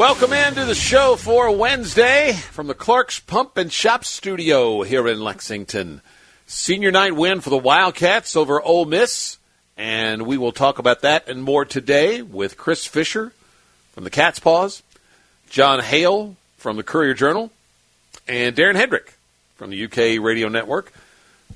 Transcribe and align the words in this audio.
Welcome 0.00 0.32
into 0.32 0.64
the 0.64 0.74
show 0.74 1.14
for 1.14 1.54
Wednesday 1.54 2.32
from 2.32 2.68
the 2.68 2.74
Clark's 2.74 3.20
Pump 3.20 3.58
and 3.58 3.70
Shop 3.70 4.02
Studio 4.02 4.80
here 4.80 5.06
in 5.06 5.20
Lexington. 5.20 6.00
Senior 6.46 6.90
night 6.90 7.14
win 7.14 7.42
for 7.42 7.50
the 7.50 7.58
Wildcats 7.58 8.34
over 8.34 8.62
Ole 8.62 8.86
Miss, 8.86 9.36
and 9.76 10.22
we 10.22 10.38
will 10.38 10.52
talk 10.52 10.78
about 10.78 11.02
that 11.02 11.28
and 11.28 11.42
more 11.42 11.66
today 11.66 12.22
with 12.22 12.56
Chris 12.56 12.86
Fisher 12.86 13.34
from 13.92 14.04
the 14.04 14.10
Cat's 14.10 14.38
Paws, 14.38 14.82
Jon 15.50 15.80
Hale 15.80 16.34
from 16.56 16.78
the 16.78 16.82
Courier 16.82 17.12
Journal, 17.12 17.52
and 18.26 18.56
Darren 18.56 18.76
Headrick 18.76 19.12
from 19.56 19.68
the 19.68 19.84
UK 19.84 20.18
Radio 20.24 20.48
Network, 20.48 20.94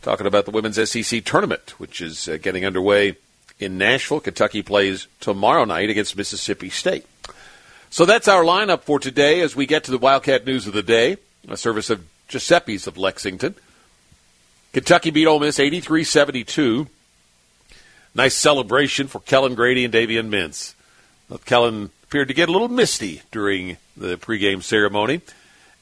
talking 0.02 0.26
about 0.26 0.44
the 0.44 0.50
women's 0.50 0.90
SEC 0.90 1.24
tournament, 1.24 1.80
which 1.80 2.02
is 2.02 2.28
uh, 2.28 2.36
getting 2.36 2.66
underway 2.66 3.16
in 3.58 3.78
Nashville. 3.78 4.20
Kentucky 4.20 4.60
plays 4.60 5.06
tomorrow 5.18 5.64
night 5.64 5.88
against 5.88 6.14
Mississippi 6.14 6.68
State. 6.68 7.06
So 7.94 8.04
that's 8.04 8.26
our 8.26 8.42
lineup 8.42 8.80
for 8.80 8.98
today 8.98 9.40
as 9.40 9.54
we 9.54 9.66
get 9.66 9.84
to 9.84 9.92
the 9.92 9.98
Wildcat 9.98 10.44
News 10.44 10.66
of 10.66 10.72
the 10.72 10.82
Day, 10.82 11.16
a 11.48 11.56
service 11.56 11.90
of 11.90 12.04
Giuseppe's 12.26 12.88
of 12.88 12.98
Lexington. 12.98 13.54
Kentucky 14.72 15.12
beat 15.12 15.28
Ole 15.28 15.38
Miss 15.38 15.60
83-72. 15.60 16.88
Nice 18.16 18.34
celebration 18.34 19.06
for 19.06 19.20
Kellan 19.20 19.54
Grady 19.54 19.84
and 19.84 19.94
Davion 19.94 20.28
Mintz. 20.28 20.74
Kellan 21.44 21.90
appeared 22.02 22.26
to 22.26 22.34
get 22.34 22.48
a 22.48 22.52
little 22.52 22.66
misty 22.66 23.22
during 23.30 23.76
the 23.96 24.16
pregame 24.16 24.60
ceremony. 24.60 25.20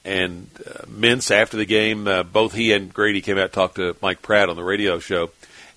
And 0.05 0.51
uh, 0.67 0.85
Mintz, 0.85 1.31
after 1.31 1.57
the 1.57 1.65
game, 1.65 2.07
uh, 2.07 2.25
both 2.25 2.53
he 2.53 2.75
and 2.75 2.93
Grady 2.93 3.23
came 3.23 3.39
out 3.39 3.45
and 3.45 3.53
talked 3.55 3.77
to 3.77 3.97
Mike 4.03 4.21
Pratt 4.21 4.51
on 4.51 4.57
the 4.57 4.63
radio 4.63 4.99
show. 4.99 5.31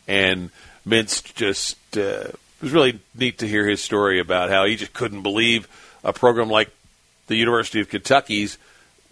And 0.06 0.50
Mintz 0.86 1.34
just, 1.34 1.78
uh, 1.96 2.28
it 2.28 2.62
was 2.62 2.74
really 2.74 3.00
neat 3.18 3.38
to 3.38 3.48
hear 3.48 3.66
his 3.66 3.82
story 3.82 4.20
about 4.20 4.50
how 4.50 4.66
he 4.66 4.76
just 4.76 4.92
couldn't 4.92 5.22
believe 5.22 5.70
a 6.06 6.14
program 6.14 6.50
like 6.50 6.70
the 7.28 7.36
University 7.36 7.82
of 7.82 7.90
Kentucky's 7.90 8.58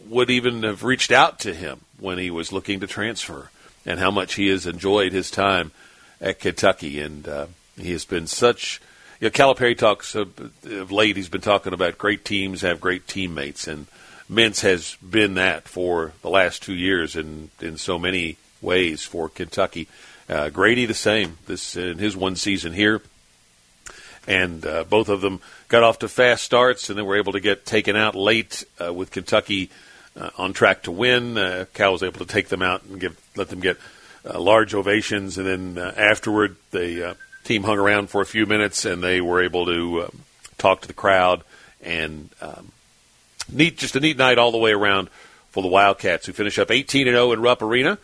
would 0.07 0.29
even 0.29 0.63
have 0.63 0.83
reached 0.83 1.11
out 1.11 1.39
to 1.39 1.53
him 1.53 1.81
when 1.99 2.17
he 2.17 2.29
was 2.29 2.53
looking 2.53 2.79
to 2.79 2.87
transfer 2.87 3.49
and 3.85 3.99
how 3.99 4.11
much 4.11 4.35
he 4.35 4.47
has 4.49 4.65
enjoyed 4.65 5.11
his 5.11 5.31
time 5.31 5.71
at 6.21 6.39
Kentucky. 6.39 7.01
And 7.01 7.27
uh, 7.27 7.47
he 7.77 7.91
has 7.91 8.05
been 8.05 8.27
such. 8.27 8.81
You 9.19 9.27
know, 9.27 9.31
Calipari 9.31 9.77
talks 9.77 10.15
of, 10.15 10.37
of 10.65 10.91
late. 10.91 11.15
He's 11.15 11.29
been 11.29 11.41
talking 11.41 11.73
about 11.73 11.97
great 11.97 12.25
teams 12.25 12.61
have 12.61 12.81
great 12.81 13.07
teammates, 13.07 13.67
and 13.67 13.87
Mintz 14.29 14.61
has 14.61 14.95
been 14.95 15.35
that 15.35 15.67
for 15.67 16.13
the 16.21 16.29
last 16.29 16.61
two 16.61 16.73
years 16.73 17.15
in 17.15 17.49
in 17.61 17.77
so 17.77 17.97
many 17.97 18.37
ways 18.61 19.03
for 19.03 19.29
Kentucky. 19.29 19.87
Uh, 20.27 20.49
Grady 20.49 20.85
the 20.85 20.93
same. 20.93 21.37
This 21.45 21.77
in 21.77 21.99
his 21.99 22.17
one 22.17 22.35
season 22.35 22.73
here, 22.73 23.01
and 24.27 24.65
uh, 24.65 24.83
both 24.85 25.09
of 25.09 25.21
them 25.21 25.41
got 25.67 25.83
off 25.83 25.99
to 25.99 26.07
fast 26.07 26.43
starts, 26.43 26.89
and 26.89 26.97
then 26.97 27.05
were 27.05 27.17
able 27.17 27.33
to 27.33 27.39
get 27.39 27.65
taken 27.65 27.95
out 27.95 28.15
late 28.15 28.63
uh, 28.83 28.93
with 28.93 29.11
Kentucky 29.11 29.69
uh, 30.19 30.29
on 30.37 30.53
track 30.53 30.83
to 30.83 30.91
win. 30.91 31.37
Uh, 31.37 31.65
Cal 31.73 31.91
was 31.91 32.03
able 32.03 32.19
to 32.19 32.31
take 32.31 32.49
them 32.49 32.61
out 32.61 32.83
and 32.83 32.99
give 32.99 33.19
let 33.35 33.49
them 33.49 33.59
get 33.59 33.77
uh, 34.25 34.39
large 34.39 34.73
ovations, 34.73 35.37
and 35.37 35.47
then 35.47 35.83
uh, 35.83 35.93
afterward, 35.97 36.55
the 36.71 37.17
team 37.43 37.63
hung 37.63 37.77
around 37.77 38.09
for 38.09 38.21
a 38.21 38.25
few 38.25 38.45
minutes, 38.45 38.85
and 38.85 39.03
they 39.03 39.19
were 39.19 39.43
able 39.43 39.65
to 39.65 40.09
talk 40.57 40.81
to 40.81 40.87
the 40.87 40.93
crowd 40.93 41.43
and 41.81 42.29
um, 42.41 42.71
neat, 43.51 43.77
just 43.77 43.95
a 43.95 43.99
neat 43.99 44.17
night 44.17 44.37
all 44.37 44.51
the 44.51 44.57
way 44.57 44.71
around 44.71 45.09
for 45.49 45.61
the 45.61 45.69
Wildcats, 45.69 46.25
who 46.25 46.33
finish 46.33 46.57
up 46.57 46.71
18 46.71 47.07
and 47.07 47.15
0 47.15 47.33
in 47.33 47.41
Rupp 47.41 47.61
Arena. 47.61 47.97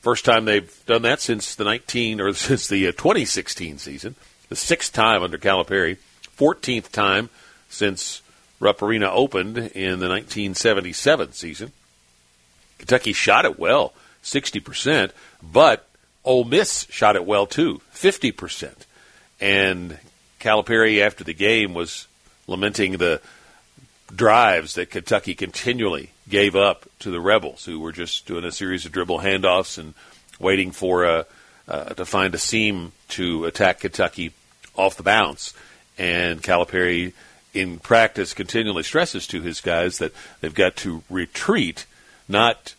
First 0.00 0.24
time 0.24 0.44
they've 0.44 0.86
done 0.86 1.02
that 1.02 1.20
since 1.20 1.54
the 1.54 1.64
19 1.64 2.20
or 2.20 2.32
since 2.34 2.68
the 2.68 2.88
uh, 2.88 2.92
2016 2.92 3.78
season. 3.78 4.14
The 4.52 4.56
sixth 4.56 4.92
time 4.92 5.22
under 5.22 5.38
Calipari, 5.38 5.96
14th 6.36 6.90
time 6.90 7.30
since 7.70 8.20
Rupp 8.60 8.82
Arena 8.82 9.10
opened 9.10 9.56
in 9.56 9.98
the 9.98 10.10
1977 10.10 11.32
season. 11.32 11.72
Kentucky 12.76 13.14
shot 13.14 13.46
it 13.46 13.58
well, 13.58 13.94
60%, 14.22 15.12
but 15.42 15.88
Ole 16.22 16.44
Miss 16.44 16.86
shot 16.90 17.16
it 17.16 17.24
well 17.24 17.46
too, 17.46 17.80
50%. 17.94 18.74
And 19.40 19.98
Calipari, 20.38 21.00
after 21.00 21.24
the 21.24 21.32
game, 21.32 21.72
was 21.72 22.06
lamenting 22.46 22.98
the 22.98 23.22
drives 24.14 24.74
that 24.74 24.90
Kentucky 24.90 25.34
continually 25.34 26.10
gave 26.28 26.54
up 26.54 26.84
to 26.98 27.10
the 27.10 27.22
Rebels, 27.22 27.64
who 27.64 27.80
were 27.80 27.92
just 27.92 28.26
doing 28.26 28.44
a 28.44 28.52
series 28.52 28.84
of 28.84 28.92
dribble 28.92 29.20
handoffs 29.20 29.78
and 29.78 29.94
waiting 30.38 30.72
for 30.72 31.04
a, 31.04 31.26
uh, 31.66 31.84
to 31.94 32.04
find 32.04 32.34
a 32.34 32.38
seam 32.38 32.92
to 33.08 33.46
attack 33.46 33.80
Kentucky 33.80 34.34
off 34.76 34.96
the 34.96 35.02
bounce. 35.02 35.54
And 35.98 36.42
Calipari, 36.42 37.12
in 37.54 37.78
practice, 37.78 38.34
continually 38.34 38.82
stresses 38.82 39.26
to 39.28 39.42
his 39.42 39.60
guys 39.60 39.98
that 39.98 40.12
they've 40.40 40.54
got 40.54 40.76
to 40.76 41.02
retreat, 41.10 41.86
not 42.28 42.74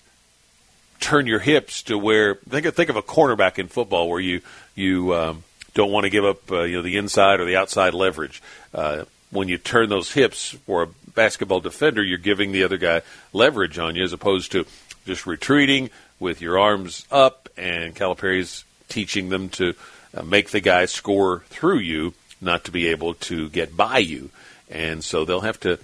turn 0.99 1.27
your 1.27 1.39
hips 1.39 1.83
to 1.83 1.97
where 1.97 2.35
think 2.49 2.65
of, 2.65 2.75
think 2.75 2.89
of 2.89 2.95
a 2.95 3.01
cornerback 3.01 3.59
in 3.59 3.67
football 3.67 4.09
where 4.09 4.21
you 4.21 4.41
you 4.73 5.13
um, 5.13 5.43
don't 5.73 5.91
want 5.91 6.05
to 6.05 6.09
give 6.09 6.23
up 6.23 6.49
uh, 6.51 6.63
you 6.63 6.77
know 6.77 6.81
the 6.81 6.97
inside 6.97 7.39
or 7.39 7.45
the 7.45 7.57
outside 7.57 7.93
leverage. 7.93 8.41
Uh, 8.73 9.03
when 9.29 9.47
you 9.47 9.57
turn 9.57 9.89
those 9.89 10.11
hips 10.11 10.51
for 10.65 10.83
a 10.83 10.87
basketball 11.13 11.59
defender, 11.59 12.03
you're 12.03 12.17
giving 12.17 12.51
the 12.51 12.63
other 12.63 12.77
guy 12.77 13.01
leverage 13.33 13.79
on 13.79 13.95
you 13.95 14.03
as 14.03 14.13
opposed 14.13 14.51
to 14.51 14.65
just 15.05 15.25
retreating 15.25 15.89
with 16.19 16.39
your 16.39 16.59
arms 16.59 17.05
up. 17.11 17.49
And 17.57 17.95
Calipari's 17.95 18.63
teaching 18.89 19.29
them 19.29 19.49
to 19.49 19.73
make 20.21 20.51
the 20.51 20.59
guy 20.59 20.85
score 20.85 21.39
through 21.49 21.79
you, 21.79 22.13
not 22.39 22.65
to 22.65 22.71
be 22.71 22.87
able 22.87 23.15
to 23.15 23.49
get 23.49 23.75
by 23.75 23.97
you. 23.97 24.29
And 24.69 25.03
so 25.03 25.25
they'll 25.25 25.41
have 25.41 25.59
to 25.61 25.79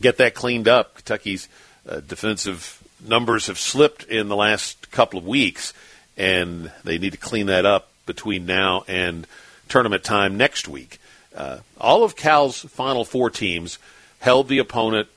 get 0.00 0.18
that 0.18 0.34
cleaned 0.34 0.68
up. 0.68 0.96
Kentucky's 0.96 1.48
uh, 1.88 2.00
defensive 2.00 2.82
numbers 3.06 3.46
have 3.46 3.58
slipped 3.58 4.04
in 4.04 4.28
the 4.28 4.36
last 4.36 4.90
couple 4.90 5.18
of 5.18 5.26
weeks, 5.26 5.72
and 6.16 6.70
they 6.84 6.98
need 6.98 7.12
to 7.12 7.18
clean 7.18 7.46
that 7.46 7.66
up 7.66 7.88
between 8.06 8.46
now 8.46 8.84
and 8.88 9.26
tournament 9.68 10.04
time 10.04 10.36
next 10.36 10.68
week. 10.68 10.98
Uh, 11.34 11.58
all 11.80 12.04
of 12.04 12.16
Cal's 12.16 12.60
Final 12.60 13.04
Four 13.04 13.30
teams 13.30 13.78
held 14.18 14.48
the 14.48 14.58
opponent 14.58 15.08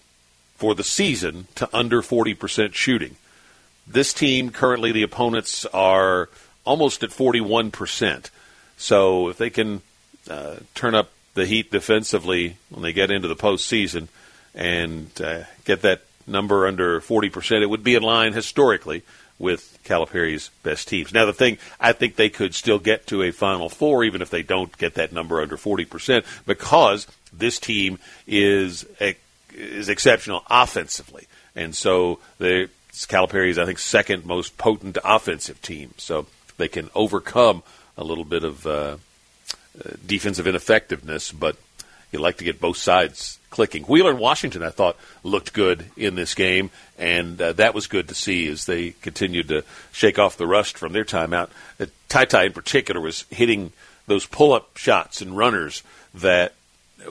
for 0.56 0.76
the 0.76 0.84
season 0.84 1.48
to 1.56 1.68
under 1.76 2.02
40% 2.02 2.74
shooting. 2.74 3.16
This 3.86 4.14
team, 4.14 4.52
currently, 4.52 4.92
the 4.92 5.04
opponents 5.04 5.66
are 5.66 6.30
almost 6.66 7.04
at 7.04 7.10
41%. 7.10 8.30
So 8.78 9.30
if 9.30 9.38
they 9.38 9.50
can 9.50 9.82
uh, 10.30 10.58
turn 10.76 10.96
up 10.96 11.12
the 11.34 11.46
heat 11.46 11.72
defensively 11.72 12.58
when 12.70 12.84
they 12.84 12.94
get 12.94 13.12
into 13.12 13.28
the 13.28 13.36
postseason 13.36 14.08
and 14.54 15.10
uh, 15.22 15.44
get 15.66 15.82
that 15.82 16.02
number 16.28 16.68
under 16.68 17.02
40%, 17.02 17.62
it 17.62 17.70
would 17.70 17.84
be 17.84 17.96
in 17.96 18.04
line 18.04 18.34
historically 18.34 19.04
with 19.40 19.78
Calipari's 19.84 20.50
best 20.62 20.88
teams. 20.88 21.14
Now, 21.14 21.26
the 21.26 21.34
thing, 21.34 21.58
I 21.80 21.92
think 21.92 22.16
they 22.16 22.30
could 22.30 22.56
still 22.56 22.80
get 22.80 23.08
to 23.08 23.24
a 23.24 23.32
Final 23.32 23.68
Four 23.68 24.04
even 24.04 24.22
if 24.22 24.30
they 24.30 24.44
don't 24.44 24.76
get 24.78 24.94
that 24.94 25.12
number 25.12 25.42
under 25.42 25.58
40% 25.58 26.24
because 26.46 27.08
this 27.32 27.60
team 27.60 28.00
is 28.28 28.86
is 29.56 29.90
exceptional 29.90 30.44
offensively. 30.50 31.28
And 31.56 31.76
so 31.76 32.20
Calipari 32.40 33.50
is, 33.50 33.60
I 33.60 33.66
think, 33.66 33.80
second 33.80 34.26
most 34.26 34.58
potent 34.58 34.98
offensive 35.04 35.62
team. 35.62 35.94
So 35.98 36.28
they 36.58 36.68
can 36.68 36.90
overcome 36.96 37.64
a 37.98 38.04
little 38.04 38.26
bit 38.26 38.44
of 38.44 38.66
uh, 38.66 38.70
uh, 38.70 38.98
defensive 40.06 40.48
ineffectiveness, 40.48 41.32
but 41.32 41.58
you 42.12 42.20
like 42.20 42.38
to 42.38 42.44
get 42.44 42.62
both 42.62 42.78
sides 42.78 43.40
clicking. 43.50 43.84
Wheeler 43.84 44.12
and 44.12 44.20
Washington, 44.20 44.64
I 44.64 44.70
thought, 44.70 44.98
looked 45.24 45.54
good 45.54 45.86
in 45.98 46.16
this 46.16 46.36
game, 46.36 46.70
and 46.98 47.42
uh, 47.42 47.54
that 47.54 47.74
was 47.74 47.88
good 47.88 48.08
to 48.10 48.16
see 48.16 48.48
as 48.48 48.66
they 48.66 48.92
continued 48.92 49.48
to 49.50 49.64
shake 49.92 50.20
off 50.20 50.38
the 50.38 50.48
rust 50.48 50.78
from 50.78 50.94
their 50.94 51.06
timeout. 51.06 51.50
Uh, 51.80 51.88
Ty 52.10 52.26
Ty, 52.26 52.44
in 52.46 52.54
particular, 52.54 53.02
was 53.02 53.26
hitting 53.30 53.72
those 54.08 54.26
pull 54.26 54.54
up 54.54 54.78
shots 54.78 55.22
and 55.22 55.38
runners 55.38 55.84
that 56.14 56.54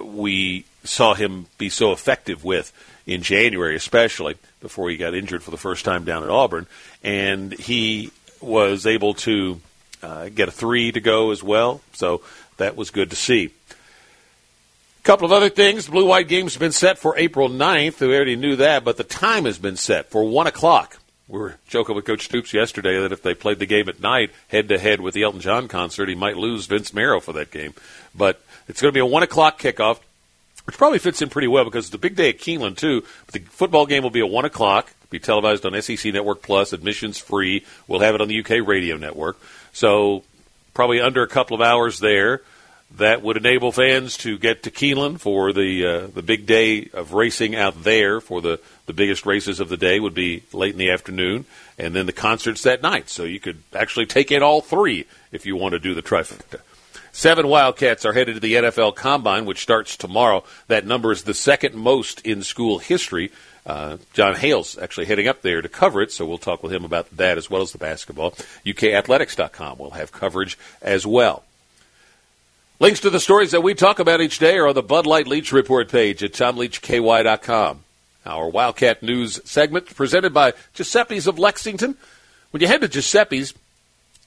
we 0.00 0.64
saw 0.84 1.14
him 1.14 1.46
be 1.58 1.68
so 1.68 1.92
effective 1.92 2.44
with 2.44 2.72
in 3.06 3.22
January, 3.22 3.76
especially 3.76 4.36
before 4.60 4.90
he 4.90 4.96
got 4.96 5.14
injured 5.14 5.42
for 5.42 5.50
the 5.50 5.56
first 5.56 5.84
time 5.84 6.04
down 6.04 6.22
at 6.22 6.28
Auburn. 6.28 6.66
And 7.02 7.52
he 7.52 8.10
was 8.42 8.86
able 8.86 9.14
to 9.14 9.60
uh, 10.02 10.28
get 10.28 10.48
a 10.48 10.52
three 10.52 10.92
to 10.92 11.00
go 11.00 11.30
as 11.30 11.42
well. 11.42 11.80
So 11.92 12.22
that 12.56 12.76
was 12.76 12.90
good 12.90 13.10
to 13.10 13.16
see. 13.16 13.50
A 13.70 15.02
couple 15.04 15.26
of 15.26 15.32
other 15.32 15.48
things. 15.48 15.88
Blue 15.88 16.06
White 16.06 16.28
game's 16.28 16.56
been 16.56 16.72
set 16.72 16.98
for 16.98 17.16
April 17.18 17.48
9th. 17.48 18.00
We 18.00 18.14
already 18.14 18.36
knew 18.36 18.56
that, 18.56 18.84
but 18.84 18.96
the 18.96 19.04
time 19.04 19.46
has 19.46 19.58
been 19.58 19.76
set 19.76 20.10
for 20.10 20.24
1 20.24 20.46
o'clock. 20.46 20.98
We 21.28 21.38
were 21.38 21.56
joking 21.66 21.96
with 21.96 22.04
Coach 22.04 22.24
Stoops 22.24 22.52
yesterday 22.52 23.00
that 23.00 23.12
if 23.12 23.22
they 23.22 23.34
played 23.34 23.58
the 23.58 23.66
game 23.66 23.88
at 23.88 24.00
night, 24.00 24.30
head 24.48 24.68
to 24.68 24.78
head 24.78 25.00
with 25.00 25.14
the 25.14 25.22
Elton 25.22 25.40
John 25.40 25.66
concert, 25.66 26.08
he 26.08 26.14
might 26.14 26.36
lose 26.36 26.66
Vince 26.66 26.92
Marrow 26.92 27.20
for 27.20 27.32
that 27.32 27.50
game. 27.50 27.74
But 28.14 28.42
it's 28.68 28.82
going 28.82 28.92
to 28.92 28.96
be 28.96 29.00
a 29.00 29.06
1 29.06 29.22
o'clock 29.22 29.58
kickoff 29.58 29.98
which 30.64 30.76
probably 30.76 30.99
fits 30.99 31.23
in 31.23 31.29
pretty 31.29 31.49
well 31.49 31.64
because 31.64 31.87
it's 31.87 31.94
a 31.94 31.99
big 31.99 32.17
day 32.17 32.29
at 32.29 32.38
Keeneland 32.38 32.76
too. 32.76 33.03
But 33.26 33.35
the 33.35 33.41
football 33.41 33.87
game 33.87 34.03
will 34.03 34.11
be 34.11 34.20
at 34.20 34.31
one 34.31 34.44
o'clock. 34.44 34.93
Be 35.11 35.19
televised 35.19 35.67
on 35.67 35.81
SEC 35.82 36.12
Network 36.12 36.43
Plus. 36.43 36.73
Admissions 36.73 37.19
free. 37.19 37.64
We'll 37.88 38.00
have 38.00 38.14
it 38.14 38.20
on 38.20 38.29
the 38.29 38.41
UK 38.41 38.67
radio 38.67 38.97
network. 38.97 39.38
So 39.73 40.23
probably 40.75 41.00
under 41.00 41.23
a 41.23 41.29
couple 41.29 41.55
of 41.55 41.61
hours 41.61 41.99
there. 41.99 42.43
That 42.97 43.23
would 43.23 43.38
enable 43.38 43.73
fans 43.73 44.19
to 44.19 44.37
get 44.37 44.64
to 44.64 44.70
Keeneland 44.70 45.20
for 45.20 45.55
the 45.55 45.87
uh, 45.87 46.06
the 46.09 46.20
big 46.20 46.44
day 46.44 46.91
of 46.93 47.14
racing 47.14 47.56
out 47.56 47.85
there. 47.85 48.20
For 48.20 48.43
the 48.43 48.61
the 48.85 48.93
biggest 48.93 49.25
races 49.25 49.61
of 49.61 49.70
the 49.70 49.79
day 49.79 49.99
would 49.99 50.12
be 50.12 50.43
late 50.53 50.73
in 50.73 50.79
the 50.79 50.91
afternoon, 50.91 51.47
and 51.79 51.94
then 51.94 52.05
the 52.05 52.12
concerts 52.12 52.62
that 52.64 52.82
night. 52.82 53.09
So 53.09 53.25
you 53.25 53.41
could 53.41 53.62
actually 53.75 54.05
take 54.05 54.31
in 54.31 54.43
all 54.43 54.61
three 54.61 55.06
if 55.32 55.47
you 55.47 55.56
want 55.56 55.73
to 55.73 55.79
do 55.79 55.94
the 55.94 56.03
trifecta. 56.03 56.61
Seven 57.12 57.47
Wildcats 57.47 58.06
are 58.06 58.14
headed 58.14 58.37
to 58.37 58.41
the 58.41 58.55
NFL 58.55 58.97
Combine, 58.97 59.44
which 59.44 59.61
starts 59.61 59.99
tomorrow. 59.99 60.44
That 60.69 60.87
number 60.87 61.12
is 61.12 61.25
the 61.25 61.35
second 61.35 61.75
most 61.75 62.23
in 62.23 62.43
school 62.43 62.79
history. 62.79 63.31
Uh, 63.67 63.99
Jon 64.14 64.35
Hale's 64.35 64.79
actually 64.79 65.06
heading 65.06 65.29
up 65.29 65.43
there 65.43 65.61
to 65.61 65.69
cover 65.69 66.00
it, 66.00 66.11
so 66.11 66.25
we'll 66.25 66.38
talk 66.38 66.62
with 66.62 66.73
him 66.73 66.85
about 66.85 67.14
that 67.17 67.37
as 67.37 67.50
well 67.50 67.61
as 67.61 67.70
the 67.73 67.79
basketball. 67.79 68.32
UKAthletics.com 68.64 69.79
will 69.79 69.91
have 69.91 70.11
coverage 70.11 70.59
as 70.81 71.06
well. 71.06 71.44
Links 72.81 73.00
to 73.00 73.11
the 73.11 73.20
stories 73.20 73.53
that 73.53 73.61
we 73.62 73.75
talk 73.75 74.00
about 74.00 74.20
each 74.20 74.38
day 74.38 74.56
are 74.56 74.67
on 74.67 74.75
the 74.75 74.82
Bud 74.82 75.06
Light 75.06 75.29
Leach 75.29 75.53
Report 75.53 75.88
page 75.88 76.25
at 76.25 76.32
TomLeachKY.com. 76.32 77.85
Our 78.25 78.49
Wildcat 78.49 79.03
News 79.03 79.38
segment 79.44 79.94
presented 79.94 80.32
by 80.32 80.55
Giuseppe's 80.75 81.26
of 81.26 81.38
Lexington. 81.38 81.97
When 82.50 82.61
you 82.61 82.67
head 82.67 82.81
to 82.81 82.88
Giuseppe's, 82.88 83.55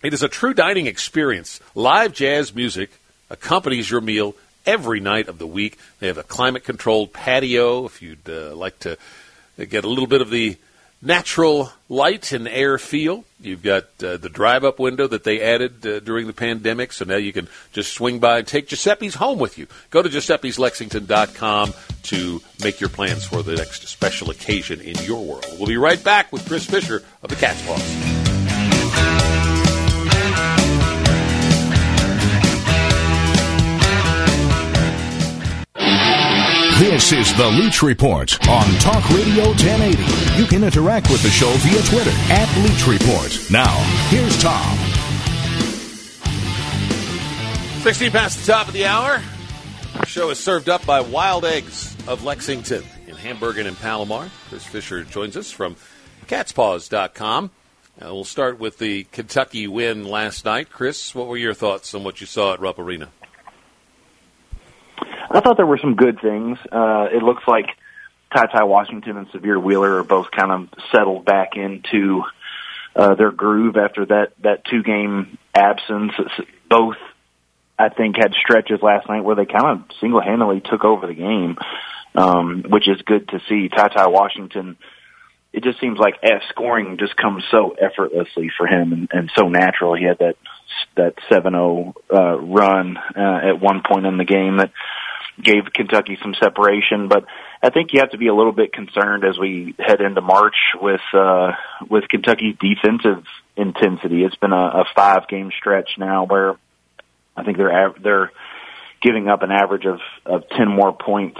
it 0.03 0.13
is 0.13 0.23
a 0.23 0.27
true 0.27 0.53
dining 0.53 0.87
experience. 0.87 1.59
Live 1.73 2.13
jazz 2.13 2.53
music 2.53 2.91
accompanies 3.29 3.89
your 3.89 4.01
meal 4.01 4.35
every 4.65 4.99
night 4.99 5.27
of 5.27 5.37
the 5.37 5.47
week. 5.47 5.77
They 5.99 6.07
have 6.07 6.17
a 6.17 6.23
climate 6.23 6.63
controlled 6.63 7.13
patio 7.13 7.85
if 7.85 8.01
you'd 8.01 8.29
uh, 8.29 8.55
like 8.55 8.79
to 8.79 8.97
get 9.57 9.83
a 9.83 9.89
little 9.89 10.07
bit 10.07 10.21
of 10.21 10.29
the 10.29 10.57
natural 11.01 11.71
light 11.87 12.31
and 12.31 12.47
air 12.47 12.77
feel. 12.77 13.23
You've 13.39 13.61
got 13.61 13.83
uh, 14.03 14.17
the 14.17 14.29
drive 14.29 14.63
up 14.63 14.79
window 14.79 15.07
that 15.07 15.23
they 15.23 15.41
added 15.41 15.85
uh, 15.85 15.99
during 15.99 16.25
the 16.27 16.33
pandemic, 16.33 16.93
so 16.93 17.05
now 17.05 17.17
you 17.17 17.31
can 17.31 17.47
just 17.73 17.93
swing 17.93 18.19
by 18.19 18.39
and 18.39 18.47
take 18.47 18.67
Giuseppe's 18.67 19.15
home 19.15 19.37
with 19.37 19.57
you. 19.57 19.67
Go 19.91 20.01
to 20.01 20.09
giuseppe'slexington.com 20.09 21.73
to 22.03 22.41
make 22.63 22.79
your 22.79 22.89
plans 22.89 23.25
for 23.25 23.43
the 23.43 23.55
next 23.55 23.87
special 23.87 24.31
occasion 24.31 24.81
in 24.81 24.95
your 25.03 25.23
world. 25.23 25.45
We'll 25.57 25.67
be 25.67 25.77
right 25.77 26.03
back 26.03 26.33
with 26.33 26.47
Chris 26.47 26.65
Fisher 26.65 27.03
of 27.21 27.29
the 27.29 27.35
Cat's 27.35 27.65
Paws. 27.67 28.14
This 36.79 37.13
is 37.13 37.33
the 37.37 37.47
Leach 37.47 37.81
Report 37.81 38.37
on 38.49 38.65
Talk 38.79 39.09
Radio 39.11 39.47
1080. 39.47 40.37
You 40.37 40.45
can 40.45 40.61
interact 40.61 41.09
with 41.09 41.23
the 41.23 41.29
show 41.29 41.49
via 41.59 41.81
Twitter 41.83 42.11
at 42.29 42.53
Leach 42.57 42.85
Report. 42.85 43.49
Now, 43.49 43.77
here's 44.09 44.37
Tom. 44.43 44.77
16 47.81 48.11
past 48.11 48.45
the 48.45 48.51
top 48.51 48.67
of 48.67 48.73
the 48.73 48.85
hour. 48.87 49.21
Our 49.99 50.05
show 50.05 50.29
is 50.31 50.37
served 50.37 50.67
up 50.67 50.85
by 50.85 50.99
Wild 50.99 51.45
Eggs 51.45 51.95
of 52.09 52.25
Lexington 52.25 52.83
in 53.07 53.15
Hamburg 53.15 53.57
and 53.57 53.69
in 53.69 53.75
Palomar. 53.75 54.29
Chris 54.49 54.65
Fisher 54.65 55.05
joins 55.05 55.37
us 55.37 55.51
from 55.51 55.77
catspaws.com. 56.27 57.51
Uh, 58.01 58.13
we'll 58.13 58.25
start 58.25 58.59
with 58.59 58.79
the 58.79 59.05
Kentucky 59.13 59.65
win 59.69 60.03
last 60.03 60.43
night. 60.43 60.69
Chris, 60.69 61.15
what 61.15 61.27
were 61.27 61.37
your 61.37 61.53
thoughts 61.53 61.95
on 61.95 62.03
what 62.03 62.19
you 62.19 62.27
saw 62.27 62.53
at 62.53 62.59
Rupp 62.59 62.79
Arena? 62.79 63.11
I 65.35 65.41
thought 65.41 65.57
there 65.57 65.65
were 65.65 65.79
some 65.79 65.95
good 65.95 66.21
things. 66.21 66.57
Uh, 66.71 67.07
it 67.11 67.21
looks 67.21 67.43
like 67.45 67.65
Ty 68.33 68.45
Ty 68.47 68.63
Washington 68.63 69.17
and 69.17 69.27
Sahvir 69.29 69.61
Wheeler 69.61 69.99
are 69.99 70.03
both 70.03 70.31
kind 70.31 70.51
of 70.51 70.69
settled 70.91 71.25
back 71.25 71.57
into 71.57 72.23
uh, 72.95 73.15
their 73.15 73.31
groove 73.31 73.75
after 73.75 74.05
that 74.05 74.31
that 74.43 74.63
two 74.65 74.81
game 74.81 75.37
absence. 75.53 76.13
Both, 76.69 76.95
I 77.77 77.89
think, 77.89 78.15
had 78.17 78.33
stretches 78.33 78.81
last 78.81 79.09
night 79.09 79.25
where 79.25 79.35
they 79.35 79.45
kind 79.45 79.79
of 79.79 79.83
single 79.99 80.21
handedly 80.21 80.61
took 80.61 80.85
over 80.85 81.05
the 81.05 81.13
game, 81.13 81.57
um, 82.15 82.63
which 82.67 82.87
is 82.87 83.01
good 83.01 83.27
to 83.29 83.41
see. 83.49 83.67
Ty 83.67 83.89
Ty 83.89 84.07
Washington. 84.07 84.77
It 85.51 85.63
just 85.63 85.79
seems 85.79 85.97
like 85.97 86.15
F 86.21 86.41
scoring 86.49 86.97
just 86.97 87.15
comes 87.15 87.43
so 87.49 87.77
effortlessly 87.79 88.51
for 88.57 88.67
him 88.67 88.91
and, 88.91 89.07
and 89.11 89.31
so 89.37 89.47
natural. 89.47 89.95
He 89.95 90.03
had 90.03 90.17
that 90.19 90.35
that 90.97 91.15
7-0 91.31 91.93
uh, 92.13 92.37
run 92.39 92.97
uh, 92.97 93.39
at 93.49 93.61
one 93.61 93.81
point 93.81 94.05
in 94.05 94.17
the 94.17 94.25
game 94.25 94.57
that 94.57 94.71
gave 95.41 95.63
Kentucky 95.73 96.17
some 96.21 96.35
separation. 96.41 97.07
But 97.07 97.25
I 97.61 97.69
think 97.69 97.93
you 97.93 97.99
have 97.99 98.11
to 98.11 98.17
be 98.17 98.27
a 98.27 98.35
little 98.35 98.51
bit 98.51 98.73
concerned 98.73 99.23
as 99.23 99.37
we 99.37 99.75
head 99.79 100.01
into 100.01 100.21
March 100.21 100.55
with 100.81 101.01
uh, 101.13 101.51
with 101.89 102.07
Kentucky's 102.09 102.55
defensive 102.59 103.23
intensity. 103.55 104.23
It's 104.23 104.35
been 104.35 104.53
a, 104.53 104.81
a 104.81 104.85
five 104.95 105.27
game 105.27 105.51
stretch 105.57 105.89
now 105.97 106.25
where 106.25 106.55
I 107.35 107.43
think 107.43 107.57
they're 107.57 107.93
they're 108.01 108.31
giving 109.01 109.27
up 109.27 109.43
an 109.43 109.51
average 109.51 109.85
of 109.85 109.99
of 110.25 110.49
ten 110.49 110.67
more 110.67 110.93
points 110.93 111.39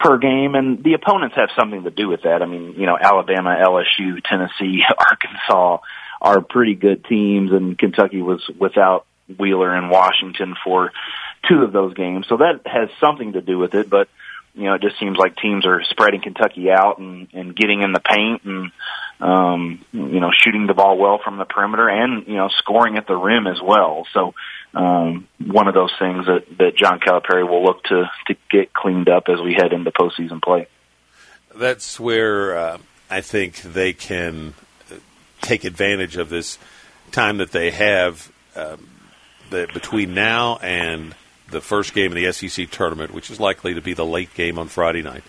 per 0.00 0.18
game, 0.18 0.54
and 0.54 0.82
the 0.82 0.94
opponents 0.94 1.36
have 1.36 1.50
something 1.58 1.84
to 1.84 1.90
do 1.90 2.08
with 2.08 2.22
that. 2.22 2.42
I 2.42 2.46
mean, 2.46 2.74
you 2.76 2.86
know, 2.86 2.98
Alabama, 3.00 3.56
LSU, 3.62 4.22
Tennessee, 4.24 4.82
Arkansas 4.98 5.78
are 6.20 6.40
pretty 6.40 6.74
good 6.74 7.04
teams, 7.04 7.52
and 7.52 7.78
Kentucky 7.78 8.20
was 8.22 8.42
without 8.58 9.06
Wheeler 9.38 9.74
and 9.74 9.90
Washington 9.90 10.54
for 10.64 10.92
two 11.46 11.62
of 11.62 11.72
those 11.72 11.94
games. 11.94 12.26
So 12.28 12.38
that 12.38 12.62
has 12.66 12.88
something 13.00 13.34
to 13.34 13.40
do 13.40 13.58
with 13.58 13.74
it, 13.74 13.90
but 13.90 14.08
you 14.58 14.64
know, 14.64 14.74
it 14.74 14.82
just 14.82 14.98
seems 14.98 15.16
like 15.16 15.36
teams 15.36 15.64
are 15.66 15.84
spreading 15.84 16.20
Kentucky 16.20 16.68
out 16.70 16.98
and, 16.98 17.28
and 17.32 17.54
getting 17.54 17.82
in 17.82 17.92
the 17.92 18.00
paint 18.00 18.42
and, 18.44 18.72
um, 19.20 19.84
you 19.92 20.18
know, 20.18 20.30
shooting 20.36 20.66
the 20.66 20.74
ball 20.74 20.98
well 20.98 21.20
from 21.22 21.38
the 21.38 21.44
perimeter 21.44 21.88
and, 21.88 22.26
you 22.26 22.34
know, 22.34 22.48
scoring 22.48 22.96
at 22.96 23.06
the 23.06 23.14
rim 23.14 23.46
as 23.46 23.60
well. 23.62 24.06
So, 24.12 24.34
um, 24.74 25.28
one 25.38 25.68
of 25.68 25.74
those 25.74 25.92
things 25.98 26.26
that, 26.26 26.44
that 26.58 26.76
John 26.76 26.98
Calipari 26.98 27.48
will 27.48 27.62
look 27.62 27.84
to, 27.84 28.10
to 28.26 28.36
get 28.50 28.72
cleaned 28.72 29.08
up 29.08 29.28
as 29.28 29.40
we 29.40 29.54
head 29.54 29.72
into 29.72 29.92
postseason 29.92 30.42
play. 30.42 30.66
That's 31.54 32.00
where, 32.00 32.58
uh, 32.58 32.78
I 33.08 33.20
think 33.20 33.62
they 33.62 33.92
can 33.92 34.54
take 35.40 35.62
advantage 35.62 36.16
of 36.16 36.30
this 36.30 36.58
time 37.12 37.38
that 37.38 37.52
they 37.52 37.70
have, 37.70 38.32
um, 38.56 38.88
that 39.50 39.72
between 39.72 40.14
now 40.14 40.56
and 40.56 41.14
the 41.50 41.60
first 41.60 41.94
game 41.94 42.12
of 42.12 42.16
the 42.16 42.32
SEC 42.32 42.70
tournament, 42.70 43.12
which 43.12 43.30
is 43.30 43.40
likely 43.40 43.74
to 43.74 43.80
be 43.80 43.94
the 43.94 44.04
late 44.04 44.32
game 44.34 44.58
on 44.58 44.68
Friday 44.68 45.02
night. 45.02 45.24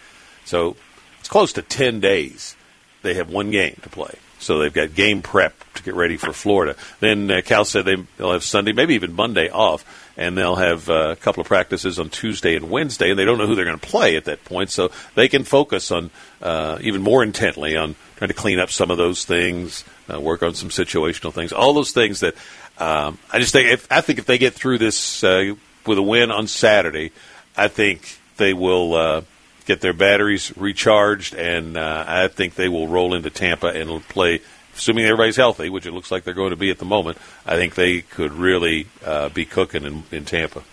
So 0.46 0.76
it's 1.20 1.30
close 1.30 1.54
to 1.54 1.62
10 1.62 2.00
days. 2.00 2.56
They 3.02 3.14
have 3.16 3.30
one 3.30 3.52
game 3.52 3.78
to 3.84 3.90
play. 3.90 4.16
So 4.40 4.60
they've 4.60 4.74
got 4.74 4.96
game 4.96 5.22
prep 5.22 5.54
to 5.76 5.84
get 5.84 5.96
ready 5.96 6.16
for 6.16 6.32
Florida. 6.32 6.76
Then 7.02 7.30
uh, 7.30 7.42
Cal 7.44 7.66
said 7.66 7.84
they, 7.84 7.98
they'll 8.18 8.32
have 8.32 8.44
Sunday, 8.44 8.72
maybe 8.72 8.96
even 8.96 9.14
Monday 9.14 9.50
off, 9.50 10.12
and 10.16 10.38
they'll 10.38 10.56
have 10.56 10.90
uh, 10.90 11.10
a 11.12 11.16
couple 11.18 11.42
of 11.42 11.48
practices 11.48 12.00
on 12.00 12.10
Tuesday 12.10 12.56
and 12.56 12.70
Wednesday, 12.70 13.10
and 13.10 13.20
they 13.20 13.26
don't 13.26 13.38
know 13.38 13.48
who 13.48 13.56
they're 13.56 13.66
going 13.66 13.80
to 13.80 13.88
play 13.88 14.16
at 14.16 14.26
that 14.26 14.46
point. 14.46 14.70
So 14.70 14.92
they 15.16 15.28
can 15.28 15.44
focus 15.44 15.92
on 15.92 16.10
uh, 16.42 16.78
even 16.82 17.02
more 17.02 17.22
intently 17.22 17.76
on 17.76 17.96
trying 18.16 18.30
to 18.30 18.34
clean 18.34 18.60
up 18.60 18.72
some 18.72 18.92
of 18.92 18.98
those 18.98 19.26
things, 19.26 19.84
uh, 20.12 20.20
work 20.20 20.42
on 20.42 20.54
some 20.54 20.70
situational 20.70 21.34
things, 21.34 21.52
all 21.52 21.74
those 21.74 21.92
things 21.92 22.22
that 22.22 22.36
um, 22.78 23.18
I 23.32 23.40
just 23.40 23.52
think 23.52 23.70
if 23.70 23.92
I 23.92 24.00
think 24.00 24.20
if 24.20 24.26
they 24.26 24.38
get 24.38 24.54
through 24.54 24.78
this 24.78 25.24
uh, 25.24 25.54
with 25.89 25.98
a 25.98 26.03
win 26.03 26.29
on 26.29 26.46
Saturday, 26.46 27.12
I 27.58 27.67
think 27.67 28.19
they 28.38 28.53
will 28.53 28.93
uh, 28.93 29.22
get 29.65 29.81
their 29.81 29.91
batteries 29.91 30.55
recharged, 30.55 31.34
and 31.34 31.75
uh, 31.75 32.05
I 32.08 32.27
think 32.27 32.53
they 32.53 32.69
will 32.69 32.88
roll 32.88 33.15
into 33.15 33.31
Tampa 33.31 33.67
and 33.67 34.08
play. 34.08 34.41
Assuming 34.75 35.05
everybody's 35.05 35.36
healthy, 35.36 35.67
which 35.69 35.86
it 35.88 35.91
looks 35.91 36.12
like 36.12 36.24
they're 36.24 36.36
going 36.36 36.51
to 36.51 36.55
be 36.55 36.69
at 36.69 36.77
the 36.77 36.86
moment, 36.86 37.17
I 37.46 37.55
think 37.55 37.74
they 37.75 38.01
could 38.01 38.31
really 38.31 38.88
uh, 39.03 39.27
be 39.29 39.43
cooking 39.43 39.84
in, 39.84 40.03
in 40.12 40.25
Tampa. 40.25 40.63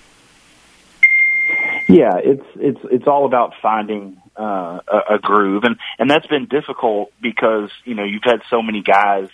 Yeah, 1.89 2.19
it's 2.23 2.47
it's 2.57 2.81
it's 2.85 3.07
all 3.07 3.25
about 3.25 3.55
finding 3.63 4.21
uh, 4.39 4.81
a, 4.87 5.15
a 5.15 5.19
groove, 5.19 5.65
and 5.65 5.77
and 5.99 6.11
that's 6.11 6.27
been 6.27 6.47
difficult 6.47 7.11
because 7.23 7.71
you 7.85 7.95
know 7.95 8.05
you've 8.05 8.23
had 8.25 8.43
so 8.51 8.61
many 8.61 8.83
guys 8.83 9.29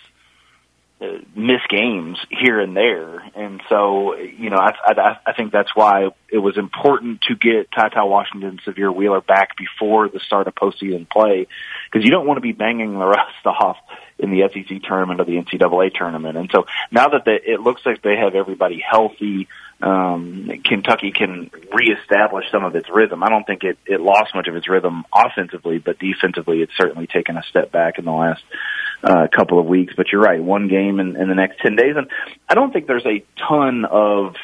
miss 1.35 1.61
games 1.69 2.17
here 2.29 2.59
and 2.59 2.75
there, 2.75 3.19
and 3.35 3.61
so 3.69 4.15
you 4.15 4.49
know 4.49 4.57
I, 4.57 4.71
I 4.85 5.17
I 5.27 5.33
think 5.33 5.51
that's 5.51 5.75
why 5.75 6.09
it 6.29 6.37
was 6.37 6.57
important 6.57 7.21
to 7.23 7.35
get 7.35 7.71
Ty 7.71 7.89
Ty 7.89 8.03
Washington 8.03 8.59
Sahvir 8.65 8.93
Wheeler 8.93 9.21
back 9.21 9.57
before 9.57 10.09
the 10.09 10.19
start 10.19 10.47
of 10.47 10.55
postseason 10.55 11.09
play 11.09 11.47
because 11.91 12.05
you 12.05 12.11
don't 12.11 12.27
want 12.27 12.37
to 12.37 12.41
be 12.41 12.51
banging 12.51 12.93
the 12.93 13.05
rust 13.05 13.45
off 13.45 13.77
in 14.19 14.31
the 14.31 14.47
SEC 14.53 14.81
tournament 14.83 15.19
or 15.19 15.25
the 15.25 15.37
NCAA 15.37 15.93
tournament. 15.93 16.37
And 16.37 16.49
so 16.53 16.65
now 16.91 17.09
that 17.09 17.25
they, 17.25 17.39
it 17.45 17.59
looks 17.59 17.81
like 17.85 18.01
they 18.01 18.15
have 18.15 18.35
everybody 18.35 18.79
healthy, 18.79 19.47
um, 19.81 20.49
Kentucky 20.63 21.11
can 21.11 21.51
reestablish 21.73 22.45
some 22.51 22.63
of 22.63 22.75
its 22.75 22.89
rhythm. 22.89 23.23
I 23.23 23.29
don't 23.29 23.45
think 23.45 23.63
it, 23.63 23.77
it 23.85 23.99
lost 23.99 24.33
much 24.33 24.47
of 24.47 24.55
its 24.55 24.69
rhythm 24.69 25.03
offensively, 25.13 25.79
but 25.79 25.99
defensively, 25.99 26.61
it's 26.61 26.71
certainly 26.77 27.07
taken 27.07 27.37
a 27.37 27.43
step 27.43 27.71
back 27.71 27.99
in 27.99 28.05
the 28.05 28.11
last 28.11 28.43
uh, 29.03 29.27
couple 29.35 29.59
of 29.59 29.65
weeks. 29.65 29.93
But 29.95 30.07
you're 30.11 30.21
right, 30.21 30.41
one 30.41 30.67
game 30.67 30.99
in, 30.99 31.15
in 31.15 31.27
the 31.27 31.35
next 31.35 31.59
10 31.59 31.75
days. 31.75 31.95
And 31.95 32.07
I 32.47 32.55
don't 32.55 32.71
think 32.71 32.87
there's 32.87 33.05
a 33.05 33.23
ton 33.47 33.85
of 33.85 34.35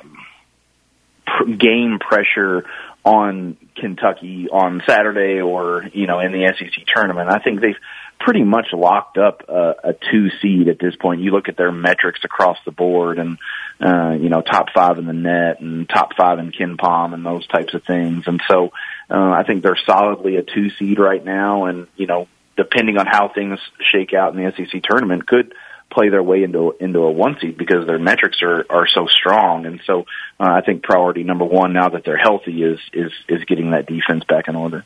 um, 0.00 1.58
game 1.58 1.98
pressure 1.98 2.64
on 3.04 3.56
Kentucky 3.76 4.48
on 4.52 4.82
Saturday 4.86 5.40
or, 5.40 5.84
you 5.92 6.06
know, 6.06 6.20
in 6.20 6.32
the 6.32 6.52
SEC 6.58 6.84
tournament. 6.94 7.30
I 7.30 7.38
think 7.38 7.60
they've 7.60 7.76
pretty 8.20 8.42
much 8.42 8.66
locked 8.72 9.16
up 9.16 9.48
a, 9.48 9.74
a 9.84 9.94
two 10.10 10.28
seed 10.42 10.68
at 10.68 10.78
this 10.78 10.94
point. 10.96 11.20
You 11.20 11.30
look 11.30 11.48
at 11.48 11.56
their 11.56 11.72
metrics 11.72 12.20
across 12.24 12.58
the 12.64 12.72
board 12.72 13.18
and, 13.18 13.38
uh, 13.80 14.14
you 14.20 14.28
know, 14.28 14.42
top 14.42 14.66
five 14.74 14.98
in 14.98 15.06
the 15.06 15.12
net 15.12 15.60
and 15.60 15.88
top 15.88 16.10
five 16.16 16.38
in 16.38 16.52
KenPom 16.52 17.14
and 17.14 17.24
those 17.24 17.46
types 17.46 17.72
of 17.74 17.84
things. 17.84 18.24
And 18.26 18.42
so, 18.48 18.72
uh, 19.10 19.30
I 19.30 19.44
think 19.46 19.62
they're 19.62 19.78
solidly 19.86 20.36
a 20.36 20.42
two 20.42 20.70
seed 20.78 20.98
right 20.98 21.24
now. 21.24 21.66
And, 21.66 21.86
you 21.96 22.06
know, 22.06 22.28
depending 22.58 22.98
on 22.98 23.06
how 23.06 23.28
things 23.28 23.58
shake 23.92 24.12
out 24.12 24.34
in 24.34 24.44
the 24.44 24.52
SEC 24.52 24.82
tournament 24.82 25.26
could, 25.26 25.54
play 25.90 26.10
their 26.10 26.22
way 26.22 26.42
into 26.42 26.74
into 26.78 26.98
a 26.98 27.10
one 27.10 27.38
seed 27.40 27.56
because 27.56 27.86
their 27.86 27.98
metrics 27.98 28.42
are 28.42 28.66
are 28.68 28.86
so 28.86 29.06
strong. 29.06 29.64
And 29.64 29.80
so 29.86 30.00
uh, 30.38 30.50
I 30.50 30.60
think 30.60 30.82
priority 30.82 31.22
number 31.22 31.46
one 31.46 31.72
now 31.72 31.88
that 31.88 32.04
they're 32.04 32.18
healthy 32.18 32.62
is 32.62 32.78
is 32.92 33.12
is 33.28 33.44
getting 33.44 33.70
that 33.70 33.86
defense 33.86 34.24
back 34.24 34.48
in 34.48 34.56
order. 34.56 34.84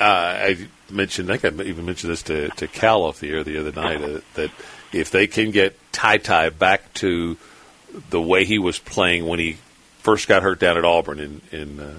Uh, 0.00 0.04
I 0.48 0.68
mentioned, 0.90 1.30
I 1.30 1.36
think 1.36 1.60
I 1.60 1.64
even 1.64 1.84
mentioned 1.84 2.10
this 2.10 2.22
to, 2.24 2.48
to 2.48 2.66
Cal 2.66 3.02
off 3.02 3.20
the 3.20 3.30
air 3.30 3.44
the 3.44 3.58
other 3.58 3.72
night, 3.72 4.02
uh, 4.02 4.20
that 4.32 4.50
if 4.94 5.10
they 5.10 5.26
can 5.26 5.50
get 5.50 5.76
Ty 5.92 6.16
Ty 6.16 6.48
back 6.48 6.92
to 6.94 7.36
the 8.08 8.20
way 8.20 8.46
he 8.46 8.58
was 8.58 8.78
playing 8.78 9.26
when 9.26 9.38
he 9.38 9.58
first 9.98 10.26
got 10.26 10.42
hurt 10.42 10.58
down 10.58 10.78
at 10.78 10.86
Auburn 10.86 11.20
in, 11.20 11.40
in 11.52 11.80
uh, 11.80 11.94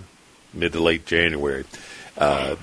mid 0.52 0.74
to 0.74 0.82
late 0.82 1.06
January, 1.06 1.64
uh, 2.18 2.56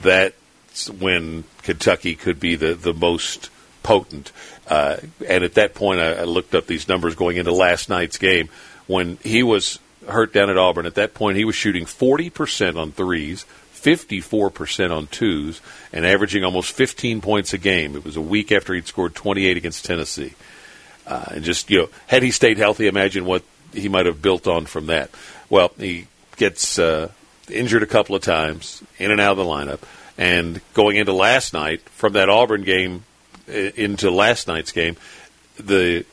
when 0.87 1.45
Kentucky 1.63 2.15
could 2.15 2.39
be 2.39 2.57
the, 2.57 2.75
the 2.75 2.95
most 2.95 3.51
potent. 3.83 4.33
Uh, 4.69 4.99
and 5.27 5.45
at 5.45 5.55
that 5.55 5.75
point, 5.75 6.01
I, 6.01 6.13
I 6.13 6.25
looked 6.25 6.55
up 6.55 6.67
these 6.67 6.89
numbers 6.89 7.15
going 7.15 7.37
into 7.37 7.53
last 7.53 7.89
night's 7.89 8.19
game. 8.19 8.49
When 8.87 9.17
he 9.23 9.43
was 9.43 9.79
hurt 10.07 10.33
down 10.33 10.51
at 10.51 10.59
Auburn, 10.59 10.87
at 10.87 10.95
that 10.97 11.15
point, 11.15 11.37
he 11.37 11.45
was 11.45 11.55
shooting 11.55 11.85
40% 11.85 12.77
on 12.77 12.93
threes, 12.93 13.45
54% 13.75 14.95
on 14.95 15.07
twos, 15.07 15.61
and 15.93 16.07
averaging 16.07 16.45
almost 16.45 16.73
15 16.73 17.21
points 17.21 17.53
a 17.53 17.59
game. 17.59 17.97
It 17.97 18.05
was 18.05 18.17
a 18.17 18.21
week 18.21 18.53
after 18.53 18.75
he'd 18.75 18.87
scored 18.87 19.15
28 19.15 19.57
against 19.57 19.85
Tennessee. 19.85 20.35
Uh, 21.07 21.25
and 21.31 21.45
just, 21.45 21.71
you 21.71 21.79
know, 21.79 21.89
had 22.07 22.23
he 22.23 22.31
stayed 22.31 22.59
healthy, 22.59 22.87
imagine 22.87 23.25
what 23.25 23.43
he 23.73 23.89
might 23.89 24.07
have 24.07 24.21
built 24.21 24.47
on 24.47 24.67
from 24.67 24.87
that. 24.87 25.11
Well, 25.49 25.73
he 25.79 26.07
gets 26.37 26.79
uh, 26.79 27.11
injured 27.51 27.83
a 27.83 27.87
couple 27.87 28.15
of 28.15 28.23
times, 28.23 28.83
in 28.99 29.11
and 29.11 29.21
out 29.21 29.33
of 29.33 29.39
the 29.39 29.45
lineup. 29.45 29.81
And 30.19 30.61
going 30.75 30.97
into 30.97 31.13
last 31.13 31.55
night, 31.55 31.81
from 31.91 32.15
that 32.15 32.29
Auburn 32.29 32.65
game 32.65 33.05
into 33.47 34.11
last 34.11 34.49
night's 34.49 34.73
game, 34.73 34.97
the 35.57 36.05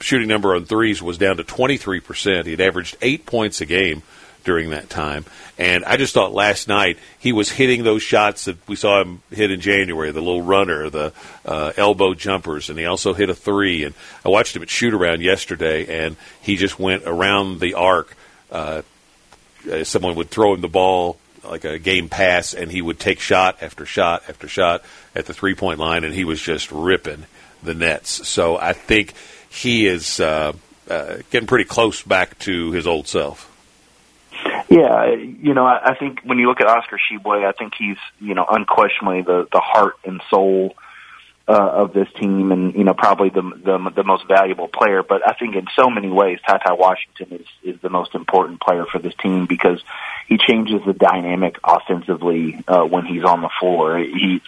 shooting 0.00 0.28
number 0.28 0.54
on 0.54 0.64
threes 0.64 1.02
was 1.02 1.18
down 1.18 1.36
to 1.36 1.44
23%. 1.44 2.46
He'd 2.46 2.60
averaged 2.60 2.96
eight 3.02 3.26
points 3.26 3.60
a 3.60 3.66
game 3.66 4.02
during 4.44 4.70
that 4.70 4.90
time. 4.90 5.24
And 5.58 5.84
I 5.84 5.96
just 5.96 6.14
thought 6.14 6.32
last 6.32 6.68
night 6.68 6.98
he 7.18 7.32
was 7.32 7.50
hitting 7.50 7.84
those 7.84 8.02
shots 8.02 8.46
that 8.46 8.56
we 8.68 8.76
saw 8.76 9.00
him 9.00 9.22
hit 9.30 9.50
in 9.50 9.60
January, 9.60 10.10
the 10.10 10.20
little 10.20 10.42
runner, 10.42 10.90
the 10.90 11.12
uh, 11.44 11.72
elbow 11.76 12.14
jumpers, 12.14 12.70
and 12.70 12.78
he 12.78 12.86
also 12.86 13.14
hit 13.14 13.30
a 13.30 13.34
three. 13.34 13.84
And 13.84 13.94
I 14.24 14.28
watched 14.28 14.56
him 14.56 14.62
at 14.62 14.70
shoot 14.70 14.94
around 14.94 15.22
yesterday, 15.22 16.04
and 16.04 16.16
he 16.42 16.56
just 16.56 16.78
went 16.78 17.04
around 17.06 17.60
the 17.60 17.74
arc. 17.74 18.16
Uh, 18.50 18.82
someone 19.82 20.14
would 20.16 20.30
throw 20.30 20.54
him 20.54 20.60
the 20.60 20.68
ball 20.68 21.18
like 21.44 21.64
a 21.64 21.78
game 21.78 22.08
pass, 22.08 22.54
and 22.54 22.70
he 22.70 22.82
would 22.82 22.98
take 22.98 23.20
shot 23.20 23.58
after 23.62 23.86
shot 23.86 24.24
after 24.28 24.48
shot 24.48 24.82
at 25.14 25.26
the 25.26 25.34
three 25.34 25.54
point 25.54 25.78
line, 25.78 26.04
and 26.04 26.14
he 26.14 26.24
was 26.24 26.40
just 26.40 26.70
ripping 26.72 27.26
the 27.62 27.74
nets. 27.74 28.26
So 28.28 28.56
I 28.56 28.72
think 28.72 29.14
he 29.48 29.86
is 29.86 30.20
uh, 30.20 30.52
uh, 30.88 31.16
getting 31.30 31.46
pretty 31.46 31.64
close 31.64 32.02
back 32.02 32.38
to 32.40 32.72
his 32.72 32.86
old 32.86 33.08
self. 33.08 33.50
Yeah, 34.68 35.12
you 35.14 35.54
know, 35.54 35.64
I, 35.64 35.90
I 35.90 35.94
think 35.94 36.20
when 36.24 36.38
you 36.38 36.48
look 36.48 36.60
at 36.60 36.66
Oscar 36.66 36.98
Tshiebwe, 36.98 37.46
I 37.46 37.52
think 37.52 37.74
he's 37.78 37.98
you 38.20 38.34
know 38.34 38.46
unquestionably 38.48 39.22
the 39.22 39.46
the 39.52 39.60
heart 39.60 39.94
and 40.04 40.20
soul 40.30 40.74
uh, 41.46 41.52
of 41.52 41.92
this 41.92 42.08
team, 42.18 42.52
and 42.52 42.74
you 42.74 42.84
know 42.84 42.94
probably 42.94 43.28
the, 43.28 43.42
the 43.42 43.92
the 43.96 44.04
most 44.04 44.26
valuable 44.26 44.68
player. 44.68 45.02
But 45.02 45.28
I 45.28 45.34
think 45.34 45.56
in 45.56 45.66
so 45.76 45.90
many 45.90 46.08
ways, 46.08 46.38
Ty 46.46 46.58
Ty 46.58 46.72
Washington 46.74 47.40
is 47.40 47.74
is 47.74 47.80
the 47.82 47.90
most 47.90 48.14
important 48.14 48.60
player 48.60 48.86
for 48.90 48.98
this 48.98 49.14
team 49.16 49.46
because 49.46 49.82
he 50.26 50.38
changes 50.38 50.80
the 50.86 50.94
dynamic 50.94 51.58
offensively 51.62 52.64
uh, 52.66 52.84
when 52.84 53.04
he's 53.04 53.24
on 53.24 53.42
the 53.42 53.50
floor. 53.60 53.98
He 53.98 54.40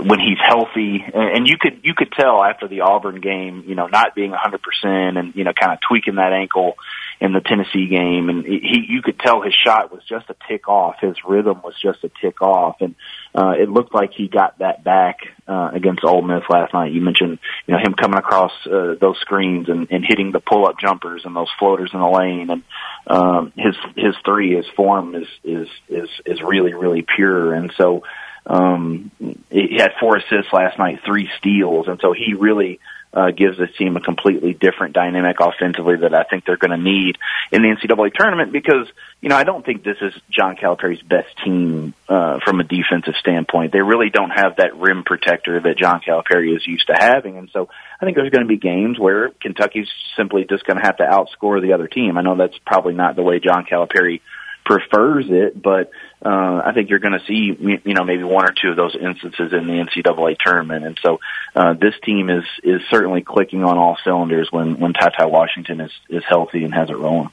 when 0.00 0.18
he's 0.18 0.38
healthy, 0.42 1.04
and 1.14 1.46
you 1.46 1.56
could 1.58 1.80
you 1.84 1.94
could 1.94 2.10
tell 2.10 2.42
after 2.42 2.66
the 2.66 2.80
Auburn 2.80 3.20
game, 3.20 3.64
you 3.66 3.76
know, 3.76 3.86
not 3.86 4.14
being 4.14 4.30
100 4.30 4.60
percent, 4.60 5.18
and 5.18 5.36
you 5.36 5.44
know, 5.44 5.52
kind 5.52 5.72
of 5.72 5.78
tweaking 5.80 6.16
that 6.16 6.32
ankle 6.32 6.76
in 7.20 7.32
the 7.32 7.40
Tennessee 7.40 7.86
game, 7.88 8.28
and 8.28 8.44
he 8.44 8.84
you 8.88 9.00
could 9.02 9.18
tell 9.18 9.40
his 9.40 9.54
shot 9.54 9.90
was 9.90 10.02
just 10.06 10.28
a 10.28 10.36
tick 10.48 10.68
off, 10.68 10.96
his 11.00 11.16
rhythm 11.26 11.62
was 11.62 11.74
just 11.80 12.04
a 12.04 12.10
tick 12.20 12.42
off, 12.42 12.76
and 12.80 12.94
uh, 13.34 13.54
it 13.58 13.70
looked 13.70 13.94
like 13.94 14.12
he 14.12 14.28
got 14.28 14.58
that 14.58 14.84
back 14.84 15.20
uh, 15.48 15.70
against 15.72 16.04
Ole 16.04 16.22
Miss 16.22 16.42
last 16.50 16.74
night. 16.74 16.92
You 16.92 17.00
mentioned 17.00 17.38
you 17.66 17.74
know 17.74 17.80
him 17.80 17.94
coming 17.94 18.18
across 18.18 18.52
uh, 18.66 18.94
those 19.00 19.18
screens 19.20 19.68
and, 19.68 19.88
and 19.90 20.04
hitting 20.06 20.30
the 20.32 20.40
pull 20.40 20.66
up 20.66 20.78
jumpers 20.78 21.22
and 21.24 21.34
those 21.34 21.50
floaters 21.58 21.90
in 21.94 22.00
the 22.00 22.08
lane, 22.08 22.50
and 22.50 22.62
um, 23.06 23.52
his 23.56 23.76
his 23.96 24.14
three, 24.24 24.54
his 24.54 24.66
form 24.76 25.14
is 25.14 25.28
is 25.42 25.68
is 25.88 26.10
is 26.26 26.42
really 26.42 26.74
really 26.74 27.04
pure, 27.16 27.54
and 27.54 27.72
so. 27.76 28.02
Um, 28.48 29.10
he 29.50 29.76
had 29.76 29.94
four 29.98 30.18
assists 30.18 30.52
last 30.52 30.78
night, 30.78 31.00
three 31.04 31.28
steals, 31.36 31.88
and 31.88 31.98
so 32.00 32.12
he 32.12 32.34
really 32.34 32.78
uh, 33.16 33.30
gives 33.30 33.56
this 33.56 33.70
team 33.78 33.96
a 33.96 34.00
completely 34.00 34.52
different 34.52 34.92
dynamic 34.92 35.38
offensively 35.40 35.96
that 35.96 36.14
I 36.14 36.24
think 36.24 36.44
they're 36.44 36.58
going 36.58 36.70
to 36.70 36.76
need 36.76 37.16
in 37.50 37.62
the 37.62 37.68
NCAA 37.68 38.12
tournament 38.12 38.52
because, 38.52 38.86
you 39.22 39.30
know, 39.30 39.36
I 39.36 39.44
don't 39.44 39.64
think 39.64 39.82
this 39.82 39.96
is 40.02 40.12
John 40.28 40.54
Calipari's 40.54 41.00
best 41.00 41.28
team 41.42 41.94
uh, 42.10 42.40
from 42.44 42.60
a 42.60 42.64
defensive 42.64 43.14
standpoint. 43.18 43.72
They 43.72 43.80
really 43.80 44.10
don't 44.10 44.30
have 44.30 44.56
that 44.58 44.76
rim 44.76 45.02
protector 45.02 45.58
that 45.58 45.78
John 45.78 46.02
Calipari 46.06 46.54
is 46.54 46.66
used 46.66 46.88
to 46.88 46.94
having. 46.94 47.38
And 47.38 47.48
so 47.54 47.70
I 47.98 48.04
think 48.04 48.18
there's 48.18 48.30
going 48.30 48.44
to 48.44 48.48
be 48.48 48.58
games 48.58 48.98
where 48.98 49.30
Kentucky's 49.40 49.88
simply 50.14 50.44
just 50.46 50.66
going 50.66 50.78
to 50.78 50.84
have 50.84 50.98
to 50.98 51.04
outscore 51.04 51.62
the 51.62 51.72
other 51.72 51.88
team. 51.88 52.18
I 52.18 52.20
know 52.20 52.36
that's 52.36 52.58
probably 52.66 52.92
not 52.92 53.16
the 53.16 53.22
way 53.22 53.40
John 53.40 53.64
Calipari 53.64 54.20
prefers 54.66 55.24
it, 55.30 55.60
but 55.60 55.90
uh, 56.24 56.62
I 56.64 56.72
think 56.72 56.88
you're 56.88 56.98
going 56.98 57.18
to 57.18 57.24
see, 57.26 57.56
you 57.84 57.94
know, 57.94 58.04
maybe 58.04 58.24
one 58.24 58.46
or 58.46 58.54
two 58.60 58.70
of 58.70 58.76
those 58.76 58.96
instances 58.96 59.52
in 59.52 59.66
the 59.66 59.74
NCAA 59.74 60.36
tournament. 60.38 60.84
And 60.84 60.98
so 61.02 61.20
uh, 61.54 61.74
this 61.74 61.94
team 62.04 62.30
is 62.30 62.44
is 62.62 62.80
certainly 62.90 63.22
clicking 63.22 63.64
on 63.64 63.76
all 63.76 63.98
cylinders 64.02 64.48
when 64.50 64.80
when 64.80 64.92
Ty 64.92 65.26
Washington 65.26 65.80
is 65.80 65.92
is 66.08 66.24
healthy 66.26 66.64
and 66.64 66.74
has 66.74 66.90
it 66.90 66.96
rolling. 66.96 67.30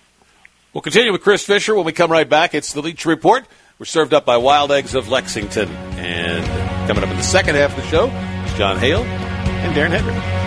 We'll 0.74 0.82
continue 0.82 1.12
with 1.12 1.22
Chris 1.22 1.46
Fisher 1.46 1.75
when 1.75 1.86
we 1.86 1.94
come 1.94 2.12
right 2.12 2.28
back. 2.28 2.54
It's 2.54 2.74
the 2.74 2.82
Leach 2.82 3.06
Report. 3.06 3.46
We're 3.80 3.86
served 3.86 4.13
up 4.13 4.25
by 4.25 4.38
Wild 4.38 4.72
Eggs 4.72 4.96
of 4.96 5.08
Lexington. 5.08 5.70
And 5.70 6.88
coming 6.88 7.04
up 7.04 7.10
in 7.10 7.18
the 7.18 7.24
second 7.24 7.56
half 7.56 7.78
of 7.78 7.84
the 7.84 7.90
show, 7.90 8.08
is 8.08 8.54
Jon 8.58 8.78
Hale 8.78 9.04
and 9.04 9.75
Darren 9.75 9.98
Headrick. 9.98 10.43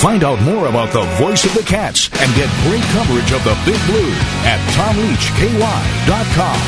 Find 0.00 0.22
out 0.22 0.40
more 0.42 0.68
about 0.68 0.92
the 0.92 1.02
voice 1.16 1.44
of 1.44 1.52
the 1.54 1.62
Cats 1.64 2.08
and 2.22 2.34
get 2.36 2.48
great 2.62 2.84
coverage 2.94 3.32
of 3.32 3.42
the 3.42 3.58
Big 3.66 3.80
Blue 3.86 4.12
at 4.46 4.60
TomLeachKY.com. 4.76 6.58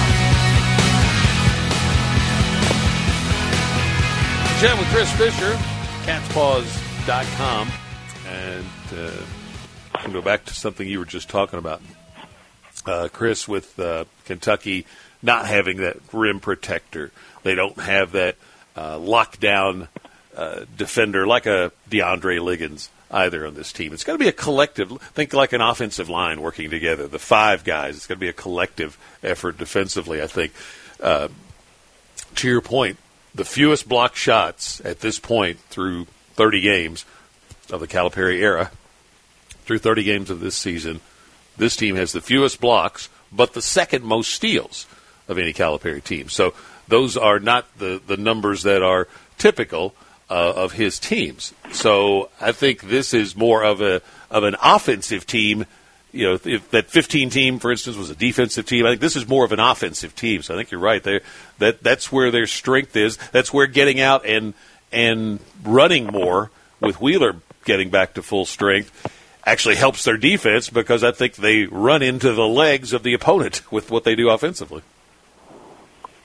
Chat 4.61 4.77
with 4.77 4.89
Chris 4.89 5.13
Fisher, 5.13 5.53
catspaws.com. 6.07 7.71
And 8.27 8.67
uh, 8.99 9.13
I'm 9.95 10.13
go 10.13 10.23
back 10.23 10.45
to 10.47 10.55
something 10.55 10.89
you 10.89 10.99
were 10.99 11.05
just 11.05 11.29
talking 11.29 11.61
about. 11.61 11.81
Uh, 12.85 13.07
Chris, 13.13 13.47
with 13.47 13.79
uh, 13.79 14.07
Kentucky 14.25 14.87
not 15.23 15.47
having 15.47 15.77
that 15.77 15.99
rim 16.13 16.41
protector, 16.41 17.13
they 17.45 17.55
don't 17.55 17.79
have 17.79 18.11
that 18.11 18.35
uh, 18.75 18.97
lockdown 18.97 19.87
uh, 20.37 20.65
defender 20.77 21.29
like 21.29 21.47
a 21.47 21.71
DeAndre 21.89 22.43
Liggins 22.43 22.91
either 23.11 23.47
on 23.47 23.55
this 23.55 23.73
team. 23.73 23.93
It's 23.93 24.05
got 24.05 24.13
to 24.13 24.19
be 24.19 24.29
a 24.29 24.33
collective. 24.33 24.91
Think 25.13 25.33
like 25.33 25.53
an 25.53 25.61
offensive 25.61 26.09
line 26.09 26.41
working 26.41 26.71
together. 26.71 27.07
The 27.07 27.19
five 27.19 27.65
guys. 27.65 27.97
It's 27.97 28.07
got 28.07 28.15
to 28.15 28.21
be 28.21 28.29
a 28.29 28.33
collective 28.33 28.99
effort 29.23 29.59
defensively. 29.59 30.23
I 30.23 30.27
think. 30.27 30.53
Uh, 31.01 31.29
to 32.37 32.49
your 32.49 32.61
point, 32.61 32.99
the 33.35 33.45
fewest 33.45 33.89
block 33.89 34.17
shots 34.17 34.81
at 34.85 35.01
this 35.01 35.19
point 35.19 35.59
through 35.69 36.07
30 36.35 36.61
games 36.61 37.05
of 37.71 37.81
the 37.81 37.89
Calipari 37.89 38.39
era, 38.39 38.71
through 39.65 39.79
30 39.79 40.03
games 40.05 40.31
of 40.31 40.41
this 40.41 40.57
season, 40.57 41.01
this 41.57 41.77
team 41.77 41.97
has 41.97 42.13
the 42.13 42.21
fewest 42.21 42.61
blocks, 42.61 43.09
but 43.31 43.53
the 43.53 43.63
second 43.63 44.05
most 44.05 44.33
steals 44.33 44.87
of 45.29 45.39
any 45.39 45.53
Calipari 45.53 46.03
team. 46.03 46.29
So 46.29 46.55
those 46.89 47.17
are 47.17 47.39
not 47.39 47.67
the, 47.79 48.01
the 48.05 48.17
numbers 48.17 48.63
that 48.63 48.83
are 48.83 49.07
typical 49.39 49.95
uh, 50.31 50.53
of 50.57 50.73
his 50.73 50.99
teams. 50.99 51.53
So 51.73 52.31
I 52.41 52.53
think 52.53 52.83
this 52.83 53.13
is 53.13 53.37
more 53.37 53.65
of 53.65 53.81
a 53.81 54.01
of 54.31 54.45
an 54.45 54.57
offensive 54.63 55.27
team. 55.27 55.67
You 56.13 56.27
know, 56.27 56.39
if 56.45 56.71
that 56.71 56.87
15 56.91 57.31
team, 57.31 57.59
for 57.59 57.71
instance, 57.71 57.97
was 57.97 58.11
a 58.11 58.17
defensive 58.17 58.67
team, 58.67 58.85
I 58.85 58.91
think 58.91 59.01
this 59.01 59.15
is 59.17 59.29
more 59.29 59.45
of 59.45 59.53
an 59.53 59.61
offensive 59.61 60.17
team. 60.17 60.43
So 60.43 60.55
I 60.55 60.57
think 60.57 60.71
you're 60.71 60.81
right 60.81 61.03
there. 61.03 61.21
That 61.59 61.83
that's 61.83 62.11
where 62.11 62.31
their 62.31 62.47
strength 62.47 62.97
is. 62.97 63.17
That's 63.33 63.53
where 63.53 63.67
getting 63.67 64.01
out 64.01 64.25
and 64.25 64.55
and 64.93 65.41
running 65.65 66.07
more 66.07 66.51
with 66.81 67.01
Wheeler 67.01 67.37
getting 67.65 67.91
back 67.91 68.15
to 68.15 68.23
full 68.23 68.47
strength 68.47 68.91
actually 69.45 69.77
helps 69.77 70.05
their 70.05 70.17
defense 70.17 70.71
because 70.71 71.03
I 71.03 71.13
think 71.13 71.37
they 71.37 71.65
run 71.65 72.03
into 72.03 72.33
the 72.33 72.47
legs 72.47 72.93
of 72.93 73.03
the 73.03 73.15
opponent 73.15 73.63
with 73.73 73.91
what 73.91 74.05
they 74.05 74.15
do 74.15 74.31
offensively. 74.31 74.83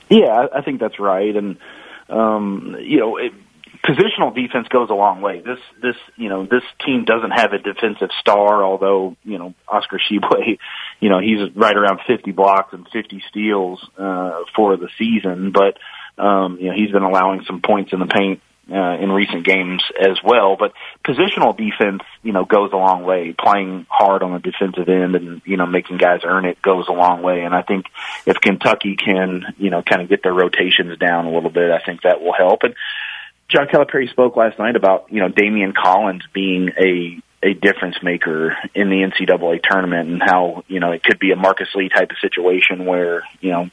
Yeah, 0.08 0.46
I 0.54 0.60
think 0.60 0.78
that's 0.78 1.00
right, 1.00 1.34
and 1.34 1.56
um, 2.08 2.76
you 2.78 3.00
know, 3.00 3.16
it, 3.16 3.32
positional 3.86 4.34
defense 4.34 4.68
goes 4.68 4.90
a 4.90 4.94
long 4.94 5.20
way. 5.20 5.40
This 5.40 5.58
this 5.80 5.96
you 6.16 6.28
know 6.28 6.44
this 6.44 6.62
team 6.84 7.04
doesn't 7.04 7.30
have 7.30 7.52
a 7.52 7.58
defensive 7.58 8.10
star, 8.20 8.64
although 8.64 9.16
you 9.22 9.38
know 9.38 9.54
Oscar 9.68 9.98
Tshiebwe, 9.98 10.58
you 11.00 11.08
know 11.08 11.20
he's 11.20 11.54
right 11.54 11.76
around 11.76 12.00
50 12.06 12.32
blocks 12.32 12.72
and 12.72 12.86
50 12.92 13.22
steals 13.28 13.86
uh, 13.98 14.40
for 14.54 14.76
the 14.76 14.88
season, 14.98 15.52
but 15.52 15.78
um, 16.22 16.58
you 16.60 16.68
know 16.68 16.74
he's 16.74 16.90
been 16.90 17.02
allowing 17.02 17.44
some 17.46 17.62
points 17.62 17.92
in 17.92 18.00
the 18.00 18.06
paint 18.06 18.40
uh, 18.70 18.96
in 19.00 19.12
recent 19.12 19.46
games 19.46 19.82
as 20.00 20.18
well. 20.24 20.56
But 20.58 20.72
positional 21.06 21.56
defense, 21.56 22.02
you 22.22 22.32
know, 22.32 22.44
goes 22.44 22.72
a 22.72 22.76
long 22.76 23.04
way. 23.04 23.34
Playing 23.38 23.86
hard 23.88 24.22
on 24.22 24.32
the 24.32 24.38
defensive 24.40 24.88
end 24.88 25.14
and 25.14 25.42
you 25.44 25.56
know 25.56 25.66
making 25.66 25.98
guys 25.98 26.20
earn 26.24 26.44
it 26.44 26.60
goes 26.62 26.86
a 26.88 26.92
long 26.92 27.22
way. 27.22 27.42
And 27.42 27.54
I 27.54 27.62
think 27.62 27.86
if 28.26 28.40
Kentucky 28.40 28.96
can, 28.96 29.54
you 29.58 29.70
know, 29.70 29.82
kind 29.82 30.02
of 30.02 30.08
get 30.08 30.22
their 30.22 30.34
rotations 30.34 30.98
down 30.98 31.26
a 31.26 31.32
little 31.32 31.50
bit, 31.50 31.70
I 31.70 31.78
think 31.78 32.02
that 32.02 32.20
will 32.20 32.34
help. 32.34 32.64
And 32.64 32.74
John 33.48 33.68
Calipari 33.68 34.10
spoke 34.10 34.36
last 34.36 34.58
night 34.58 34.76
about 34.76 35.06
you 35.10 35.20
know 35.20 35.28
Daimion 35.28 35.74
Collins 35.74 36.22
being 36.32 36.70
a 36.78 37.22
a 37.42 37.54
difference 37.54 38.02
maker 38.02 38.56
in 38.74 38.90
the 38.90 39.02
NCAA 39.02 39.62
tournament 39.62 40.08
and 40.08 40.22
how 40.22 40.64
you 40.68 40.80
know 40.80 40.92
it 40.92 41.04
could 41.04 41.18
be 41.18 41.30
a 41.32 41.36
Marcus 41.36 41.68
Lee 41.74 41.88
type 41.88 42.10
of 42.10 42.16
situation 42.18 42.86
where 42.86 43.22
you 43.40 43.50
know 43.50 43.70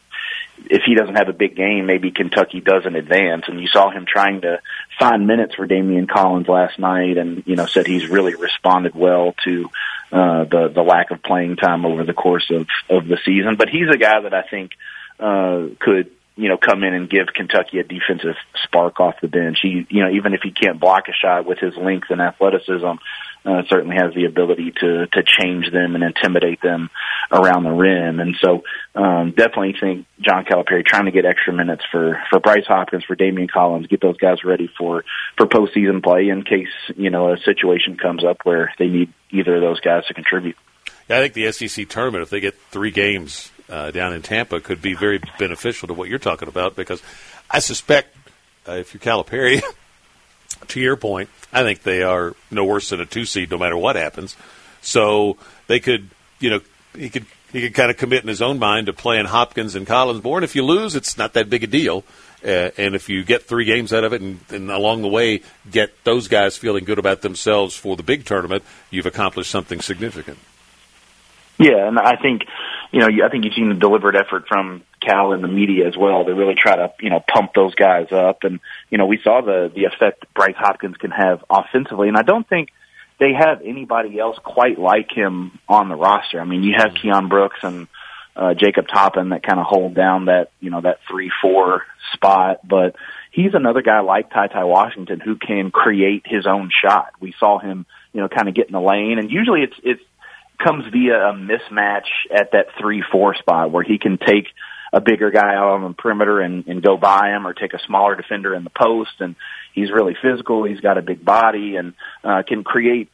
if 0.70 0.84
he 0.86 0.96
doesn't 0.96 1.16
have 1.16 1.30
a 1.30 1.34
big 1.34 1.56
game, 1.56 1.86
maybe 1.86 2.12
Kentucky 2.12 2.62
doesn't 2.62 2.96
advance. 2.96 3.46
And 3.48 3.60
you 3.60 3.68
saw 3.68 3.90
him 3.90 4.06
trying 4.06 4.42
to 4.42 4.62
find 5.00 5.28
minutes 5.28 5.56
for 5.56 5.68
Daimion 5.68 6.08
Collins 6.08 6.48
last 6.48 6.80
night, 6.80 7.18
and 7.18 7.44
you 7.46 7.56
know 7.56 7.66
said 7.66 7.88
he's 7.88 8.08
really 8.08 8.36
responded 8.36 8.96
well 8.96 9.34
to 9.44 9.70
uh, 10.12 10.44
the 10.46 10.72
the 10.74 10.84
lack 10.84 11.12
of 11.12 11.24
playing 11.24 11.56
time 11.56 11.86
over 11.86 12.04
the 12.04 12.14
course 12.14 12.50
of 12.52 12.68
of 12.90 13.08
the 13.08 13.18
season. 13.26 13.56
But 13.58 13.70
he's 13.70 13.90
a 13.90 13.98
guy 13.98 14.22
that 14.22 14.34
I 14.34 14.44
think 14.44 14.72
uh, 15.20 15.68
could 15.80 16.12
you 16.36 16.50
know 16.50 16.58
come 16.58 16.84
in 16.84 16.94
and 16.94 17.10
give 17.10 17.28
Kentucky 17.34 17.80
a 17.80 17.84
defensive 17.84 18.36
spark 18.64 19.00
off 19.00 19.16
the 19.22 19.28
bench. 19.28 19.60
He 19.62 19.86
you 19.90 20.04
know 20.04 20.10
even 20.12 20.34
if 20.34 20.42
he 20.44 20.52
can't 20.52 20.80
block 20.80 21.04
a 21.08 21.14
shot 21.14 21.46
with 21.46 21.60
his 21.60 21.76
length 21.76 22.08
and 22.10 22.22
athleticism, 22.22 22.98
uh, 23.46 23.64
certainly 23.70 23.96
has 23.96 24.14
the 24.14 24.26
ability 24.26 24.72
to 24.80 25.08
to 25.08 25.24
change 25.24 25.72
them 25.72 25.96
and 25.96 26.04
intimidate 26.04 26.62
them 26.62 26.90
around 27.32 27.64
the 27.64 27.72
rim. 27.72 28.20
And 28.20 28.36
so, 28.42 28.64
um, 28.96 29.32
definitely 29.32 29.76
think 29.80 30.06
John 30.22 30.46
Calipari 30.46 30.86
trying 30.86 31.06
to 31.06 31.12
get 31.12 31.26
extra 31.26 31.54
minutes 31.54 31.84
for 31.92 32.22
for 32.30 32.40
Bryce 32.40 32.66
Hopkins, 32.68 33.04
for 33.06 33.16
Daimion 33.16 33.52
Collins, 33.52 33.88
get 33.88 34.02
those 34.02 34.18
guys 34.18 34.44
ready 34.44 34.70
for 34.78 35.04
for 35.38 35.48
postseason 35.48 36.04
play 36.04 36.30
in 36.30 36.44
case 36.44 36.74
you 36.96 37.10
know 37.10 37.34
a 37.34 37.38
situation 37.38 37.98
comes 37.98 38.24
up 38.24 38.40
where 38.44 38.74
they 38.80 38.88
need 38.88 39.14
either 39.32 39.56
of 39.56 39.62
those 39.62 39.80
guys 39.82 40.06
to 40.08 40.14
contribute. 40.14 40.56
Yeah, 41.10 41.18
I 41.20 41.22
think 41.28 41.34
the 41.34 41.52
SEC 41.52 41.90
tournament, 41.90 42.24
if 42.24 42.30
they 42.30 42.40
get 42.40 42.56
three 42.72 42.92
games 42.92 43.52
uh, 43.70 43.92
down 43.92 44.14
in 44.14 44.22
Tampa, 44.22 44.60
could 44.60 44.82
be 44.82 44.94
very 44.94 45.20
beneficial 45.40 45.88
to 45.88 45.94
what 45.94 46.10
you're 46.10 46.20
talking 46.20 46.48
about 46.48 46.76
because 46.76 47.02
I 47.50 47.60
suspect 47.60 48.16
uh, 48.68 48.74
if 48.74 48.94
you're 48.94 49.02
Calipari. 49.02 49.62
to 50.68 50.80
your 50.80 50.96
point, 50.96 51.30
I 51.52 51.64
think 51.64 51.84
they 51.84 52.04
are 52.04 52.36
no 52.52 52.66
worse 52.66 52.90
than 52.90 53.02
a 53.02 53.06
two 53.06 53.26
seed, 53.26 53.52
no 53.52 53.58
matter 53.58 53.78
what 53.78 53.96
happens. 53.96 54.36
So 54.82 55.38
they 55.68 55.80
could, 55.80 56.10
you 56.40 56.50
know, 56.50 56.62
he 56.96 57.10
could 57.10 57.26
he 57.52 57.62
could 57.62 57.74
kind 57.74 57.92
of 57.92 57.98
commit 57.98 58.24
in 58.24 58.28
his 58.28 58.42
own 58.42 58.60
mind 58.60 58.88
to 58.88 58.94
playing 58.94 59.26
Hopkins 59.26 59.76
and 59.76 59.86
Collinsborn. 59.86 60.44
If 60.44 60.56
you 60.56 60.64
lose, 60.64 60.96
it's 60.96 61.18
not 61.18 61.34
that 61.34 61.50
big 61.50 61.64
a 61.64 61.68
deal. 61.68 62.04
Uh, 62.44 62.72
and 62.78 62.94
if 62.94 63.08
you 63.08 63.24
get 63.24 63.44
three 63.44 63.64
games 63.64 63.94
out 63.94 64.04
of 64.04 64.12
it, 64.12 64.22
and, 64.22 64.40
and 64.50 64.70
along 64.70 65.02
the 65.02 65.08
way 65.08 65.42
get 65.70 65.92
those 66.04 66.28
guys 66.28 66.58
feeling 66.58 66.84
good 66.84 67.00
about 67.00 67.22
themselves 67.22 67.76
for 67.76 67.96
the 67.96 68.04
big 68.04 68.26
tournament, 68.26 68.64
you've 68.90 69.06
accomplished 69.06 69.50
something 69.50 69.80
significant. 69.80 70.38
Yeah, 71.58 71.88
and 71.88 71.98
I 72.00 72.18
think 72.18 72.42
you 72.94 73.00
know 73.00 73.26
I 73.26 73.30
think 73.30 73.44
you've 73.44 73.56
seen 73.56 73.70
the 73.70 73.76
deliberate 73.76 74.16
effort 74.16 74.48
from 74.48 74.84
Cal 75.02 75.34
and 75.34 75.44
the 75.44 75.48
media 75.48 75.88
as 75.88 75.98
well 75.98 76.24
to 76.24 76.34
really 76.34 76.56
try 76.56 76.76
to 76.76 76.94
you 77.02 77.10
know 77.10 77.20
pump 77.20 77.52
those 77.56 77.74
guys 77.74 78.12
up, 78.12 78.44
and 78.44 78.60
you 78.92 79.00
know 79.00 79.08
we 79.08 79.20
saw 79.24 79.42
the 79.42 79.72
the 79.74 79.86
effect 79.86 80.26
Bryce 80.36 80.56
Hopkins 80.56 80.96
can 80.98 81.10
have 81.10 81.44
offensively, 81.50 82.08
and 82.08 82.16
I 82.16 82.22
don't 82.22 82.48
think 82.48 82.70
they 83.20 83.34
have 83.34 83.62
anybody 83.66 84.20
else 84.20 84.38
quite 84.44 84.78
like 84.78 85.12
him 85.12 85.60
on 85.68 85.90
the 85.90 85.96
roster. 85.96 86.40
I 86.40 86.46
mean, 86.46 86.64
you 86.64 86.76
have 86.78 86.92
Keion 86.92 87.30
Brooks 87.30 87.60
and 87.64 87.88
uh, 88.36 88.54
Jacob 88.54 88.88
Toppin 88.88 89.30
that 89.30 89.44
kind 89.44 89.60
of 89.60 89.66
hold 89.66 89.96
down 89.96 90.26
that 90.26 90.52
you 90.60 90.70
know 90.70 90.82
that 90.82 91.00
three 91.10 91.32
four 91.42 91.84
spot, 92.14 92.60
but 92.64 92.96
he's 93.32 93.56
another 93.56 93.82
guy 93.82 94.02
like 94.02 94.32
Ty 94.32 94.48
Ty 94.48 94.66
Washington 94.66 95.20
who 95.20 95.36
can 95.36 95.72
create 95.72 96.24
his 96.26 96.46
own 96.46 96.70
shot. 96.84 97.14
We 97.20 97.34
saw 97.40 97.58
him 97.58 97.88
you 98.14 98.22
know 98.22 98.30
kind 98.30 98.48
of 98.48 98.54
get 98.54 98.68
in 98.68 98.74
the 98.74 98.82
lane, 98.82 99.18
and 99.18 99.32
usually 99.32 99.62
it's 99.62 99.76
it's 99.84 100.04
comes 100.58 100.86
via 100.92 101.30
a 101.30 101.34
mismatch 101.34 102.08
at 102.34 102.52
that 102.52 102.68
three 102.80 103.04
four 103.12 103.36
spot 103.36 103.72
where 103.72 103.84
he 103.84 103.98
can 103.98 104.18
take 104.18 104.48
a 104.92 105.02
bigger 105.02 105.32
guy 105.32 105.56
out 105.56 105.72
on 105.72 105.82
the 105.84 105.94
perimeter 105.94 106.40
and, 106.40 106.68
and 106.68 106.84
go 106.84 106.98
by 106.98 107.30
him 107.30 107.48
or 107.48 107.54
take 107.54 107.74
a 107.74 107.80
smaller 107.88 108.16
defender 108.16 108.54
in 108.54 108.64
the 108.64 108.70
post 108.70 109.12
and 109.20 109.36
he's 109.74 109.92
really 109.92 110.16
physical, 110.22 110.64
he's 110.64 110.82
got 110.82 111.00
a 111.00 111.02
big 111.02 111.26
body 111.26 111.76
and 111.78 111.94
uh, 112.24 112.44
can 112.48 112.64
create 112.64 113.10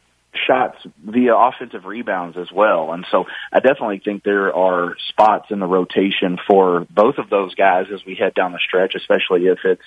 shots 0.46 0.78
via 1.04 1.36
offensive 1.36 1.86
rebounds 1.86 2.38
as 2.38 2.52
well. 2.52 2.92
And 2.94 3.06
so 3.10 3.26
I 3.52 3.60
definitely 3.62 4.02
think 4.04 4.24
there 4.24 4.54
are 4.54 4.96
spots 5.08 5.48
in 5.50 5.60
the 5.60 5.66
rotation 5.66 6.38
for 6.48 6.86
both 6.90 7.18
of 7.18 7.30
those 7.30 7.56
guys 7.56 7.86
as 7.94 8.06
we 8.06 8.16
head 8.16 8.34
down 8.34 8.52
the 8.52 8.60
stretch, 8.60 8.94
especially 8.96 9.48
if 9.48 9.60
it's 9.64 9.82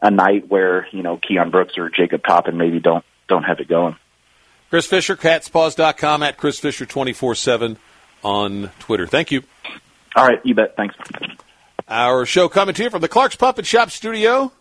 a 0.00 0.10
night 0.10 0.48
where, 0.48 0.86
you 0.92 1.02
know, 1.02 1.18
Keion 1.18 1.50
Brooks 1.50 1.74
or 1.76 1.90
Jacob 1.90 2.22
Toppin 2.26 2.56
maybe 2.56 2.80
don't 2.80 3.04
don't 3.28 3.42
have 3.42 3.60
it 3.60 3.68
going. 3.68 3.96
Chris 4.70 4.86
Fisher, 4.86 5.16
catspaws.com 5.16 6.22
at 6.22 6.36
Chris 6.36 6.58
Fisher 6.58 6.84
24 6.84 7.34
7 7.34 7.76
on 8.22 8.70
Twitter. 8.78 9.06
Thank 9.06 9.30
you. 9.30 9.42
All 10.14 10.26
right, 10.26 10.40
you 10.44 10.54
bet. 10.54 10.76
Thanks. 10.76 10.94
Our 11.88 12.26
show 12.26 12.48
coming 12.48 12.74
to 12.74 12.82
you 12.82 12.90
from 12.90 13.00
the 13.00 13.08
Clark's 13.08 13.36
Pump 13.36 13.58
and 13.58 13.66
Shop 13.66 13.90
Studio. 13.90 14.52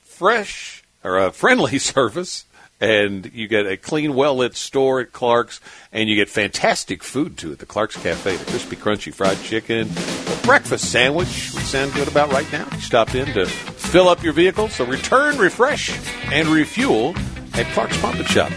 Fresh 0.00 0.84
or 1.02 1.18
a 1.18 1.32
friendly 1.32 1.78
service, 1.80 2.44
and 2.80 3.30
you 3.32 3.48
get 3.48 3.66
a 3.66 3.76
clean, 3.76 4.14
well 4.14 4.36
lit 4.36 4.54
store 4.54 5.00
at 5.00 5.12
Clark's, 5.12 5.60
and 5.90 6.08
you 6.08 6.14
get 6.14 6.28
fantastic 6.28 7.02
food 7.02 7.36
too 7.36 7.52
at 7.52 7.58
the 7.58 7.66
Clark's 7.66 7.96
Cafe. 7.96 8.36
The 8.36 8.44
crispy, 8.44 8.76
crunchy 8.76 9.12
fried 9.12 9.40
chicken, 9.42 9.88
the 9.88 10.40
breakfast 10.44 10.92
sandwich 10.92 11.52
would 11.54 11.64
sound 11.64 11.92
good 11.94 12.06
about 12.06 12.32
right 12.32 12.50
now. 12.52 12.68
You 12.72 12.80
stopped 12.80 13.16
in 13.16 13.26
to 13.34 13.46
fill 13.46 14.08
up 14.08 14.22
your 14.22 14.32
vehicle, 14.34 14.68
so 14.68 14.84
return, 14.84 15.38
refresh, 15.38 15.90
and 16.30 16.46
refuel 16.46 17.14
at 17.54 17.66
Clark's 17.72 18.00
Pump 18.00 18.16
and 18.16 18.28
Shop. 18.28 18.52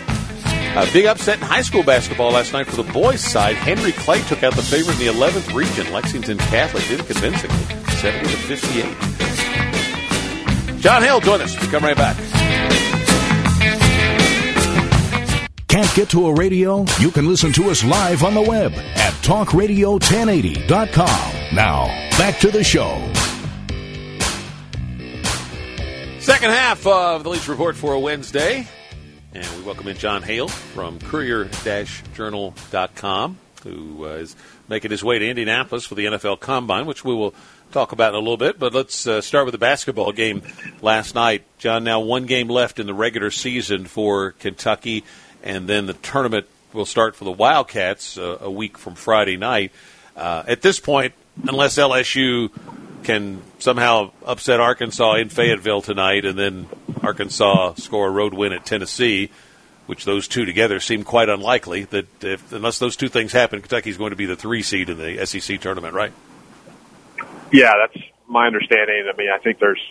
A 0.78 0.86
big 0.92 1.06
upset 1.06 1.38
in 1.38 1.44
high 1.46 1.62
school 1.62 1.84
basketball 1.84 2.32
last 2.32 2.52
night 2.52 2.68
for 2.68 2.76
the 2.76 2.84
boys' 2.92 3.22
side. 3.22 3.56
Henry 3.56 3.94
Clay 3.94 4.20
took 4.24 4.44
out 4.44 4.54
the 4.56 4.62
favorite 4.62 5.00
in 5.00 5.08
the 5.08 5.14
11th 5.14 5.54
region. 5.54 5.90
Lexington 5.94 6.38
Catholic 6.38 6.86
did 6.90 7.00
it 7.00 7.06
convincingly, 7.06 7.64
70 8.02 8.30
to 8.30 8.36
58. 8.36 8.84
Jon 10.82 11.02
Hale, 11.02 11.22
join 11.22 11.40
us. 11.40 11.58
We 11.62 11.68
come 11.68 11.82
right 11.84 11.96
back. 11.96 12.18
Can't 15.70 15.96
get 15.96 16.10
to 16.10 16.28
a 16.28 16.34
radio? 16.34 16.84
You 17.00 17.10
can 17.10 17.26
listen 17.28 17.54
to 17.54 17.70
us 17.70 17.82
live 17.86 18.26
on 18.26 18.34
the 18.34 18.42
web 18.42 18.74
at 18.74 19.14
talkradio1080.com. 19.24 21.56
Now, 21.56 21.86
back 22.18 22.38
to 22.40 22.52
the 22.52 22.66
show. 22.66 22.98
Second 26.20 26.52
half 26.52 26.86
of 26.86 27.24
the 27.24 27.30
Leach 27.30 27.48
Report 27.48 27.78
for 27.78 27.94
a 27.94 28.00
Wednesday. 28.00 28.68
And 29.36 29.48
we 29.58 29.64
welcome 29.64 29.90
in 29.90 29.98
Jon 29.98 30.24
Hale 30.24 30.48
from 30.48 30.98
courier-journal.com, 30.98 33.38
who 33.64 34.06
uh, 34.06 34.10
is 34.12 34.34
making 34.70 34.92
his 34.92 35.04
way 35.04 35.20
to 35.20 35.30
Indianapolis 35.30 35.86
for 35.86 35.96
the 35.96 36.06
NFL 36.06 36.40
Combine, 36.40 36.86
which 36.86 37.04
we 37.04 37.14
will 37.14 37.34
talk 37.74 37.92
about 37.92 38.14
in 38.14 38.16
a 38.16 38.20
little 38.20 38.38
bit. 38.38 38.58
But 38.58 38.74
let's 38.74 39.06
uh, 39.06 39.20
start 39.20 39.44
with 39.44 39.52
the 39.52 39.58
basketball 39.58 40.14
game 40.14 40.42
last 40.82 41.16
night. 41.16 41.44
John, 41.58 41.84
now 41.84 42.00
one 42.00 42.28
game 42.28 42.48
left 42.48 42.80
in 42.80 42.88
the 42.88 42.94
regular 42.94 43.30
season 43.30 43.84
for 43.84 44.32
Kentucky, 44.32 45.04
and 45.44 45.68
then 45.68 45.86
the 45.86 45.96
tournament 45.96 46.48
will 46.72 46.86
start 46.86 47.18
for 47.18 47.26
the 47.26 47.34
Wildcats 47.34 48.18
uh, 48.18 48.38
a 48.40 48.50
week 48.50 48.78
from 48.78 48.96
Friday 48.96 49.36
night. 49.36 49.74
Uh, 50.16 50.44
at 50.48 50.62
this 50.62 50.80
point, 50.80 51.14
unless 51.46 51.76
LSU 51.76 52.52
can 53.04 53.42
somehow 53.60 54.12
upset 54.26 54.62
Arkansas 54.62 55.16
in 55.16 55.28
Fayetteville 55.28 55.82
tonight, 55.82 56.24
and 56.24 56.40
then 56.40 56.70
Arkansas 57.06 57.76
score 57.76 58.08
a 58.08 58.12
road 58.12 58.34
win 58.34 58.54
at 58.54 58.66
Tennessee, 58.66 59.30
which 59.86 60.06
those 60.06 60.28
two 60.28 60.46
together 60.46 60.80
seem 60.80 61.04
quite 61.04 61.30
unlikely. 61.30 61.84
That 61.86 62.24
if, 62.24 62.52
unless 62.52 62.80
those 62.80 62.96
two 62.96 63.10
things 63.10 63.32
happen, 63.32 63.62
Kentucky's 63.62 63.98
going 63.98 64.10
to 64.10 64.16
be 64.16 64.26
the 64.26 64.36
three 64.36 64.64
seed 64.64 64.90
in 64.90 64.98
the 64.98 65.26
SEC 65.26 65.62
tournament, 65.62 65.94
right? 65.94 66.12
Yeah, 67.52 67.74
that's 67.80 68.04
my 68.28 68.48
understanding. 68.48 69.10
I 69.12 69.16
mean, 69.16 69.30
I 69.34 69.38
think 69.38 69.60
there's 69.60 69.82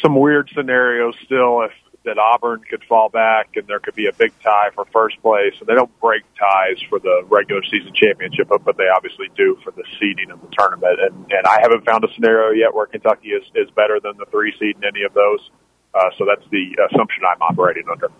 some 0.00 0.16
weird 0.16 0.50
scenarios 0.54 1.14
still 1.24 1.62
if 1.62 1.72
that 2.04 2.18
Auburn 2.18 2.60
could 2.68 2.84
fall 2.84 3.08
back 3.08 3.56
and 3.56 3.66
there 3.66 3.80
could 3.80 3.94
be 3.94 4.06
a 4.06 4.12
big 4.12 4.32
tie 4.42 4.68
for 4.74 4.84
first 4.92 5.20
place. 5.22 5.54
And 5.58 5.66
they 5.66 5.74
don't 5.74 5.90
break 6.00 6.22
ties 6.38 6.80
for 6.88 6.98
the 6.98 7.24
regular 7.28 7.62
season 7.64 7.92
championship, 7.94 8.48
but 8.48 8.76
they 8.76 8.88
obviously 8.94 9.28
do 9.36 9.58
for 9.64 9.70
the 9.70 9.84
seeding 9.98 10.30
of 10.30 10.40
the 10.40 10.48
tournament. 10.56 11.00
And, 11.00 11.32
and 11.32 11.46
I 11.46 11.60
haven't 11.60 11.84
found 11.84 12.04
a 12.04 12.12
scenario 12.14 12.52
yet 12.52 12.74
where 12.74 12.86
Kentucky 12.86 13.28
is, 13.28 13.44
is 13.54 13.70
better 13.70 14.00
than 14.00 14.16
the 14.18 14.26
three 14.26 14.52
seed 14.60 14.76
in 14.76 14.84
any 14.84 15.04
of 15.04 15.14
those. 15.14 15.50
Uh, 15.94 16.10
so 16.18 16.24
that's 16.24 16.48
the 16.50 16.76
assumption 16.90 17.22
I'm 17.24 17.40
operating 17.42 17.84
under. 17.90 18.10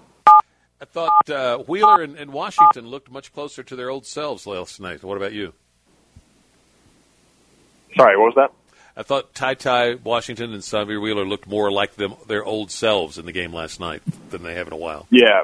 I 0.80 0.84
thought 0.86 1.30
uh, 1.30 1.58
Wheeler 1.58 2.02
and, 2.02 2.16
and 2.16 2.32
Washington 2.32 2.86
looked 2.88 3.10
much 3.10 3.32
closer 3.32 3.62
to 3.62 3.76
their 3.76 3.90
old 3.90 4.06
selves 4.06 4.46
last 4.46 4.80
night. 4.80 5.02
What 5.02 5.16
about 5.16 5.32
you? 5.32 5.52
Sorry, 7.96 8.16
what 8.18 8.26
was 8.26 8.34
that? 8.36 8.52
I 8.96 9.02
thought 9.02 9.34
Ty 9.34 9.54
Ty 9.54 9.94
Washington 9.94 10.52
and 10.52 10.62
Sahvir 10.62 11.02
Wheeler 11.02 11.24
looked 11.24 11.48
more 11.48 11.70
like 11.72 11.94
them 11.94 12.14
their 12.28 12.44
old 12.44 12.70
selves 12.70 13.18
in 13.18 13.26
the 13.26 13.32
game 13.32 13.52
last 13.52 13.80
night 13.80 14.02
than 14.30 14.42
they 14.42 14.54
have 14.54 14.68
in 14.68 14.72
a 14.72 14.76
while. 14.76 15.06
Yeah, 15.10 15.42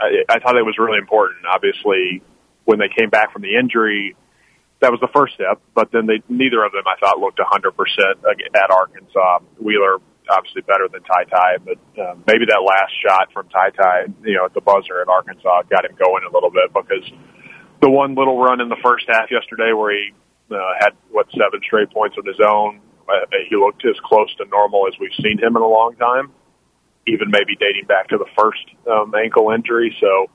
I, 0.00 0.24
I 0.28 0.38
thought 0.38 0.56
it 0.56 0.64
was 0.64 0.76
really 0.78 0.98
important. 0.98 1.44
Obviously, 1.46 2.22
when 2.64 2.78
they 2.78 2.88
came 2.88 3.10
back 3.10 3.32
from 3.32 3.42
the 3.42 3.56
injury, 3.56 4.16
that 4.80 4.90
was 4.90 5.00
the 5.00 5.08
first 5.08 5.34
step. 5.34 5.60
But 5.74 5.90
then 5.92 6.06
they 6.06 6.22
neither 6.28 6.62
of 6.64 6.72
them 6.72 6.84
I 6.86 6.98
thought 6.98 7.18
looked 7.18 7.38
100 7.38 7.72
percent 7.72 8.18
at 8.24 8.70
Arkansas. 8.70 9.40
Wheeler 9.60 9.98
obviously 10.28 10.62
better 10.62 10.88
than 10.90 11.02
Ty 11.02 11.24
Ty, 11.30 11.50
but 11.64 11.80
um, 12.02 12.24
maybe 12.26 12.46
that 12.46 12.62
last 12.62 12.92
shot 13.02 13.32
from 13.32 13.48
Ty 13.48 13.70
Ty, 13.70 13.96
you 14.24 14.34
know, 14.34 14.46
at 14.46 14.54
the 14.54 14.60
buzzer 14.60 15.00
at 15.00 15.08
Arkansas 15.08 15.62
got 15.70 15.84
him 15.84 15.96
going 15.96 16.24
a 16.24 16.32
little 16.32 16.50
bit 16.50 16.72
because 16.72 17.06
the 17.82 17.90
one 17.90 18.14
little 18.14 18.38
run 18.38 18.60
in 18.60 18.68
the 18.68 18.80
first 18.82 19.06
half 19.08 19.30
yesterday 19.30 19.72
where 19.72 19.92
he 19.92 20.12
uh, 20.50 20.74
had 20.78 20.90
what 21.10 21.26
seven 21.30 21.60
straight 21.64 21.90
points 21.90 22.16
on 22.18 22.26
his 22.26 22.40
own. 22.40 22.80
Uh, 23.08 23.26
he 23.48 23.56
looked 23.56 23.84
as 23.86 23.94
close 24.04 24.34
to 24.36 24.44
normal 24.46 24.86
as 24.88 24.94
we've 24.98 25.14
seen 25.22 25.38
him 25.38 25.54
in 25.54 25.62
a 25.62 25.68
long 25.68 25.94
time, 25.96 26.32
even 27.06 27.30
maybe 27.30 27.54
dating 27.58 27.86
back 27.86 28.08
to 28.08 28.18
the 28.18 28.26
first 28.36 28.64
um, 28.90 29.14
ankle 29.14 29.50
injury. 29.50 29.94
So 30.00 30.26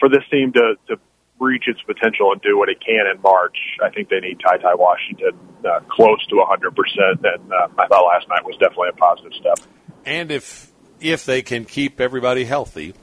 for 0.00 0.08
this 0.08 0.24
team 0.30 0.52
to, 0.52 0.76
to 0.88 0.96
reach 1.40 1.64
its 1.66 1.80
potential 1.82 2.32
and 2.32 2.40
do 2.42 2.58
what 2.58 2.68
it 2.68 2.80
can 2.80 3.06
in 3.14 3.20
March, 3.22 3.56
I 3.82 3.90
think 3.90 4.08
they 4.08 4.20
need 4.20 4.40
Ty 4.40 4.58
Ty 4.58 4.74
Washington 4.74 5.38
uh, 5.64 5.80
close 5.88 6.24
to 6.26 6.34
100%. 6.36 7.24
And 7.24 7.52
uh, 7.52 7.68
I 7.78 7.86
thought 7.86 8.04
last 8.06 8.28
night 8.28 8.44
was 8.44 8.56
definitely 8.58 8.90
a 8.90 8.96
positive 8.96 9.32
step. 9.34 9.58
And 10.04 10.30
if 10.30 10.70
if 11.00 11.24
they 11.24 11.42
can 11.42 11.64
keep 11.64 12.00
everybody 12.00 12.44
healthy, 12.44 12.94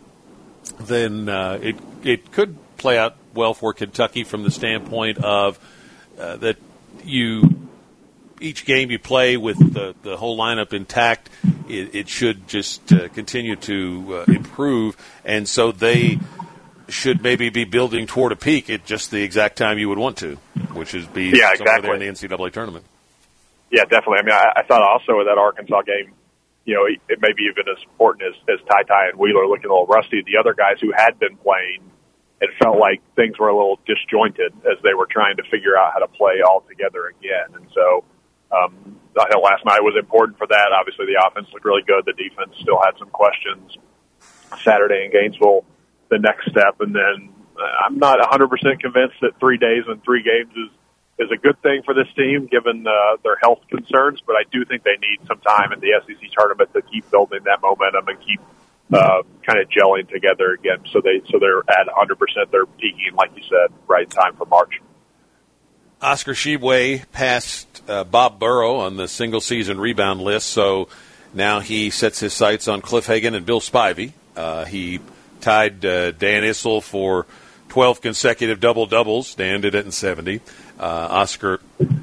then 0.79 1.29
uh, 1.29 1.59
it 1.61 1.75
it 2.03 2.31
could 2.31 2.57
play 2.77 2.97
out 2.97 3.15
well 3.33 3.53
for 3.53 3.73
Kentucky 3.73 4.23
from 4.23 4.43
the 4.43 4.51
standpoint 4.51 5.19
of 5.19 5.59
uh, 6.19 6.37
that 6.37 6.57
you 7.03 7.67
each 8.41 8.65
game 8.65 8.91
you 8.91 8.99
play 8.99 9.37
with 9.37 9.57
the, 9.73 9.95
the 10.03 10.17
whole 10.17 10.37
lineup 10.37 10.73
intact, 10.73 11.29
it, 11.69 11.95
it 11.95 12.09
should 12.09 12.47
just 12.47 12.91
uh, 12.91 13.07
continue 13.09 13.55
to 13.55 14.25
uh, 14.27 14.31
improve, 14.31 14.97
and 15.23 15.47
so 15.47 15.71
they 15.71 16.19
should 16.89 17.21
maybe 17.21 17.49
be 17.49 17.63
building 17.63 18.07
toward 18.07 18.31
a 18.31 18.35
peak 18.35 18.69
at 18.69 18.85
just 18.85 19.11
the 19.11 19.23
exact 19.23 19.57
time 19.57 19.77
you 19.77 19.89
would 19.89 19.97
want 19.97 20.17
to, 20.17 20.35
which 20.73 20.93
is 20.93 21.05
be 21.07 21.25
yeah, 21.25 21.31
somewhere 21.31 21.51
exactly. 21.53 21.81
there 21.81 21.93
in 21.93 21.99
the 21.99 22.37
NCAA 22.37 22.51
tournament. 22.51 22.85
Yeah, 23.71 23.83
definitely. 23.83 24.19
I 24.19 24.23
mean, 24.23 24.35
I, 24.35 24.61
I 24.61 24.63
thought 24.63 24.81
also 24.81 25.17
with 25.17 25.27
that 25.27 25.37
Arkansas 25.37 25.81
game, 25.81 26.13
you 26.65 26.73
know, 26.73 26.85
it 26.85 27.21
may 27.21 27.33
be 27.33 27.43
even 27.51 27.69
as 27.69 27.81
important 27.83 28.25
as, 28.29 28.35
as 28.49 28.59
Ty 28.67 28.83
Ty 28.83 29.09
and 29.09 29.19
Wheeler 29.19 29.45
looking 29.47 29.69
a 29.69 29.73
little 29.73 29.85
rusty. 29.85 30.23
The 30.25 30.37
other 30.39 30.53
guys 30.53 30.77
who 30.81 30.91
had 30.95 31.19
been 31.19 31.37
playing, 31.37 31.85
it 32.41 32.49
felt 32.57 32.77
like 32.77 33.01
things 33.15 33.37
were 33.37 33.49
a 33.49 33.55
little 33.55 33.79
disjointed 33.85 34.53
as 34.65 34.81
they 34.81 34.93
were 34.93 35.05
trying 35.05 35.37
to 35.37 35.43
figure 35.49 35.77
out 35.77 35.93
how 35.93 35.99
to 35.99 36.07
play 36.07 36.41
all 36.41 36.61
together 36.67 37.07
again. 37.07 37.53
And 37.53 37.67
so, 37.73 38.03
um, 38.51 38.99
I 39.17 39.29
thought 39.29 39.43
last 39.43 39.65
night 39.65 39.81
was 39.81 39.95
important 39.97 40.37
for 40.37 40.47
that. 40.47 40.73
Obviously, 40.73 41.05
the 41.05 41.21
offense 41.21 41.47
looked 41.53 41.65
really 41.65 41.83
good. 41.85 42.05
The 42.05 42.13
defense 42.13 42.55
still 42.59 42.81
had 42.81 42.97
some 42.97 43.09
questions. 43.09 43.77
Saturday 44.63 45.05
in 45.05 45.11
Gainesville, 45.11 45.65
the 46.09 46.19
next 46.19 46.49
step, 46.51 46.79
and 46.79 46.93
then 46.93 47.33
uh, 47.57 47.85
I'm 47.85 47.97
not 47.97 48.19
100% 48.19 48.49
convinced 48.79 49.15
that 49.21 49.39
three 49.39 49.57
days 49.57 49.83
and 49.87 50.03
three 50.03 50.23
games 50.23 50.51
is 50.55 50.71
is 51.17 51.31
a 51.31 51.37
good 51.37 51.61
thing 51.61 51.81
for 51.85 51.93
this 51.93 52.07
team 52.15 52.45
given 52.51 52.85
uh, 52.85 53.15
their 53.23 53.37
health 53.41 53.61
concerns. 53.69 54.19
But 54.27 54.35
I 54.35 54.43
do 54.51 54.65
think 54.65 54.83
they 54.83 54.99
need 54.99 55.25
some 55.27 55.39
time 55.39 55.71
in 55.71 55.79
the 55.79 55.95
SEC 56.05 56.19
tournament 56.37 56.73
to 56.73 56.81
keep 56.81 57.09
building 57.09 57.39
that 57.45 57.61
momentum 57.61 58.07
and 58.09 58.19
keep 58.19 58.41
uh, 58.93 59.23
kind 59.45 59.59
of 59.61 59.69
gelling 59.69 60.09
together 60.09 60.51
again. 60.51 60.83
So 60.91 61.01
they 61.01 61.21
so 61.31 61.39
they're 61.39 61.59
at 61.69 61.87
100%. 61.87 62.51
They're 62.51 62.65
peaking, 62.65 63.15
like 63.15 63.31
you 63.35 63.43
said, 63.43 63.73
right 63.87 64.03
in 64.03 64.09
time 64.09 64.35
for 64.35 64.45
March. 64.45 64.81
Oscar 66.01 66.33
Tshiebwe 66.33 67.09
passed 67.13 67.81
uh, 67.87 68.03
Bob 68.03 68.37
Burrow 68.37 68.77
on 68.77 68.97
the 68.97 69.07
single 69.07 69.41
season 69.41 69.79
rebound 69.79 70.21
list, 70.21 70.47
so 70.47 70.89
now 71.33 71.61
he 71.61 71.89
sets 71.89 72.19
his 72.19 72.33
sights 72.33 72.67
on 72.67 72.81
Cliff 72.81 73.07
Hagan 73.07 73.33
and 73.33 73.45
Bill 73.45 73.61
Spivey. 73.61 74.11
Uh, 74.35 74.65
he 74.65 74.99
tied 75.45 75.85
uh, 75.85 76.11
Dan 76.11 76.43
Issel 76.43 76.81
for 76.81 77.27
12 77.69 78.01
consecutive 78.01 78.59
double 78.59 78.87
doubles. 78.87 79.35
Dan 79.35 79.61
did 79.61 79.75
it 79.75 79.85
in 79.85 79.91
70. 79.91 80.41
Uh, 80.79 80.83
Oscar 80.83 81.61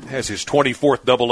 has 0.08 0.28
his 0.28 0.44
24th 0.44 1.04
double 1.04 1.26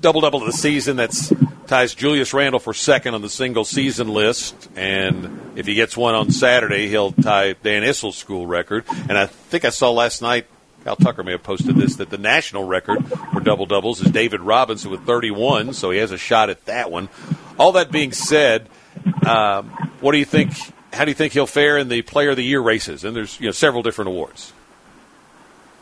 double 0.00 0.40
of 0.40 0.46
the 0.46 0.52
season. 0.52 0.96
That's 0.96 1.30
ties 1.66 1.94
Julius 1.94 2.32
Randle 2.32 2.58
for 2.58 2.72
second 2.72 3.14
on 3.14 3.20
the 3.20 3.28
single 3.28 3.64
season 3.64 4.08
list, 4.08 4.70
and 4.74 5.52
if 5.56 5.66
he 5.66 5.74
gets 5.74 5.96
one 5.96 6.14
on 6.14 6.32
Saturday, 6.32 6.88
he'll 6.88 7.12
tie 7.12 7.52
Dan 7.52 7.82
Issel's 7.82 8.16
school 8.16 8.46
record. 8.46 8.84
And 8.88 9.16
I 9.16 9.26
think 9.26 9.66
I 9.66 9.70
saw 9.70 9.92
last 9.92 10.22
night 10.22 10.46
Al 10.86 10.96
Tucker 10.96 11.22
may 11.22 11.32
have 11.32 11.42
posted 11.42 11.76
this 11.76 11.96
that 11.96 12.08
the 12.08 12.18
national 12.18 12.64
record 12.64 13.06
for 13.32 13.40
double 13.40 13.66
doubles 13.66 14.00
is 14.00 14.10
David 14.10 14.40
Robinson 14.40 14.90
with 14.90 15.04
31, 15.04 15.74
so 15.74 15.90
he 15.90 15.98
has 15.98 16.12
a 16.12 16.18
shot 16.18 16.48
at 16.48 16.64
that 16.64 16.90
one. 16.90 17.10
All 17.58 17.72
that 17.72 17.92
being 17.92 18.12
said, 18.12 18.68
um, 19.26 19.68
what 20.00 20.12
do 20.12 20.18
you 20.18 20.24
think? 20.24 20.54
How 20.92 21.04
do 21.04 21.10
you 21.10 21.14
think 21.14 21.32
he'll 21.32 21.46
fare 21.46 21.78
in 21.78 21.88
the 21.88 22.02
Player 22.02 22.30
of 22.30 22.36
the 22.36 22.44
Year 22.44 22.60
races? 22.60 23.04
And 23.04 23.14
there's 23.14 23.38
you 23.40 23.46
know 23.46 23.52
several 23.52 23.82
different 23.82 24.08
awards. 24.08 24.52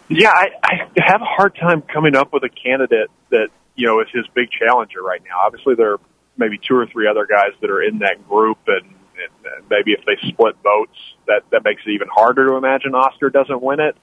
Yeah, 0.09 0.31
I, 0.31 0.49
I 0.63 0.89
have 0.97 1.21
a 1.21 1.27
hard 1.27 1.55
time 1.57 1.83
coming 1.83 2.17
up 2.17 2.33
with 2.33 2.43
a 2.43 2.49
candidate 2.49 3.11
that 3.31 3.49
you 3.75 3.87
know 3.87 4.01
is 4.01 4.09
his 4.13 4.27
big 4.35 4.51
challenger 4.51 5.03
right 5.03 5.23
now. 5.25 5.41
Obviously, 5.45 5.75
there 5.75 5.95
are 5.95 6.01
maybe 6.37 6.59
two 6.59 6.77
or 6.77 6.87
three 6.87 7.07
other 7.07 7.27
guys 7.27 7.51
that 7.61 7.71
are 7.71 7.83
in 7.83 7.99
that 7.99 8.27
group, 8.29 8.59
and, 8.67 8.87
and 8.87 9.69
maybe 9.69 9.93
if 9.93 10.05
they 10.07 10.17
split 10.29 10.57
votes, 10.63 10.97
that 11.27 11.43
that 11.51 11.65
makes 11.65 11.83
it 11.87 11.91
even 11.91 12.09
harder 12.09 12.47
to 12.47 12.55
imagine 12.55 12.95
Oscar 12.95 13.31
doesn't 13.31 13.63
win 13.63 13.81
it. 13.81 13.97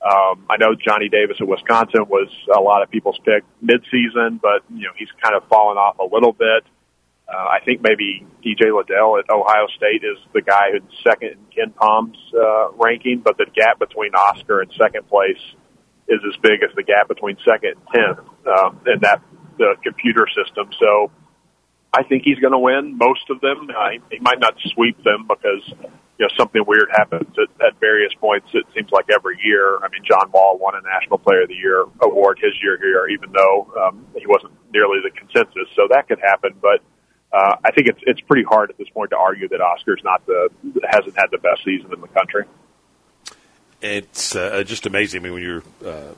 Um, 0.00 0.46
I 0.48 0.58
know 0.58 0.76
Johnny 0.76 1.08
Davis 1.08 1.38
at 1.40 1.48
Wisconsin 1.48 2.06
was 2.08 2.28
a 2.54 2.60
lot 2.60 2.82
of 2.82 2.90
people's 2.90 3.18
pick 3.24 3.42
midseason, 3.62 4.40
but 4.40 4.62
you 4.70 4.84
know 4.84 4.92
he's 4.96 5.08
kind 5.20 5.34
of 5.34 5.48
fallen 5.48 5.76
off 5.76 5.98
a 5.98 6.04
little 6.04 6.32
bit. 6.32 6.64
Uh, 7.28 7.36
I 7.36 7.60
think 7.64 7.82
maybe 7.82 8.24
EJ 8.40 8.72
Liddell 8.72 9.18
at 9.18 9.28
Ohio 9.28 9.68
State 9.76 10.00
is 10.02 10.16
the 10.32 10.40
guy 10.40 10.72
who's 10.72 10.82
second 11.04 11.36
in 11.36 11.72
KenPom's 11.72 12.16
uh, 12.32 12.72
ranking, 12.72 13.20
but 13.20 13.36
the 13.36 13.44
gap 13.54 13.78
between 13.78 14.14
Oscar 14.14 14.62
and 14.62 14.72
second 14.72 15.06
place 15.08 15.40
is 16.08 16.20
as 16.24 16.36
big 16.40 16.64
as 16.64 16.74
the 16.74 16.82
gap 16.82 17.06
between 17.06 17.36
second 17.44 17.76
and 17.76 17.84
tenth 17.92 18.26
um, 18.48 18.80
in 18.86 19.00
that 19.02 19.20
the 19.58 19.74
computer 19.84 20.24
system. 20.32 20.70
So 20.80 21.10
I 21.92 22.02
think 22.04 22.22
he's 22.24 22.38
going 22.38 22.52
to 22.52 22.58
win 22.58 22.96
most 22.96 23.28
of 23.28 23.40
them. 23.40 23.68
Uh, 23.68 23.90
he, 23.92 24.16
he 24.16 24.18
might 24.20 24.40
not 24.40 24.54
sweep 24.72 24.96
them 25.04 25.28
because 25.28 25.60
you 26.16 26.24
know 26.24 26.32
something 26.38 26.64
weird 26.64 26.88
happens 26.96 27.28
at, 27.36 27.50
at 27.60 27.78
various 27.78 28.14
points. 28.16 28.48
It 28.54 28.64
seems 28.72 28.88
like 28.90 29.12
every 29.12 29.36
year. 29.44 29.76
I 29.84 29.92
mean, 29.92 30.00
John 30.08 30.32
Wall 30.32 30.56
won 30.56 30.80
a 30.80 30.82
National 30.82 31.18
Player 31.18 31.42
of 31.42 31.48
the 31.48 31.60
Year 31.60 31.84
award 32.00 32.40
his 32.40 32.56
year 32.62 32.80
here, 32.80 33.04
even 33.12 33.36
though 33.36 33.68
um, 33.76 34.06
he 34.16 34.24
wasn't 34.24 34.56
nearly 34.72 35.04
the 35.04 35.12
consensus. 35.12 35.68
So 35.76 35.88
that 35.92 36.08
could 36.08 36.20
happen, 36.24 36.56
but 36.56 36.80
uh, 37.32 37.56
I 37.64 37.70
think 37.72 37.88
it's 37.88 38.00
it's 38.02 38.20
pretty 38.20 38.44
hard 38.44 38.70
at 38.70 38.78
this 38.78 38.88
point 38.88 39.10
to 39.10 39.16
argue 39.16 39.48
that 39.48 39.60
Oscar's 39.60 40.00
not 40.02 40.24
the 40.26 40.50
hasn't 40.88 41.16
had 41.16 41.30
the 41.30 41.38
best 41.38 41.64
season 41.64 41.92
in 41.92 42.00
the 42.00 42.08
country. 42.08 42.44
It's 43.80 44.34
uh, 44.34 44.64
just 44.64 44.86
amazing. 44.86 45.20
I 45.20 45.24
mean, 45.24 45.34
when 45.34 45.42
you're 45.42 45.62
uh, 45.86 46.14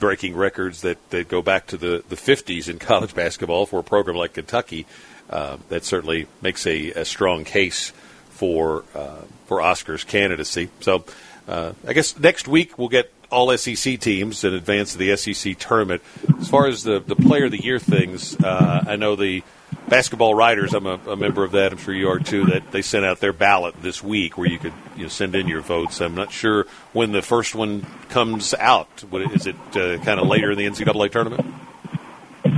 breaking 0.00 0.34
records 0.34 0.80
that, 0.82 0.98
that 1.10 1.28
go 1.28 1.40
back 1.42 1.68
to 1.68 1.76
the, 1.76 2.02
the 2.08 2.16
50s 2.16 2.68
in 2.68 2.78
college 2.80 3.14
basketball 3.14 3.66
for 3.66 3.80
a 3.80 3.84
program 3.84 4.16
like 4.16 4.34
Kentucky, 4.34 4.86
uh, 5.30 5.58
that 5.68 5.84
certainly 5.84 6.26
makes 6.42 6.66
a, 6.66 6.90
a 6.92 7.04
strong 7.04 7.44
case 7.44 7.92
for 8.30 8.84
uh, 8.94 9.22
for 9.46 9.62
Oscar's 9.62 10.04
candidacy. 10.04 10.70
So, 10.80 11.04
uh, 11.46 11.72
I 11.86 11.92
guess 11.92 12.18
next 12.18 12.48
week 12.48 12.78
we'll 12.78 12.88
get 12.88 13.12
all 13.30 13.56
SEC 13.56 13.98
teams 14.00 14.44
in 14.44 14.54
advance 14.54 14.94
of 14.94 14.98
the 14.98 15.16
SEC 15.16 15.58
tournament. 15.58 16.02
As 16.38 16.48
far 16.48 16.66
as 16.66 16.82
the, 16.84 17.00
the 17.00 17.16
player 17.16 17.46
of 17.46 17.50
the 17.50 17.62
year 17.62 17.78
things, 17.78 18.36
I 18.42 18.96
know 18.96 19.16
the 19.16 19.42
basketball 19.88 20.34
writers. 20.34 20.74
I'm 20.74 20.86
a, 20.86 21.00
a, 21.06 21.16
member 21.16 21.44
of 21.44 21.52
that. 21.52 21.72
I'm 21.72 21.78
sure 21.78 21.94
you 21.94 22.08
are 22.08 22.18
too. 22.18 22.46
That 22.46 22.70
they 22.70 22.82
sent 22.82 23.04
out 23.04 23.20
their 23.20 23.32
ballot 23.32 23.80
this 23.82 24.02
week 24.02 24.36
where 24.36 24.48
you 24.48 24.58
could 24.58 24.72
you 24.96 25.04
know, 25.04 25.08
send 25.08 25.34
in 25.34 25.48
your 25.48 25.60
votes. 25.60 26.00
I'm 26.00 26.14
not 26.14 26.32
sure 26.32 26.66
when 26.92 27.12
the 27.12 27.22
first 27.22 27.54
one 27.54 27.86
comes 28.08 28.54
out. 28.54 29.04
What, 29.10 29.22
is 29.32 29.46
it 29.46 29.56
uh, 29.76 29.98
kind 29.98 30.20
of 30.20 30.26
later 30.26 30.52
in 30.52 30.58
the 30.58 30.66
NCAA 30.66 31.10
tournament? 31.10 31.46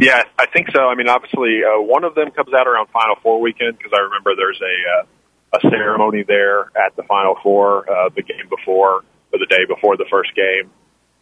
Yeah, 0.00 0.22
I 0.38 0.46
think 0.46 0.68
so. 0.72 0.86
I 0.86 0.94
mean, 0.94 1.08
obviously, 1.08 1.60
uh, 1.64 1.80
one 1.80 2.04
of 2.04 2.14
them 2.14 2.30
comes 2.30 2.52
out 2.54 2.68
around 2.68 2.88
Final 2.88 3.16
Four 3.22 3.40
weekend 3.40 3.78
because 3.78 3.92
I 3.92 4.02
remember 4.02 4.36
there's 4.36 4.60
a 4.60 5.00
uh, 5.00 5.58
a 5.58 5.60
ceremony 5.70 6.22
there 6.22 6.70
at 6.76 6.94
the 6.96 7.02
Final 7.04 7.36
Four 7.42 7.90
uh, 7.90 8.10
the 8.14 8.22
game 8.22 8.48
before 8.48 9.02
or 9.32 9.38
the 9.38 9.46
day 9.46 9.64
before 9.66 9.96
the 9.96 10.06
first 10.10 10.34
game. 10.34 10.70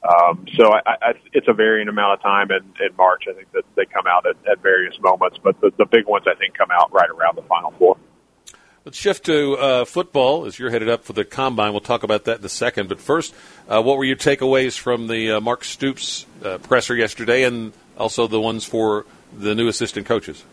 Um, 0.06 0.46
so 0.56 0.72
I, 0.72 0.80
I, 0.86 1.12
it's 1.32 1.48
a 1.48 1.52
varying 1.52 1.88
amount 1.88 2.14
of 2.14 2.22
time 2.22 2.50
in, 2.50 2.62
in 2.84 2.94
March. 2.96 3.24
I 3.28 3.32
think 3.32 3.50
that 3.52 3.64
they 3.74 3.86
come 3.86 4.06
out 4.06 4.26
at, 4.26 4.36
at 4.50 4.62
various 4.62 4.94
moments, 5.00 5.38
but 5.42 5.60
the, 5.60 5.72
the 5.76 5.86
big 5.86 6.06
ones 6.06 6.26
I 6.28 6.34
think 6.34 6.56
come 6.56 6.70
out 6.70 6.92
right 6.92 7.10
around 7.10 7.36
the 7.36 7.42
Final 7.42 7.72
Four. 7.72 7.96
Let's 8.84 8.98
shift 8.98 9.26
to 9.26 9.54
uh, 9.54 9.84
football 9.84 10.46
as 10.46 10.60
you're 10.60 10.70
headed 10.70 10.88
up 10.88 11.02
for 11.02 11.12
the 11.12 11.24
combine. 11.24 11.72
We'll 11.72 11.80
talk 11.80 12.04
about 12.04 12.24
that 12.26 12.38
in 12.38 12.44
a 12.44 12.48
second. 12.48 12.88
But 12.88 13.00
first, 13.00 13.34
uh, 13.68 13.82
what 13.82 13.98
were 13.98 14.04
your 14.04 14.16
takeaways 14.16 14.78
from 14.78 15.08
the 15.08 15.32
uh, 15.32 15.40
Mark 15.40 15.64
Stoops 15.64 16.24
uh, 16.44 16.58
presser 16.58 16.94
yesterday, 16.94 17.42
and 17.42 17.72
also 17.98 18.28
the 18.28 18.40
ones 18.40 18.64
for 18.64 19.04
the 19.36 19.56
new 19.56 19.66
assistant 19.66 20.06
coaches? 20.06 20.44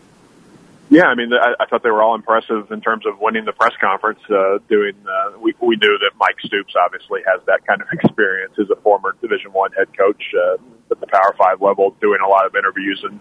Yeah, 0.93 1.09
I 1.09 1.17
mean, 1.17 1.33
I, 1.33 1.57
I 1.57 1.65
thought 1.65 1.81
they 1.81 1.89
were 1.89 2.05
all 2.05 2.13
impressive 2.13 2.69
in 2.69 2.77
terms 2.77 3.09
of 3.09 3.17
winning 3.17 3.49
the 3.49 3.51
press 3.57 3.73
conference. 3.81 4.21
Uh, 4.29 4.61
doing, 4.69 4.93
uh, 5.09 5.41
we 5.41 5.57
we 5.57 5.73
knew 5.73 5.97
that 6.05 6.13
Mike 6.21 6.37
Stoops 6.45 6.77
obviously 6.77 7.25
has 7.25 7.41
that 7.49 7.65
kind 7.65 7.81
of 7.81 7.89
experience 7.97 8.53
as 8.61 8.69
a 8.69 8.77
former 8.85 9.17
Division 9.17 9.49
One 9.57 9.73
head 9.73 9.89
coach 9.97 10.21
uh, 10.37 10.61
at 10.93 11.01
the 11.01 11.09
Power 11.09 11.33
Five 11.33 11.65
level, 11.65 11.97
doing 11.97 12.21
a 12.21 12.29
lot 12.29 12.45
of 12.45 12.53
interviews 12.53 13.01
and 13.09 13.17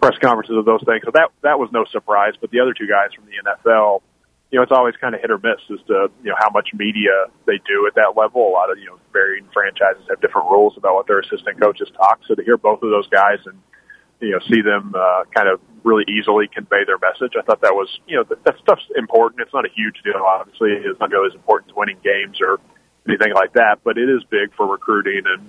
press 0.00 0.16
conferences 0.16 0.56
of 0.56 0.64
those 0.64 0.80
things. 0.88 1.04
So 1.04 1.12
that 1.12 1.28
that 1.44 1.60
was 1.60 1.68
no 1.76 1.84
surprise. 1.92 2.40
But 2.40 2.56
the 2.56 2.64
other 2.64 2.72
two 2.72 2.88
guys 2.88 3.12
from 3.12 3.28
the 3.28 3.36
NFL, 3.36 4.00
you 4.48 4.56
know, 4.56 4.64
it's 4.64 4.72
always 4.72 4.96
kind 4.96 5.12
of 5.12 5.20
hit 5.20 5.28
or 5.28 5.36
miss 5.36 5.60
as 5.68 5.84
to 5.92 6.08
you 6.24 6.32
know 6.32 6.40
how 6.40 6.48
much 6.48 6.72
media 6.72 7.28
they 7.44 7.60
do 7.68 7.84
at 7.84 8.00
that 8.00 8.16
level. 8.16 8.48
A 8.48 8.54
lot 8.56 8.72
of 8.72 8.80
you 8.80 8.88
know 8.88 8.96
varying 9.12 9.44
franchises 9.52 10.08
have 10.08 10.24
different 10.24 10.48
rules 10.48 10.72
about 10.80 10.96
what 10.96 11.04
their 11.04 11.20
assistant 11.20 11.60
coaches 11.60 11.92
talk. 12.00 12.24
So 12.24 12.32
to 12.32 12.40
hear 12.40 12.56
both 12.56 12.80
of 12.80 12.88
those 12.88 13.12
guys 13.12 13.44
and 13.44 13.60
you 14.20 14.30
know 14.30 14.40
see 14.48 14.60
them 14.60 14.94
uh, 14.96 15.24
kind 15.34 15.48
of 15.48 15.60
really 15.82 16.04
easily 16.08 16.48
convey 16.48 16.84
their 16.84 16.98
message. 16.98 17.32
I 17.38 17.42
thought 17.42 17.60
that 17.62 17.74
was 17.74 17.88
you 18.06 18.16
know 18.16 18.24
that, 18.24 18.44
that 18.44 18.58
stuff's 18.62 18.86
important. 18.96 19.40
It's 19.40 19.54
not 19.54 19.64
a 19.64 19.72
huge 19.74 20.02
deal, 20.04 20.22
obviously. 20.24 20.72
It's 20.72 21.00
not 21.00 21.10
as 21.12 21.34
important 21.34 21.72
as 21.72 21.76
winning 21.76 21.98
games 22.04 22.38
or 22.40 22.60
anything 23.08 23.32
like 23.34 23.54
that, 23.54 23.80
but 23.84 23.98
it 23.98 24.08
is 24.08 24.22
big 24.30 24.54
for 24.54 24.66
recruiting 24.66 25.22
and 25.26 25.48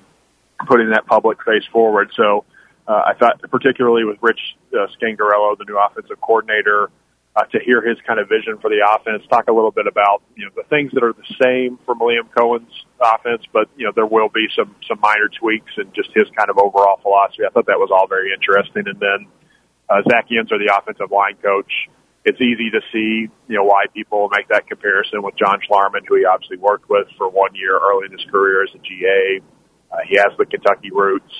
putting 0.67 0.89
that 0.91 1.05
public 1.05 1.43
face 1.43 1.65
forward. 1.71 2.11
So 2.15 2.45
uh, 2.87 3.03
I 3.05 3.13
thought, 3.13 3.41
particularly 3.49 4.05
with 4.05 4.17
Rich 4.21 4.39
uh, 4.73 4.87
Scangarello, 4.97 5.57
the 5.57 5.65
new 5.67 5.77
offensive 5.77 6.19
coordinator 6.21 6.89
uh, 7.35 7.43
to 7.45 7.59
hear 7.63 7.81
his 7.81 7.97
kind 8.05 8.19
of 8.19 8.27
vision 8.27 8.57
for 8.59 8.69
the 8.69 8.83
offense. 8.83 9.23
Talk 9.29 9.47
a 9.47 9.53
little 9.53 9.71
bit 9.71 9.87
about 9.87 10.21
you 10.35 10.45
know 10.45 10.51
the 10.55 10.67
things 10.67 10.91
that 10.93 11.03
are 11.03 11.13
the 11.13 11.27
same 11.39 11.79
from 11.85 11.99
Liam 11.99 12.27
Coen's 12.35 12.71
offense, 12.99 13.43
but 13.53 13.69
you 13.77 13.85
know 13.85 13.91
there 13.95 14.05
will 14.05 14.29
be 14.29 14.47
some 14.55 14.75
some 14.87 14.99
minor 14.99 15.29
tweaks 15.29 15.71
and 15.77 15.93
just 15.93 16.09
his 16.13 16.27
kind 16.35 16.49
of 16.49 16.57
overall 16.57 16.99
philosophy. 17.01 17.43
I 17.47 17.51
thought 17.51 17.67
that 17.67 17.79
was 17.79 17.89
all 17.91 18.07
very 18.07 18.33
interesting. 18.33 18.83
And 18.85 18.99
then 18.99 19.27
uh, 19.89 20.01
Zach 20.09 20.27
Yenser, 20.29 20.59
the 20.59 20.75
offensive 20.75 21.11
line 21.11 21.35
coach. 21.41 21.71
It's 22.23 22.39
easy 22.39 22.69
to 22.69 22.81
see, 22.93 23.33
you 23.49 23.57
know, 23.57 23.63
why 23.63 23.85
people 23.95 24.29
make 24.29 24.47
that 24.49 24.67
comparison 24.67 25.23
with 25.23 25.33
John 25.37 25.57
Schlarman, 25.65 26.05
who 26.07 26.17
he 26.17 26.25
obviously 26.25 26.57
worked 26.57 26.87
with 26.87 27.07
for 27.17 27.27
one 27.27 27.55
year 27.55 27.79
early 27.79 28.05
in 28.05 28.11
his 28.11 28.23
career 28.29 28.61
as 28.61 28.69
a 28.75 28.77
GA. 28.77 29.41
Uh, 29.91 29.97
he 30.07 30.17
has 30.17 30.29
the 30.37 30.45
Kentucky 30.45 30.91
roots 30.91 31.33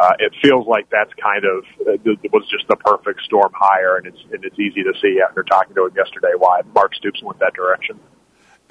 uh, 0.00 0.12
it 0.18 0.32
feels 0.42 0.66
like 0.66 0.88
that's 0.88 1.12
kind 1.14 1.44
of 1.44 1.64
uh, 1.86 2.14
was 2.32 2.48
just 2.50 2.66
the 2.68 2.76
perfect 2.76 3.20
storm 3.22 3.52
hire, 3.54 3.96
and 3.98 4.06
it's 4.06 4.18
and 4.32 4.42
it's 4.44 4.58
easy 4.58 4.82
to 4.82 4.94
see 5.02 5.20
after 5.20 5.42
talking 5.42 5.74
to 5.74 5.86
him 5.86 5.92
yesterday 5.94 6.32
why 6.38 6.62
Mark 6.74 6.94
Stoops 6.94 7.22
went 7.22 7.38
that 7.40 7.52
direction. 7.52 8.00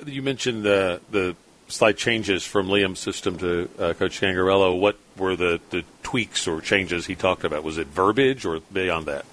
You 0.05 0.23
mentioned 0.23 0.63
the 0.63 1.01
the 1.11 1.35
slight 1.67 1.97
changes 1.97 2.43
from 2.43 2.67
Liam's 2.67 2.99
system 2.99 3.37
to 3.37 3.69
uh, 3.77 3.93
Coach 3.93 4.19
Scangarello. 4.19 4.79
What 4.79 4.97
were 5.17 5.35
the, 5.35 5.61
the 5.69 5.83
tweaks 6.01 6.47
or 6.47 6.61
changes 6.61 7.05
he 7.05 7.13
talked 7.13 7.43
about? 7.43 7.63
Was 7.63 7.77
it 7.77 7.85
verbiage 7.87 8.43
or 8.43 8.61
beyond 8.73 9.05
that? 9.05 9.23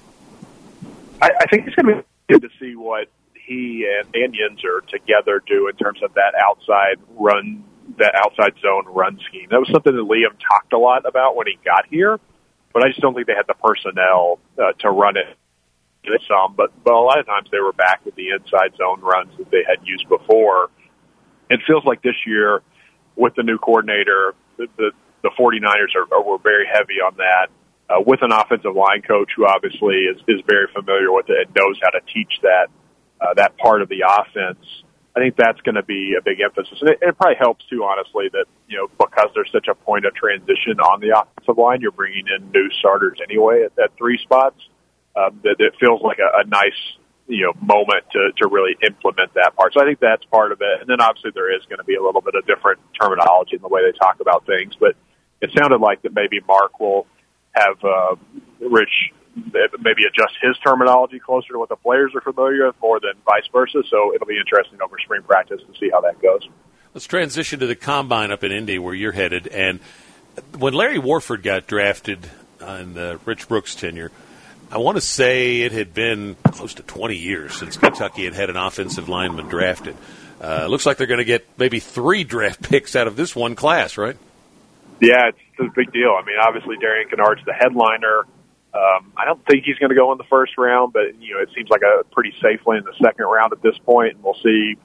I, 1.22 1.30
I 1.40 1.46
think 1.46 1.66
it's 1.66 1.76
going 1.76 1.96
to 1.96 2.02
be 2.02 2.34
good 2.34 2.42
to 2.42 2.50
see 2.60 2.76
what 2.76 3.08
he 3.34 3.88
and, 3.98 4.14
and 4.14 4.34
Yenser 4.34 4.86
together 4.88 5.42
do 5.46 5.68
in 5.68 5.76
terms 5.76 6.02
of 6.02 6.12
that 6.12 6.34
outside 6.34 6.96
run 7.16 7.64
that 7.98 8.14
outside 8.14 8.54
zone 8.60 8.84
run 8.86 9.18
scheme. 9.28 9.48
That 9.50 9.60
was 9.60 9.68
something 9.72 9.94
that 9.94 10.02
Liam 10.02 10.36
talked 10.38 10.72
a 10.72 10.78
lot 10.78 11.06
about 11.06 11.36
when 11.36 11.46
he 11.46 11.58
got 11.64 11.86
here, 11.90 12.18
but 12.72 12.84
I 12.84 12.88
just 12.88 13.00
don't 13.00 13.14
think 13.14 13.26
they 13.26 13.34
had 13.34 13.46
the 13.46 13.54
personnel 13.54 14.38
uh, 14.58 14.72
to 14.80 14.90
run 14.90 15.16
it. 15.16 15.36
Some, 16.28 16.54
but 16.56 16.70
but 16.84 16.94
a 16.94 17.00
lot 17.00 17.18
of 17.18 17.26
times 17.26 17.48
they 17.50 17.58
were 17.58 17.72
back 17.72 18.04
with 18.04 18.14
the 18.14 18.30
inside 18.30 18.76
zone 18.76 19.00
runs 19.00 19.36
that 19.38 19.50
they 19.50 19.64
had 19.66 19.84
used 19.84 20.08
before. 20.08 20.70
It 21.50 21.58
feels 21.66 21.84
like 21.84 22.00
this 22.00 22.14
year, 22.24 22.62
with 23.16 23.34
the 23.34 23.42
new 23.42 23.58
coordinator, 23.58 24.34
the 24.56 24.68
the, 24.76 24.92
the 25.22 25.30
49ers 25.36 25.96
are, 25.96 26.14
are 26.14 26.22
were 26.22 26.38
very 26.38 26.64
heavy 26.72 27.02
on 27.04 27.16
that. 27.16 27.48
Uh, 27.90 28.02
with 28.06 28.22
an 28.22 28.30
offensive 28.30 28.74
line 28.74 29.02
coach 29.02 29.30
who 29.36 29.46
obviously 29.46 30.06
is, 30.06 30.16
is 30.28 30.40
very 30.46 30.66
familiar 30.72 31.10
with 31.12 31.26
it 31.28 31.46
and 31.46 31.56
knows 31.56 31.76
how 31.82 31.90
to 31.90 32.00
teach 32.14 32.38
that 32.42 32.68
uh, 33.20 33.34
that 33.34 33.56
part 33.58 33.82
of 33.82 33.88
the 33.88 34.02
offense. 34.06 34.64
I 35.16 35.20
think 35.20 35.36
that's 35.36 35.60
going 35.62 35.76
to 35.76 35.82
be 35.82 36.14
a 36.18 36.22
big 36.22 36.40
emphasis. 36.40 36.76
And 36.82 36.90
it, 36.90 36.98
it 37.00 37.16
probably 37.16 37.36
helps 37.40 37.64
too, 37.70 37.82
honestly, 37.82 38.28
that, 38.32 38.44
you 38.68 38.76
know, 38.76 38.88
because 38.98 39.32
there's 39.34 39.50
such 39.50 39.66
a 39.66 39.74
point 39.74 40.04
of 40.04 40.14
transition 40.14 40.78
on 40.78 41.00
the 41.00 41.18
offensive 41.18 41.56
line, 41.56 41.80
you're 41.80 41.90
bringing 41.90 42.24
in 42.28 42.50
new 42.52 42.68
starters 42.78 43.18
anyway 43.24 43.64
at, 43.64 43.72
at 43.82 43.96
three 43.96 44.18
spots. 44.22 44.60
Um, 45.16 45.40
that 45.44 45.56
it 45.58 45.72
feels 45.80 46.02
like 46.02 46.18
a, 46.18 46.44
a 46.44 46.44
nice, 46.44 46.76
you 47.26 47.46
know, 47.46 47.54
moment 47.64 48.04
to, 48.12 48.32
to 48.36 48.48
really 48.52 48.76
implement 48.86 49.32
that 49.32 49.56
part. 49.56 49.72
So 49.72 49.80
I 49.80 49.86
think 49.86 49.98
that's 49.98 50.22
part 50.26 50.52
of 50.52 50.60
it. 50.60 50.82
And 50.82 50.90
then 50.90 51.00
obviously 51.00 51.30
there 51.32 51.48
is 51.56 51.64
going 51.64 51.78
to 51.78 51.84
be 51.84 51.94
a 51.96 52.02
little 52.02 52.20
bit 52.20 52.34
of 52.34 52.44
different 52.44 52.80
terminology 53.00 53.56
in 53.56 53.62
the 53.62 53.68
way 53.68 53.80
they 53.80 53.96
talk 53.96 54.20
about 54.20 54.44
things, 54.44 54.74
but 54.78 54.92
it 55.40 55.50
sounded 55.56 55.80
like 55.80 56.02
that 56.02 56.12
maybe 56.12 56.40
Mark 56.46 56.78
will 56.78 57.06
have, 57.52 57.82
uh, 57.82 58.16
Rich 58.60 58.92
maybe 59.36 60.02
adjust 60.08 60.34
his 60.40 60.56
terminology 60.58 61.18
closer 61.18 61.52
to 61.52 61.58
what 61.58 61.68
the 61.68 61.76
players 61.76 62.12
are 62.14 62.20
familiar 62.20 62.66
with 62.66 62.76
more 62.80 63.00
than 63.00 63.12
vice 63.24 63.46
versa. 63.52 63.82
So 63.90 64.14
it'll 64.14 64.26
be 64.26 64.38
interesting 64.38 64.80
over 64.82 64.96
spring 64.98 65.22
practice 65.22 65.60
to 65.60 65.78
see 65.78 65.90
how 65.90 66.00
that 66.02 66.20
goes. 66.20 66.48
Let's 66.94 67.06
transition 67.06 67.60
to 67.60 67.66
the 67.66 67.76
combine 67.76 68.32
up 68.32 68.42
in 68.42 68.52
Indy 68.52 68.78
where 68.78 68.94
you're 68.94 69.12
headed. 69.12 69.46
And 69.48 69.80
when 70.58 70.72
Larry 70.72 70.98
Warford 70.98 71.42
got 71.42 71.66
drafted 71.66 72.30
on 72.60 72.94
the 72.94 73.20
Rich 73.26 73.48
Brooks 73.48 73.74
tenure, 73.74 74.10
I 74.70 74.78
want 74.78 74.96
to 74.96 75.00
say 75.00 75.62
it 75.62 75.72
had 75.72 75.94
been 75.94 76.36
close 76.50 76.74
to 76.74 76.82
20 76.82 77.14
years 77.16 77.54
since 77.54 77.76
Kentucky 77.76 78.24
had 78.24 78.34
had 78.34 78.50
an 78.50 78.56
offensive 78.56 79.08
lineman 79.08 79.46
drafted. 79.48 79.96
Uh, 80.42 80.66
looks 80.66 80.86
like 80.86 80.96
they're 80.96 81.06
going 81.06 81.18
to 81.18 81.24
get 81.24 81.46
maybe 81.58 81.78
three 81.78 82.24
draft 82.24 82.62
picks 82.68 82.96
out 82.96 83.06
of 83.06 83.16
this 83.16 83.36
one 83.36 83.54
class, 83.54 83.96
right? 83.96 84.16
Yeah, 85.00 85.28
it's, 85.28 85.38
it's 85.58 85.68
a 85.68 85.72
big 85.74 85.92
deal. 85.92 86.16
I 86.18 86.24
mean, 86.24 86.36
obviously 86.40 86.76
Darian 86.78 87.08
Kinnard's 87.08 87.44
the 87.44 87.52
headliner. 87.52 88.24
Um, 88.74 89.12
I 89.16 89.24
don't 89.24 89.44
think 89.46 89.64
he's 89.64 89.78
going 89.78 89.90
to 89.90 89.96
go 89.96 90.12
in 90.12 90.18
the 90.18 90.28
first 90.28 90.58
round, 90.58 90.92
but 90.92 91.20
you 91.20 91.34
know 91.34 91.40
it 91.40 91.48
seems 91.54 91.70
like 91.70 91.82
a 91.82 92.04
pretty 92.12 92.34
safely 92.42 92.76
in 92.76 92.84
the 92.84 92.94
second 93.02 93.24
round 93.24 93.52
at 93.52 93.62
this 93.62 93.76
point, 93.84 94.14
and 94.14 94.22
we'll 94.22 94.38
see 94.42 94.76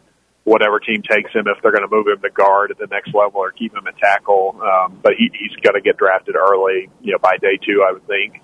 whatever 0.44 0.80
team 0.80 1.02
takes 1.04 1.32
him 1.34 1.46
if 1.48 1.62
they're 1.62 1.72
going 1.72 1.88
to 1.88 1.94
move 1.94 2.08
him 2.08 2.22
to 2.22 2.30
guard 2.30 2.72
at 2.72 2.78
the 2.78 2.88
next 2.88 3.13
level 3.13 3.41
or 3.41 3.52
keep 3.52 3.74
him 3.74 3.86
at 3.86 3.98
tackle. 3.98 4.58
Um, 4.62 5.00
but 5.04 5.13
he, 5.17 5.30
he's 5.34 5.56
going 5.62 5.76
to 5.76 5.82
get 5.82 5.98
drafted 5.98 6.36
early, 6.36 6.89
you 7.02 7.12
know, 7.13 7.20
by 7.20 7.38
day 7.38 7.60
two, 7.62 7.86
I 7.88 7.94
would 7.94 8.08
think. 8.08 8.41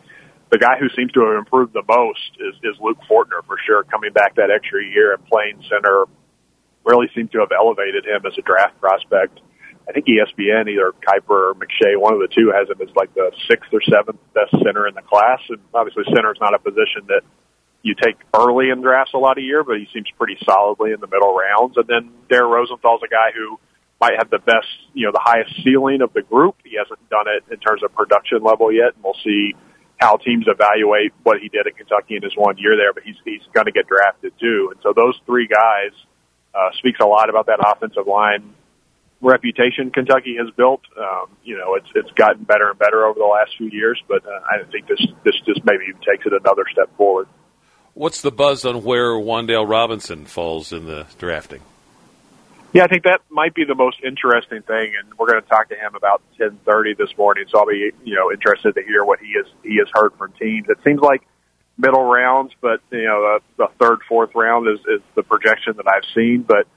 The 0.49 0.59
guy 0.59 0.77
who 0.79 0.87
seems 0.95 1.11
to 1.13 1.25
have 1.25 1.37
improved 1.37 1.73
the 1.73 1.83
most 1.87 2.31
is, 2.39 2.55
is 2.63 2.79
Luke 2.79 2.99
Fortner 3.09 3.43
for 3.45 3.57
sure. 3.65 3.83
Coming 3.83 4.13
back 4.13 4.35
that 4.35 4.49
extra 4.51 4.83
year 4.83 5.13
and 5.13 5.25
playing 5.25 5.61
center 5.67 6.05
really 6.85 7.07
seemed 7.13 7.31
to 7.33 7.39
have 7.39 7.51
elevated 7.51 8.05
him 8.05 8.25
as 8.25 8.37
a 8.37 8.41
draft 8.41 8.79
prospect. 8.79 9.41
I 9.87 9.93
think 9.93 10.05
ESPN, 10.05 10.67
either 10.67 10.91
Kiper 10.99 11.51
or 11.51 11.53
McShay, 11.55 11.95
one 11.95 12.13
of 12.13 12.19
the 12.19 12.27
two, 12.27 12.51
has 12.51 12.67
him 12.67 12.81
as 12.81 12.93
like 12.95 13.13
the 13.15 13.31
sixth 13.47 13.71
or 13.71 13.79
seventh 13.81 14.19
best 14.33 14.51
center 14.63 14.87
in 14.87 14.95
the 14.95 15.01
class. 15.01 15.39
And 15.47 15.59
obviously, 15.73 16.03
center 16.13 16.31
is 16.31 16.39
not 16.41 16.53
a 16.53 16.59
position 16.59 17.07
that 17.07 17.21
you 17.83 17.95
take 17.95 18.19
early 18.35 18.69
in 18.69 18.81
drafts 18.81 19.13
a 19.13 19.17
lot 19.17 19.37
of 19.37 19.43
year, 19.43 19.63
but 19.63 19.77
he 19.77 19.87
seems 19.93 20.07
pretty 20.17 20.35
solidly 20.43 20.91
in 20.91 20.99
the 20.99 21.07
middle 21.07 21.31
rounds. 21.31 21.77
And 21.77 21.87
then 21.87 22.11
Dare 22.27 22.45
Rosenthal's 22.45 22.99
a 22.99 23.07
guy 23.07 23.31
who 23.31 23.59
might 24.01 24.19
have 24.19 24.29
the 24.29 24.39
best, 24.43 24.67
you 24.93 25.07
know, 25.07 25.15
the 25.15 25.23
highest 25.23 25.55
ceiling 25.63 26.01
of 26.01 26.11
the 26.11 26.21
group. 26.21 26.55
He 26.67 26.75
hasn't 26.75 26.99
done 27.09 27.31
it 27.31 27.47
in 27.47 27.57
terms 27.59 27.81
of 27.81 27.95
production 27.95 28.43
level 28.43 28.71
yet, 28.71 28.91
and 28.93 29.03
we'll 29.03 29.17
see 29.23 29.55
how 29.97 30.17
teams 30.17 30.45
evaluate 30.51 31.15
what 31.23 31.39
he 31.39 31.47
did 31.47 31.65
at 31.65 31.77
Kentucky 31.77 32.19
in 32.19 32.21
his 32.21 32.35
one 32.35 32.57
year 32.59 32.75
there. 32.75 32.91
But 32.91 33.03
he's 33.03 33.17
he's 33.23 33.41
going 33.55 33.65
to 33.65 33.71
get 33.71 33.87
drafted 33.87 34.33
too, 34.35 34.75
and 34.75 34.83
so 34.83 34.91
those 34.91 35.15
three 35.25 35.47
guys 35.47 35.95
uh, 36.53 36.75
speaks 36.77 36.99
a 36.99 37.07
lot 37.07 37.29
about 37.29 37.47
that 37.47 37.63
offensive 37.63 38.05
line 38.05 38.53
reputation 39.21 39.91
Kentucky 39.91 40.35
has 40.37 40.53
built. 40.55 40.81
Um, 40.97 41.29
you 41.43 41.57
know, 41.57 41.75
it's 41.75 41.87
it's 41.95 42.11
gotten 42.11 42.43
better 42.43 42.69
and 42.69 42.79
better 42.79 43.05
over 43.05 43.17
the 43.17 43.25
last 43.25 43.51
few 43.57 43.69
years, 43.69 44.01
but 44.07 44.25
uh, 44.25 44.39
I 44.45 44.63
think 44.71 44.87
this 44.87 44.99
this 45.23 45.35
just 45.45 45.61
maybe 45.65 45.85
takes 46.05 46.25
it 46.25 46.33
another 46.33 46.65
step 46.71 46.95
forward. 46.97 47.27
What's 47.93 48.21
the 48.21 48.31
buzz 48.31 48.63
on 48.63 48.83
where 48.83 49.09
Wan'Dale 49.09 49.67
Robinson 49.67 50.25
falls 50.25 50.71
in 50.71 50.85
the 50.85 51.07
drafting? 51.17 51.61
Yeah, 52.73 52.83
I 52.83 52.87
think 52.87 53.03
that 53.03 53.21
might 53.29 53.55
be 53.55 53.63
the 53.63 53.73
most 53.73 53.97
interesting 54.05 54.61
thing, 54.61 54.93
and 54.99 55.17
we're 55.17 55.25
going 55.25 55.41
to 55.41 55.49
talk 55.49 55.69
to 55.69 55.75
him 55.75 55.95
about 55.95 56.21
ten 56.37 56.59
thirty 56.65 56.93
this 56.93 57.09
morning. 57.17 57.45
So 57.49 57.59
I'll 57.59 57.65
be 57.65 57.91
you 58.03 58.15
know 58.15 58.31
interested 58.31 58.75
to 58.75 58.83
hear 58.83 59.03
what 59.03 59.19
he 59.19 59.33
has 59.37 59.45
he 59.63 59.77
has 59.77 59.87
heard 59.93 60.13
from 60.17 60.33
teams. 60.33 60.67
It 60.69 60.77
seems 60.85 60.99
like 60.99 61.23
middle 61.77 62.03
rounds, 62.03 62.53
but 62.61 62.81
you 62.91 63.05
know 63.05 63.39
the, 63.57 63.65
the 63.65 63.67
third, 63.79 63.99
fourth 64.07 64.35
round 64.35 64.67
is, 64.67 64.79
is 64.81 65.01
the 65.15 65.23
projection 65.23 65.77
that 65.77 65.87
I've 65.87 66.05
seen. 66.13 66.43
But 66.43 66.67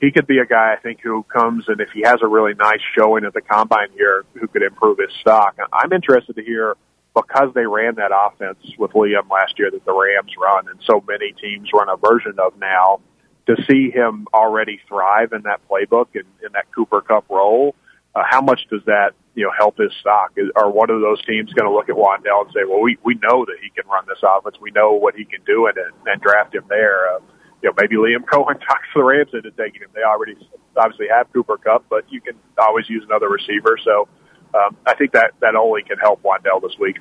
he 0.00 0.10
could 0.10 0.26
be 0.26 0.38
a 0.38 0.46
guy 0.46 0.74
I 0.76 0.80
think 0.80 1.00
who 1.02 1.22
comes 1.24 1.64
and 1.68 1.80
if 1.80 1.90
he 1.92 2.02
has 2.02 2.20
a 2.22 2.26
really 2.26 2.54
nice 2.54 2.80
showing 2.96 3.24
at 3.24 3.34
the 3.34 3.42
combine 3.42 3.90
here, 3.94 4.24
who 4.34 4.48
could 4.48 4.62
improve 4.62 4.98
his 4.98 5.14
stock. 5.20 5.56
I'm 5.72 5.92
interested 5.92 6.36
to 6.36 6.42
hear 6.42 6.76
because 7.14 7.52
they 7.54 7.66
ran 7.66 7.96
that 7.96 8.12
offense 8.14 8.58
with 8.78 8.92
Liam 8.92 9.28
last 9.30 9.58
year 9.58 9.70
that 9.70 9.84
the 9.84 9.92
Rams 9.92 10.32
run 10.40 10.68
and 10.68 10.80
so 10.86 11.04
many 11.06 11.32
teams 11.32 11.68
run 11.72 11.88
a 11.88 11.96
version 11.96 12.36
of 12.38 12.58
now. 12.58 13.00
To 13.46 13.56
see 13.68 13.90
him 13.90 14.28
already 14.32 14.80
thrive 14.86 15.32
in 15.32 15.42
that 15.42 15.60
playbook 15.68 16.08
and 16.14 16.24
in 16.44 16.52
that 16.52 16.70
Cooper 16.72 17.00
Kupp 17.00 17.28
role, 17.28 17.74
uh, 18.14 18.22
how 18.24 18.40
much 18.40 18.60
does 18.70 18.82
that 18.86 19.12
you 19.34 19.44
know 19.44 19.50
help 19.56 19.78
his 19.78 19.90
stock? 20.00 20.32
Is, 20.36 20.50
are 20.54 20.70
one 20.70 20.88
of 20.88 21.00
those 21.00 21.24
teams 21.24 21.52
going 21.52 21.68
to 21.68 21.74
look 21.74 21.88
at 21.88 21.96
Wan'Dale 21.96 22.44
and 22.44 22.52
say, 22.52 22.60
"Well, 22.68 22.80
we 22.80 22.96
we 23.02 23.14
know 23.14 23.44
that 23.46 23.56
he 23.60 23.70
can 23.70 23.90
run 23.90 24.04
this 24.06 24.22
offense. 24.22 24.56
We 24.60 24.70
know 24.70 24.92
what 24.92 25.16
he 25.16 25.24
can 25.24 25.40
do, 25.44 25.66
and 25.66 25.76
and 26.06 26.20
draft 26.20 26.54
him 26.54 26.64
there." 26.68 27.16
Uh, 27.16 27.20
you 27.62 27.68
know, 27.68 27.74
maybe 27.76 27.96
Liam 27.96 28.24
Coen 28.24 28.58
talks 28.66 28.88
the 28.94 29.02
Rams 29.02 29.30
into 29.32 29.50
taking 29.50 29.82
him. 29.82 29.88
They 29.94 30.02
already 30.02 30.36
obviously 30.76 31.08
have 31.08 31.32
Cooper 31.32 31.56
Kupp, 31.56 31.84
but 31.88 32.10
you 32.10 32.20
can 32.20 32.34
always 32.58 32.88
use 32.88 33.04
another 33.04 33.28
receiver. 33.28 33.76
So 33.84 34.08
um, 34.54 34.76
I 34.86 34.94
think 34.94 35.12
that 35.12 35.32
that 35.40 35.54
only 35.54 35.82
can 35.82 35.98
help 35.98 36.22
Wan'Dale 36.22 36.62
this 36.62 36.78
week. 36.78 36.98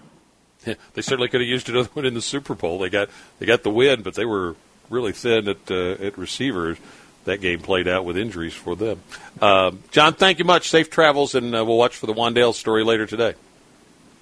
Yeah, 0.66 0.76
they 0.94 1.02
certainly 1.02 1.30
could 1.30 1.42
have 1.42 1.48
used 1.48 1.70
another 1.70 1.90
one 1.94 2.06
in 2.06 2.14
the 2.14 2.22
Super 2.22 2.54
Bowl. 2.54 2.80
They 2.80 2.90
got 2.90 3.10
they 3.40 3.46
got 3.46 3.64
the 3.64 3.70
win, 3.70 4.02
but 4.02 4.16
they 4.16 4.26
were 4.26 4.56
really 4.90 5.14
thin 5.14 5.48
at 5.48 5.72
uh, 5.72 5.92
at 5.92 6.18
receivers. 6.18 6.78
That 7.26 7.42
game 7.42 7.60
played 7.60 7.88
out 7.88 8.06
with 8.06 8.18
injuries 8.18 8.54
for 8.54 8.76
them. 8.76 9.02
Uh, 9.42 9.72
Jon, 9.92 10.14
thank 10.14 10.40
you 10.40 10.46
much. 10.46 10.70
Safe 10.70 10.90
travels, 10.90 11.36
and 11.36 11.56
uh, 11.56 11.64
we'll 11.64 11.78
watch 11.78 11.96
for 11.96 12.08
the 12.08 12.14
Wan'Dale 12.14 12.54
story 12.54 12.84
later 12.84 13.06
today. 13.06 13.36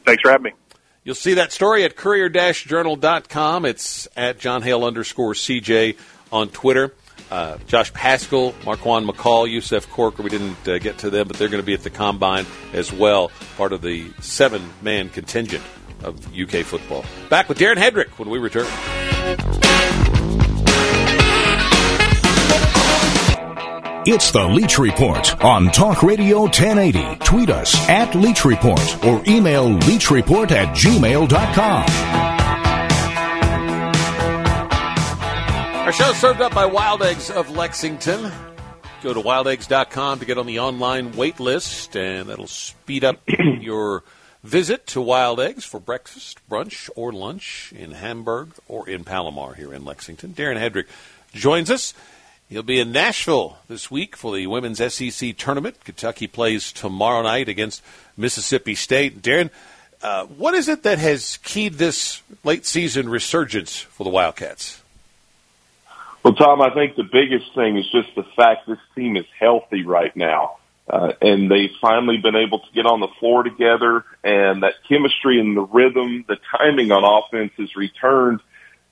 Thanks 0.05 0.21
for 0.21 0.31
having 0.31 0.43
me. 0.43 0.51
You'll 1.03 1.15
see 1.15 1.35
that 1.35 1.53
story 1.53 1.85
at 1.85 1.95
courier-journal.com. 1.95 3.65
It's 3.65 4.09
at 4.17 4.39
Jon 4.39 4.61
Hale 4.61 4.83
underscore 4.83 5.35
CJ 5.35 5.95
on 6.31 6.49
Twitter. 6.49 6.93
Uh, 7.29 7.57
Josh 7.67 7.91
Paschal, 7.93 8.53
Marquan 8.61 9.09
McCall, 9.09 9.49
Yusuf 9.49 9.89
Corker, 9.89 10.23
we 10.23 10.29
didn't 10.29 10.67
uh, 10.67 10.77
get 10.77 10.99
to 10.99 11.09
them, 11.09 11.27
but 11.27 11.37
they're 11.37 11.49
going 11.49 11.61
to 11.61 11.65
be 11.65 11.73
at 11.73 11.83
the 11.83 11.89
Combine 11.89 12.45
as 12.71 12.93
well, 12.93 13.31
part 13.57 13.73
of 13.73 13.81
the 13.81 14.09
seven 14.21 14.61
man 14.81 15.09
contingent 15.09 15.63
of 16.03 16.15
UK 16.37 16.63
football. 16.63 17.03
Back 17.29 17.49
with 17.49 17.59
Darren 17.59 17.75
Headrick 17.75 18.09
when 18.17 18.29
we 18.29 18.39
return. 18.39 18.67
It's 24.09 24.31
the 24.31 24.47
Leach 24.47 24.79
Report 24.79 25.43
on 25.43 25.69
Talk 25.71 26.01
Radio 26.01 26.43
1080. 26.43 27.25
Tweet 27.25 27.49
us 27.49 27.75
at 27.89 28.15
Leach 28.15 28.45
Report 28.45 28.79
or 29.03 29.21
email 29.27 29.67
leachreport 29.79 30.51
at 30.51 30.73
gmail.com. 30.73 32.46
Our 35.87 35.93
show 35.93 36.11
served 36.11 36.41
up 36.41 36.53
by 36.53 36.65
Wild 36.65 37.01
Eggs 37.01 37.31
of 37.31 37.49
Lexington. 37.49 38.29
Go 39.01 39.13
to 39.13 39.21
wildeggs.com 39.21 40.19
to 40.19 40.25
get 40.25 40.37
on 40.37 40.45
the 40.45 40.59
online 40.59 41.13
wait 41.13 41.39
list, 41.39 41.95
and 41.95 42.27
that'll 42.27 42.47
speed 42.47 43.05
up 43.05 43.21
your 43.61 44.03
visit 44.43 44.85
to 44.87 44.99
Wild 44.99 45.39
Eggs 45.39 45.63
for 45.63 45.79
breakfast, 45.79 46.41
brunch, 46.49 46.89
or 46.97 47.13
lunch 47.13 47.71
in 47.73 47.91
Hamburg 47.91 48.51
or 48.67 48.89
in 48.89 49.05
Palomar 49.05 49.53
here 49.53 49.73
in 49.73 49.85
Lexington. 49.85 50.33
Darren 50.33 50.59
Headrick 50.59 50.87
joins 51.31 51.71
us. 51.71 51.93
He'll 52.49 52.63
be 52.63 52.81
in 52.81 52.91
Nashville 52.91 53.57
this 53.69 53.89
week 53.89 54.17
for 54.17 54.35
the 54.35 54.45
women's 54.47 54.79
SEC 54.93 55.37
tournament. 55.37 55.85
Kentucky 55.85 56.27
plays 56.27 56.73
tomorrow 56.73 57.21
night 57.21 57.47
against 57.47 57.81
Mississippi 58.17 58.75
State. 58.75 59.21
Darren, 59.21 59.51
uh, 60.01 60.25
what 60.25 60.53
is 60.53 60.67
it 60.67 60.83
that 60.83 60.99
has 60.99 61.37
keyed 61.43 61.75
this 61.75 62.21
late 62.43 62.65
season 62.65 63.07
resurgence 63.07 63.79
for 63.79 64.03
the 64.03 64.09
Wildcats? 64.09 64.81
Well, 66.27 66.35
Tom, 66.35 66.61
I 66.61 66.73
think 66.73 66.97
the 66.97 67.07
biggest 67.09 67.55
thing 67.55 67.77
is 67.77 67.85
just 67.89 68.13
the 68.13 68.25
fact 68.35 68.67
this 68.67 68.77
team 68.97 69.15
is 69.15 69.23
healthy 69.39 69.85
right 69.85 70.13
now. 70.13 70.57
Uh, 70.85 71.13
and 71.21 71.49
they've 71.49 71.71
finally 71.79 72.17
been 72.17 72.35
able 72.35 72.59
to 72.59 72.65
get 72.75 72.85
on 72.85 72.99
the 72.99 73.07
floor 73.17 73.43
together 73.43 74.03
and 74.25 74.61
that 74.61 74.73
chemistry 74.89 75.39
and 75.39 75.55
the 75.55 75.61
rhythm, 75.61 76.25
the 76.27 76.35
timing 76.51 76.91
on 76.91 77.05
offense 77.05 77.53
has 77.57 77.73
returned. 77.77 78.41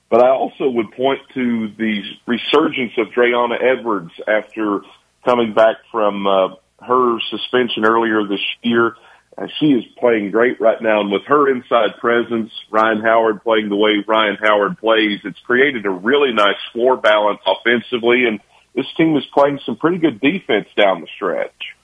But 0.08 0.24
I 0.24 0.30
also 0.30 0.70
would 0.70 0.92
point 0.92 1.20
to 1.34 1.68
the 1.76 2.04
resurgence 2.26 2.92
of 2.96 3.08
Dre'Una 3.08 3.62
Edwards 3.62 4.12
after 4.26 4.80
coming 5.22 5.52
back 5.52 5.76
from 5.92 6.26
uh, 6.26 6.48
her 6.86 7.18
suspension 7.28 7.84
earlier 7.84 8.26
this 8.26 8.40
year. 8.62 8.96
Uh, 9.38 9.46
she 9.60 9.66
is 9.66 9.84
playing 9.98 10.30
great 10.30 10.60
right 10.60 10.80
now, 10.80 11.00
and 11.00 11.12
with 11.12 11.24
her 11.24 11.50
inside 11.50 11.98
presence, 11.98 12.50
Rhyne 12.70 13.00
Howard 13.00 13.42
playing 13.42 13.68
the 13.68 13.76
way 13.76 14.02
Rhyne 14.06 14.38
Howard 14.40 14.78
plays, 14.78 15.20
it's 15.24 15.38
created 15.40 15.84
a 15.84 15.90
really 15.90 16.32
nice 16.32 16.56
floor 16.72 16.96
balance 16.96 17.40
offensively, 17.46 18.24
and 18.26 18.40
this 18.74 18.86
team 18.96 19.14
is 19.16 19.26
playing 19.26 19.60
some 19.66 19.76
pretty 19.76 19.98
good 19.98 20.20
defense 20.20 20.68
down 20.74 21.02
the 21.02 21.08
stretch. 21.14 21.74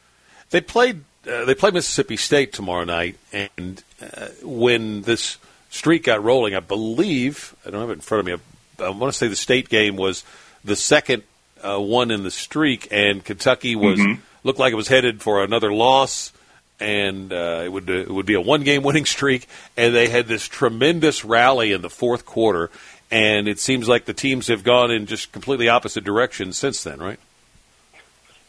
They 0.51 0.61
played. 0.61 1.05
Uh, 1.27 1.45
they 1.45 1.55
play 1.55 1.71
Mississippi 1.71 2.17
State 2.17 2.53
tomorrow 2.53 2.85
night, 2.85 3.17
and 3.33 3.83
uh, 4.01 4.29
when 4.43 5.03
this 5.03 5.39
streak 5.71 6.05
got 6.05 6.25
rolling, 6.25 6.55
I 6.55 6.61
believe 6.61 7.55
I 7.67 7.71
don't 7.71 7.81
have 7.81 7.91
it 7.91 7.95
in 7.95 8.01
front 8.01 8.21
of 8.21 8.27
me. 8.27 8.45
I, 8.81 8.87
I 8.87 8.91
want 8.91 9.13
to 9.13 9.19
say 9.19 9.29
the 9.29 9.37
state 9.37 9.69
game 9.69 9.97
was 9.97 10.25
the 10.65 10.75
second 10.75 11.23
uh, 11.63 11.79
one 11.79 12.11
in 12.11 12.23
the 12.23 12.31
streak, 12.31 12.89
and 12.91 13.25
Kentucky 13.25 13.77
was 13.77 13.99
mm-hmm. 13.99 14.21
looked 14.43 14.59
like 14.59 14.73
it 14.73 14.77
was 14.77 14.89
headed 14.89 15.23
for 15.23 15.45
another 15.45 15.73
loss 15.73 16.33
and 16.81 17.33
uh, 17.33 17.63
it 17.65 17.69
would 17.73 17.89
uh, 17.89 17.95
it 17.95 18.11
would 18.11 18.27
be 18.27 18.35
a 18.35 18.41
one 18.41 18.63
game 18.63 18.83
winning 18.83 19.07
streak. 19.07 19.49
And 19.77 19.95
they 19.95 20.09
had 20.09 20.27
this 20.27 20.47
tremendous 20.47 21.25
rally 21.25 21.73
in 21.73 21.83
the 21.83 21.91
fourth 21.91 22.27
quarter, 22.27 22.71
and 23.11 23.49
it 23.49 23.61
seems 23.61 23.89
like 23.89 24.05
the 24.05 24.15
teams 24.15 24.49
have 24.49 24.65
gone 24.65 24.91
in 24.91 25.07
just 25.07 25.33
completely 25.33 25.69
opposite 25.69 26.05
directions 26.05 26.59
since 26.59 26.83
then, 26.83 26.99
right? 26.99 27.19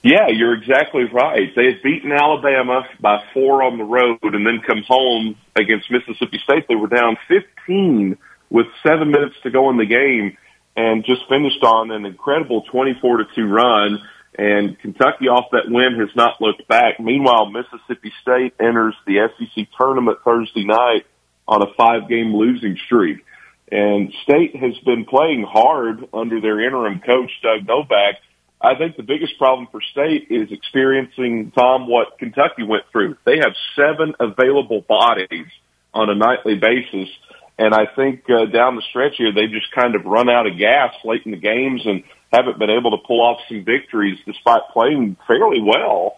Yeah, 0.04 0.28
you're 0.28 0.54
exactly 0.54 1.06
right. 1.06 1.56
They 1.56 1.66
had 1.66 1.82
beaten 1.82 2.12
Alabama 2.12 2.86
by 3.00 3.24
four 3.34 3.64
on 3.64 3.78
the 3.78 3.86
road, 3.86 4.20
and 4.22 4.46
then 4.46 4.60
come 4.66 4.84
home 4.86 5.38
against 5.56 5.90
Mississippi 5.90 6.40
State. 6.44 6.68
They 6.68 6.76
were 6.76 6.88
down 6.88 7.18
15 7.30 8.18
with 8.50 8.68
seven 8.86 9.12
minutes 9.12 9.36
to 9.44 9.50
go 9.50 9.70
in 9.70 9.78
the 9.78 9.86
game, 9.86 10.38
and 10.76 11.06
just 11.06 11.22
finished 11.30 11.64
on 11.64 11.92
an 11.92 12.06
incredible 12.06 12.64
24 12.64 13.18
to 13.18 13.26
two 13.34 13.48
run 13.48 14.02
and 14.38 14.80
Kentucky 14.80 15.28
off 15.28 15.46
that 15.52 15.70
win 15.70 16.00
has 16.00 16.16
not 16.16 16.42
looked 16.42 16.68
back. 16.68 17.00
Meanwhile, 17.00 17.52
Mississippi 17.52 18.12
State 18.22 18.54
enters 18.60 18.96
the 19.06 19.30
SEC 19.38 19.68
tournament 19.78 20.20
Thursday 20.26 20.66
night 20.66 21.06
on 21.48 21.62
a 21.62 21.74
five 21.76 22.10
game 22.10 22.36
losing 22.36 22.78
streak. 22.86 23.24
And 23.72 24.14
State 24.24 24.56
has 24.56 24.78
been 24.86 25.06
playing 25.06 25.44
hard 25.44 26.08
under 26.14 26.42
their 26.42 26.60
interim 26.60 27.00
coach, 27.00 27.32
Doug 27.42 27.68
Novak. 27.68 28.16
I 28.62 28.76
think 28.76 28.96
the 28.96 29.04
biggest 29.04 29.38
problem 29.38 29.68
for 29.72 29.82
State 29.82 30.28
is 30.30 30.52
experiencing, 30.52 31.52
Tom, 31.52 31.88
what 31.88 32.18
Kentucky 32.18 32.64
went 32.64 32.84
through. 32.92 33.18
They 33.26 33.38
have 33.38 33.54
seven 33.76 34.14
available 34.20 34.82
bodies 34.82 35.48
on 35.94 36.10
a 36.10 36.16
nightly 36.16 36.56
basis. 36.56 37.10
And 37.58 37.74
I 37.74 37.86
think 37.86 38.30
uh, 38.30 38.46
down 38.46 38.76
the 38.76 38.82
stretch 38.82 39.18
here, 39.18 39.32
they've 39.32 39.52
just 39.52 39.72
kind 39.72 39.96
of 39.96 40.06
run 40.06 40.30
out 40.30 40.48
of 40.48 40.58
gas 40.58 40.94
late 41.04 41.22
in 41.26 41.32
the 41.32 41.38
games 41.38 41.86
and 41.86 42.04
haven't 42.32 42.58
been 42.58 42.72
able 42.72 42.92
to 42.92 42.98
pull 42.98 43.22
off 43.22 43.42
some 43.48 43.64
victories 43.64 44.20
despite 44.26 44.62
playing 44.72 45.18
fairly 45.28 45.62
well. 45.62 46.18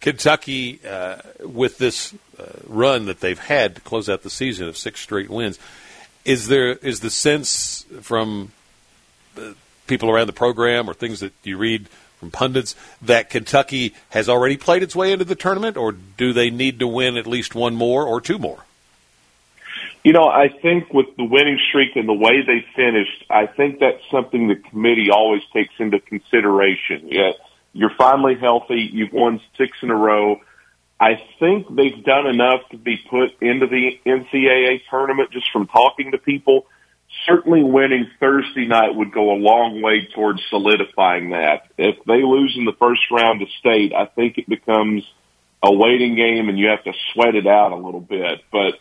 Kentucky, 0.00 0.80
uh, 0.84 1.18
with 1.40 1.78
this 1.78 2.12
uh, 2.36 2.44
run 2.66 3.06
that 3.06 3.20
they've 3.20 3.38
had 3.38 3.76
to 3.76 3.80
close 3.82 4.08
out 4.08 4.24
the 4.24 4.30
season 4.30 4.66
of 4.66 4.76
six 4.76 5.00
straight 5.00 5.30
wins, 5.30 5.60
is 6.24 6.48
there 6.48 6.72
is 6.72 7.00
the 7.00 7.10
sense 7.10 7.86
from 8.00 8.50
people 9.86 10.10
around 10.10 10.26
the 10.26 10.32
program 10.32 10.88
or 10.88 10.94
things 10.94 11.20
that 11.20 11.32
you 11.44 11.56
read 11.56 11.88
from 12.18 12.30
pundits 12.32 12.74
that 13.00 13.30
Kentucky 13.30 13.94
has 14.10 14.28
already 14.28 14.56
played 14.56 14.82
its 14.82 14.96
way 14.96 15.12
into 15.12 15.24
the 15.24 15.34
tournament, 15.34 15.76
or 15.76 15.92
do 15.92 16.32
they 16.32 16.50
need 16.50 16.80
to 16.80 16.86
win 16.86 17.16
at 17.16 17.26
least 17.26 17.54
one 17.54 17.74
more 17.74 18.04
or 18.04 18.20
two 18.20 18.38
more? 18.38 18.64
You 20.04 20.12
know, 20.12 20.24
I 20.24 20.48
think 20.48 20.92
with 20.92 21.06
the 21.16 21.24
winning 21.24 21.58
streak 21.68 21.94
and 21.94 22.08
the 22.08 22.12
way 22.12 22.42
they 22.44 22.64
finished, 22.74 23.24
I 23.30 23.46
think 23.46 23.78
that's 23.78 24.02
something 24.10 24.48
the 24.48 24.56
committee 24.56 25.10
always 25.12 25.42
takes 25.52 25.74
into 25.78 26.00
consideration. 26.00 27.08
Yeah, 27.08 27.32
you're 27.72 27.94
finally 27.96 28.34
healthy. 28.34 28.88
You've 28.92 29.12
won 29.12 29.40
six 29.56 29.76
in 29.80 29.90
a 29.90 29.96
row. 29.96 30.40
I 30.98 31.20
think 31.38 31.66
they've 31.74 32.04
done 32.04 32.26
enough 32.26 32.60
to 32.70 32.78
be 32.78 32.96
put 33.10 33.30
into 33.40 33.66
the 33.66 33.98
NCAA 34.06 34.82
tournament 34.90 35.30
just 35.30 35.46
from 35.52 35.66
talking 35.66 36.12
to 36.12 36.18
people. 36.18 36.66
Certainly 37.26 37.62
winning 37.62 38.08
Thursday 38.18 38.66
night 38.66 38.94
would 38.94 39.12
go 39.12 39.32
a 39.32 39.38
long 39.38 39.82
way 39.82 40.08
towards 40.14 40.40
solidifying 40.48 41.30
that. 41.30 41.68
If 41.76 41.96
they 42.06 42.22
lose 42.22 42.54
in 42.56 42.64
the 42.64 42.72
first 42.78 43.02
round 43.10 43.40
to 43.40 43.46
state, 43.58 43.92
I 43.92 44.06
think 44.06 44.38
it 44.38 44.48
becomes 44.48 45.04
a 45.62 45.72
waiting 45.72 46.16
game 46.16 46.48
and 46.48 46.58
you 46.58 46.68
have 46.68 46.82
to 46.84 46.92
sweat 47.12 47.34
it 47.34 47.46
out 47.46 47.72
a 47.72 47.76
little 47.76 48.00
bit. 48.00 48.42
But 48.50 48.74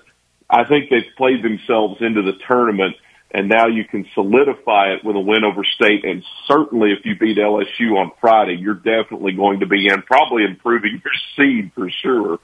I 0.52 0.66
think 0.66 0.90
they've 0.90 1.16
played 1.16 1.44
themselves 1.44 2.02
into 2.02 2.22
the 2.22 2.34
tournament, 2.48 2.96
and 3.32 3.48
now 3.48 3.68
you 3.68 3.86
can 3.86 4.06
solidify 4.14 4.94
it 4.94 5.04
with 5.04 5.16
a 5.16 5.20
win 5.20 5.46
over 5.46 5.64
State. 5.64 6.04
And 6.04 6.24
certainly, 6.46 6.92
if 6.92 7.06
you 7.06 7.16
beat 7.16 7.38
LSU 7.38 7.98
on 7.98 8.12
Friday, 8.20 8.58
you're 8.58 8.74
definitely 8.74 9.32
going 9.32 9.62
to 9.62 9.66
be 9.66 9.88
in, 9.88 10.02
probably 10.02 10.44
improving 10.44 11.02
your 11.04 11.14
seed 11.38 11.72
for 11.74 11.90
sure. 11.90 12.40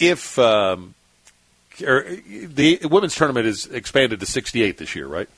If 0.00 0.36
um, 0.40 0.94
or 1.82 2.04
the 2.04 2.80
women's 2.82 3.14
tournament 3.14 3.46
is 3.46 3.66
expanded 3.66 4.20
to 4.20 4.26
68 4.26 4.78
this 4.78 4.96
year, 4.96 5.06
right? 5.06 5.28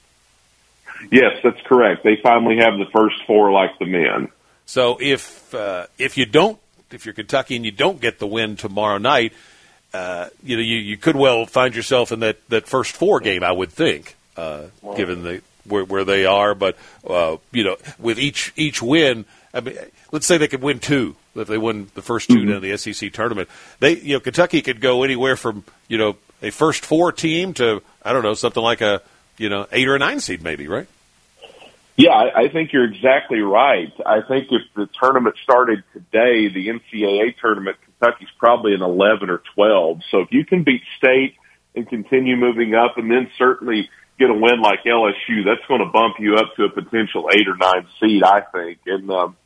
Yes, 1.10 1.38
that's 1.44 1.60
correct. 1.66 2.04
They 2.04 2.16
finally 2.22 2.56
have 2.56 2.78
the 2.78 2.86
first 2.92 3.16
four 3.26 3.52
like 3.52 3.78
the 3.78 3.84
men. 3.84 4.28
So 4.64 4.98
if 5.00 5.54
uh, 5.54 5.86
if 5.98 6.16
you 6.16 6.24
don't, 6.24 6.58
if 6.90 7.04
you're 7.04 7.14
Kentucky 7.14 7.56
and 7.56 7.64
you 7.64 7.70
don't 7.70 8.00
get 8.00 8.18
the 8.18 8.26
win 8.26 8.56
tomorrow 8.56 8.98
night, 8.98 9.32
uh, 9.96 10.28
you 10.42 10.56
know 10.56 10.62
you, 10.62 10.76
you 10.76 10.96
could 10.96 11.16
well 11.16 11.46
find 11.46 11.74
yourself 11.74 12.12
in 12.12 12.20
that, 12.20 12.36
that 12.48 12.66
first 12.66 12.92
four 12.92 13.20
game. 13.20 13.42
I 13.42 13.52
would 13.52 13.70
think, 13.70 14.16
uh, 14.36 14.64
given 14.96 15.22
the 15.22 15.42
where, 15.64 15.84
where 15.84 16.04
they 16.04 16.26
are. 16.26 16.54
But 16.54 16.76
uh, 17.08 17.36
you 17.52 17.64
know, 17.64 17.76
with 17.98 18.18
each 18.18 18.52
each 18.56 18.82
win, 18.82 19.24
I 19.54 19.60
mean, 19.60 19.76
let's 20.12 20.26
say 20.26 20.38
they 20.38 20.48
could 20.48 20.62
win 20.62 20.78
two. 20.78 21.16
If 21.34 21.48
they 21.48 21.58
win 21.58 21.90
the 21.94 22.00
first 22.00 22.30
2 22.30 22.36
Mm-hmm. 22.36 22.50
down 22.50 22.62
the 22.62 22.76
SEC 22.78 23.12
tournament, 23.12 23.48
they 23.80 23.96
you 23.96 24.14
know 24.14 24.20
Kentucky 24.20 24.62
could 24.62 24.80
go 24.80 25.02
anywhere 25.02 25.36
from 25.36 25.64
you 25.88 25.98
know 25.98 26.16
a 26.42 26.50
first 26.50 26.84
four 26.84 27.12
team 27.12 27.54
to 27.54 27.82
I 28.02 28.12
don't 28.12 28.22
know 28.22 28.34
something 28.34 28.62
like 28.62 28.80
a 28.80 29.02
you 29.38 29.48
know 29.48 29.66
eight 29.72 29.88
or 29.88 29.96
a 29.96 29.98
nine 29.98 30.20
seed 30.20 30.42
maybe, 30.42 30.68
right? 30.68 30.86
Yeah, 31.96 32.10
I, 32.10 32.42
I 32.42 32.48
think 32.48 32.74
you're 32.74 32.84
exactly 32.84 33.40
right. 33.40 33.90
I 34.04 34.20
think 34.20 34.48
if 34.50 34.62
the 34.74 34.86
tournament 35.00 35.36
started 35.42 35.82
today, 35.94 36.48
the 36.48 36.68
NCAA 36.68 37.38
tournament, 37.38 37.78
Kentucky's 38.00 38.28
probably 38.38 38.74
an 38.74 38.82
11 38.82 39.30
or 39.30 39.42
12. 39.54 40.00
So 40.10 40.20
if 40.20 40.28
you 40.30 40.44
can 40.44 40.64
beat 40.64 40.82
State 40.98 41.34
and 41.74 41.88
continue 41.88 42.36
moving 42.36 42.74
up, 42.74 42.96
and 42.96 43.10
then 43.10 43.30
certainly 43.38 43.88
get 44.18 44.30
a 44.30 44.34
win 44.34 44.60
like 44.62 44.84
LSU, 44.84 45.44
that's 45.44 45.66
going 45.68 45.80
to 45.80 45.90
bump 45.92 46.16
you 46.18 46.36
up 46.36 46.54
to 46.56 46.64
a 46.64 46.70
potential 46.70 47.28
eight 47.32 47.48
or 47.48 47.56
nine 47.56 47.86
seed, 48.00 48.22
I 48.22 48.40
think. 48.52 48.78
And 48.86 49.10
um, 49.10 49.36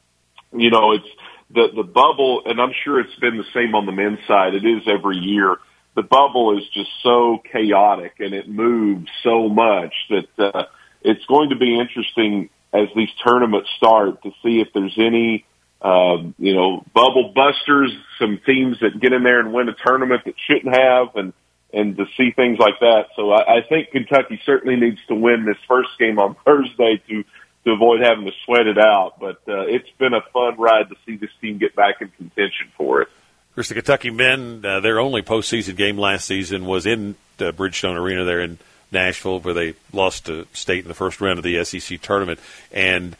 you 0.53 0.71
know, 0.71 0.93
it's 0.93 1.09
the 1.51 1.69
the 1.75 1.83
bubble, 1.83 2.43
and 2.47 2.61
I'm 2.61 2.73
sure 2.85 3.01
it's 3.01 3.19
been 3.21 3.37
the 3.37 3.51
same 3.55 3.75
on 3.75 3.87
the 3.87 3.93
men's 3.93 4.21
side. 4.29 4.55
It 4.55 4.65
is 4.65 4.83
every 4.87 5.17
year. 5.17 5.57
The 5.97 6.03
bubble 6.03 6.57
is 6.57 6.65
just 6.73 6.91
so 7.03 7.43
chaotic, 7.53 8.15
and 8.21 8.33
it 8.33 8.49
moves 8.49 9.09
so 9.23 9.49
much 9.49 9.95
that. 10.11 10.55
uh 10.55 10.65
it's 11.03 11.25
going 11.27 11.51
to 11.51 11.57
be 11.57 11.79
interesting 11.79 12.51
as 12.73 12.89
these 12.95 13.09
tournaments 13.27 13.69
start 13.77 14.23
to 14.23 14.31
see 14.43 14.61
if 14.61 14.69
there's 14.75 14.97
any, 14.99 15.45
um, 15.83 16.35
you 16.39 16.55
know, 16.55 16.85
bubble 16.95 17.33
busters, 17.35 17.93
some 18.19 18.41
teams 18.45 18.81
that 18.81 19.01
get 19.01 19.13
in 19.13 19.23
there 19.23 19.41
and 19.41 19.53
win 19.53 19.69
a 19.69 19.75
tournament 19.75 20.23
that 20.25 20.35
shouldn't 20.47 20.77
have, 20.77 21.17
and 21.17 21.33
and 21.73 21.97
to 21.97 22.07
see 22.17 22.33
things 22.33 22.59
like 22.59 22.81
that. 22.81 23.07
So 23.17 23.31
I, 23.31 23.59
I 23.59 23.61
think 23.69 23.91
Kentucky 23.91 24.41
certainly 24.45 24.77
needs 24.77 24.99
to 25.09 25.15
win 25.15 25.45
this 25.45 25.57
first 25.69 25.91
game 25.99 26.19
on 26.19 26.37
Thursday 26.45 27.01
to 27.09 27.25
to 27.65 27.73
avoid 27.73 28.01
having 28.01 28.27
to 28.27 28.33
sweat 28.45 28.67
it 28.67 28.79
out. 28.79 29.15
But 29.21 29.41
uh, 29.49 29.67
it's 29.67 29.91
been 29.99 30.15
a 30.15 30.23
fun 30.33 30.57
ride 30.59 30.89
to 30.89 30.97
see 31.07 31.17
this 31.17 31.31
team 31.41 31.59
get 31.59 31.75
back 31.75 32.01
in 32.01 32.09
contention 32.09 32.69
for 32.77 33.03
it. 33.03 33.09
Of 33.51 33.55
course, 33.55 33.69
the 33.69 33.75
Kentucky 33.75 34.11
men, 34.11 34.65
uh, 34.65 34.81
their 34.81 35.01
only 35.01 35.23
postseason 35.23 35.77
game 35.77 35.99
last 35.99 36.27
season 36.27 36.67
was 36.67 36.87
in 36.87 37.17
uh, 37.39 37.53
Bridgestone 37.53 37.97
Arena 37.97 38.25
there 38.25 38.41
in 38.41 38.59
Nashville, 38.93 39.41
where 39.41 39.55
they 39.55 39.75
lost 39.93 40.27
to 40.27 40.47
State 40.53 40.85
in 40.85 40.89
the 40.89 40.95
first 40.95 41.21
round 41.21 41.39
of 41.39 41.45
the 41.45 41.65
SEC 41.65 42.01
tournament. 42.01 42.39
And 42.73 43.17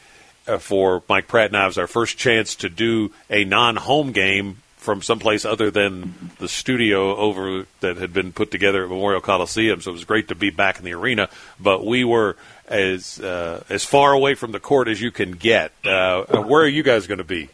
for 0.59 1.03
Mike 1.09 1.29
Pratt 1.29 1.47
and 1.47 1.57
I, 1.57 1.65
it 1.65 1.67
was 1.67 1.79
our 1.79 1.87
first 1.87 2.19
chance 2.19 2.57
to 2.57 2.69
do 2.69 3.13
a 3.29 3.45
non-home 3.45 4.13
game 4.13 4.59
from 4.81 5.03
someplace 5.03 5.45
other 5.45 5.71
than 5.71 6.15
the 6.39 6.49
studio 6.49 7.15
over 7.15 7.67
that 7.81 7.99
had 7.99 8.15
been 8.15 8.33
put 8.33 8.51
together 8.51 8.83
at 8.83 8.89
Memorial 8.89 9.21
Coliseum. 9.21 9.83
So 9.83 9.91
it 9.91 9.95
was 9.95 10.05
great 10.05 10.29
to 10.29 10.35
be 10.35 10.51
back 10.51 10.79
in 10.79 10.85
the 10.85 10.95
arena. 10.95 11.29
But 11.61 11.85
we 11.85 12.03
were 12.03 12.37
as 12.67 13.21
uh, 13.21 13.63
as 13.69 13.85
far 13.85 14.13
away 14.13 14.35
from 14.35 14.53
the 14.53 14.61
court 14.61 14.89
as 14.89 15.01
you 15.01 15.11
can 15.11 15.33
get. 15.33 15.73
Uh, 15.85 16.25
where 16.43 16.63
are 16.63 16.69
you 16.69 16.83
guys 16.83 17.07
going 17.07 17.19
to 17.19 17.25
be? 17.25 17.51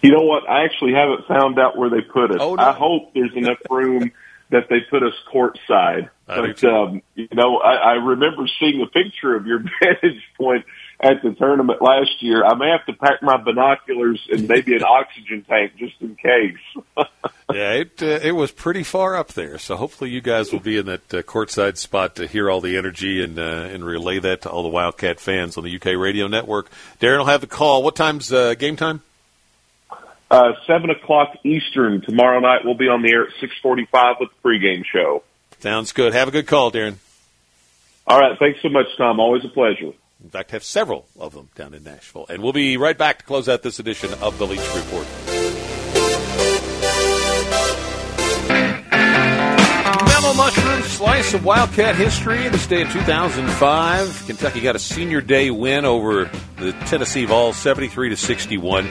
You 0.00 0.12
know 0.12 0.22
what? 0.22 0.48
I 0.48 0.64
actually 0.64 0.92
haven't 0.92 1.26
found 1.26 1.58
out 1.58 1.76
where 1.76 1.90
they 1.90 2.02
put 2.02 2.30
us. 2.30 2.36
Oh, 2.38 2.54
no. 2.54 2.62
I 2.62 2.72
hope 2.72 3.12
there's 3.14 3.34
enough 3.34 3.58
room 3.68 4.12
that 4.50 4.68
they 4.68 4.80
put 4.88 5.02
us 5.02 5.14
courtside. 5.32 6.10
But 6.26 6.62
um, 6.64 7.02
you 7.14 7.28
know, 7.32 7.58
I, 7.58 7.74
I 7.74 7.92
remember 7.94 8.46
seeing 8.60 8.80
a 8.80 8.86
picture 8.86 9.34
of 9.34 9.46
your 9.46 9.64
vantage 9.80 10.22
point 10.36 10.64
at 11.00 11.22
the 11.22 11.32
tournament 11.32 11.82
last 11.82 12.22
year. 12.22 12.44
I 12.44 12.54
may 12.54 12.70
have 12.70 12.86
to 12.86 12.92
pack 12.92 13.22
my 13.22 13.36
binoculars 13.36 14.26
and 14.30 14.48
maybe 14.48 14.74
an 14.74 14.82
oxygen 14.82 15.44
tank 15.48 15.72
just 15.76 15.94
in 16.00 16.16
case. 16.16 16.56
yeah, 17.52 17.72
it 17.72 18.02
uh, 18.02 18.20
it 18.22 18.32
was 18.32 18.50
pretty 18.50 18.82
far 18.82 19.16
up 19.16 19.28
there. 19.34 19.58
So 19.58 19.76
hopefully 19.76 20.10
you 20.10 20.20
guys 20.20 20.52
will 20.52 20.60
be 20.60 20.78
in 20.78 20.86
that 20.86 21.14
uh, 21.14 21.22
courtside 21.22 21.76
spot 21.76 22.16
to 22.16 22.26
hear 22.26 22.50
all 22.50 22.60
the 22.60 22.76
energy 22.76 23.22
and 23.22 23.38
uh, 23.38 23.68
and 23.70 23.84
relay 23.84 24.18
that 24.20 24.42
to 24.42 24.50
all 24.50 24.62
the 24.62 24.68
Wildcat 24.68 25.20
fans 25.20 25.56
on 25.56 25.64
the 25.64 25.76
UK 25.76 25.98
radio 25.98 26.26
network. 26.26 26.70
Darren 27.00 27.18
will 27.18 27.26
have 27.26 27.42
the 27.42 27.46
call. 27.46 27.82
What 27.82 27.96
time's 27.96 28.32
uh, 28.32 28.54
game 28.54 28.76
time? 28.76 29.02
Uh, 30.30 30.52
seven 30.66 30.90
o'clock 30.90 31.36
Eastern 31.44 32.00
tomorrow 32.00 32.40
night. 32.40 32.64
We'll 32.64 32.74
be 32.74 32.88
on 32.88 33.02
the 33.02 33.12
air 33.12 33.26
at 33.28 33.32
six 33.40 33.52
forty-five 33.62 34.16
with 34.18 34.30
the 34.30 34.48
pregame 34.48 34.84
show. 34.84 35.22
Sounds 35.60 35.92
good. 35.92 36.14
Have 36.14 36.28
a 36.28 36.30
good 36.30 36.46
call, 36.46 36.72
Darren. 36.72 36.96
All 38.06 38.18
right. 38.18 38.38
Thanks 38.38 38.60
so 38.62 38.68
much, 38.68 38.86
Tom. 38.96 39.20
Always 39.20 39.44
a 39.44 39.48
pleasure. 39.48 39.92
In 40.26 40.30
fact, 40.30 40.50
have 40.50 40.64
several 40.64 41.06
of 41.20 41.34
them 41.34 41.50
down 41.54 41.72
in 41.72 41.84
Nashville. 41.84 42.26
And 42.28 42.42
we'll 42.42 42.52
be 42.52 42.76
right 42.76 42.98
back 42.98 43.20
to 43.20 43.24
close 43.24 43.48
out 43.48 43.62
this 43.62 43.78
edition 43.78 44.12
of 44.14 44.36
the 44.38 44.44
Leach 44.44 44.58
Report. 44.74 45.06
Mellow 50.04 50.34
Mushroom 50.34 50.82
slice 50.82 51.32
of 51.32 51.44
Wildcat 51.44 51.94
history. 51.94 52.48
This 52.48 52.66
day 52.66 52.80
in 52.80 52.88
2005, 52.88 54.24
Kentucky 54.26 54.60
got 54.60 54.74
a 54.74 54.80
senior 54.80 55.20
day 55.20 55.52
win 55.52 55.84
over 55.84 56.28
the 56.56 56.72
Tennessee 56.86 57.24
Vols, 57.24 57.56
73 57.56 58.08
to 58.08 58.16
61. 58.16 58.90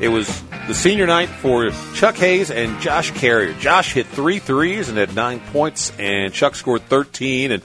It 0.00 0.08
was 0.08 0.42
the 0.68 0.74
senior 0.74 1.06
night 1.06 1.28
for 1.28 1.68
Chuck 1.92 2.16
Hayes 2.16 2.50
and 2.50 2.80
Josh 2.80 3.10
Carrier. 3.10 3.52
Josh 3.58 3.92
hit 3.92 4.06
three 4.06 4.38
threes 4.38 4.88
and 4.88 4.96
had 4.96 5.14
nine 5.14 5.40
points, 5.52 5.92
and 5.98 6.32
Chuck 6.32 6.54
scored 6.54 6.80
13. 6.84 7.52
And 7.52 7.62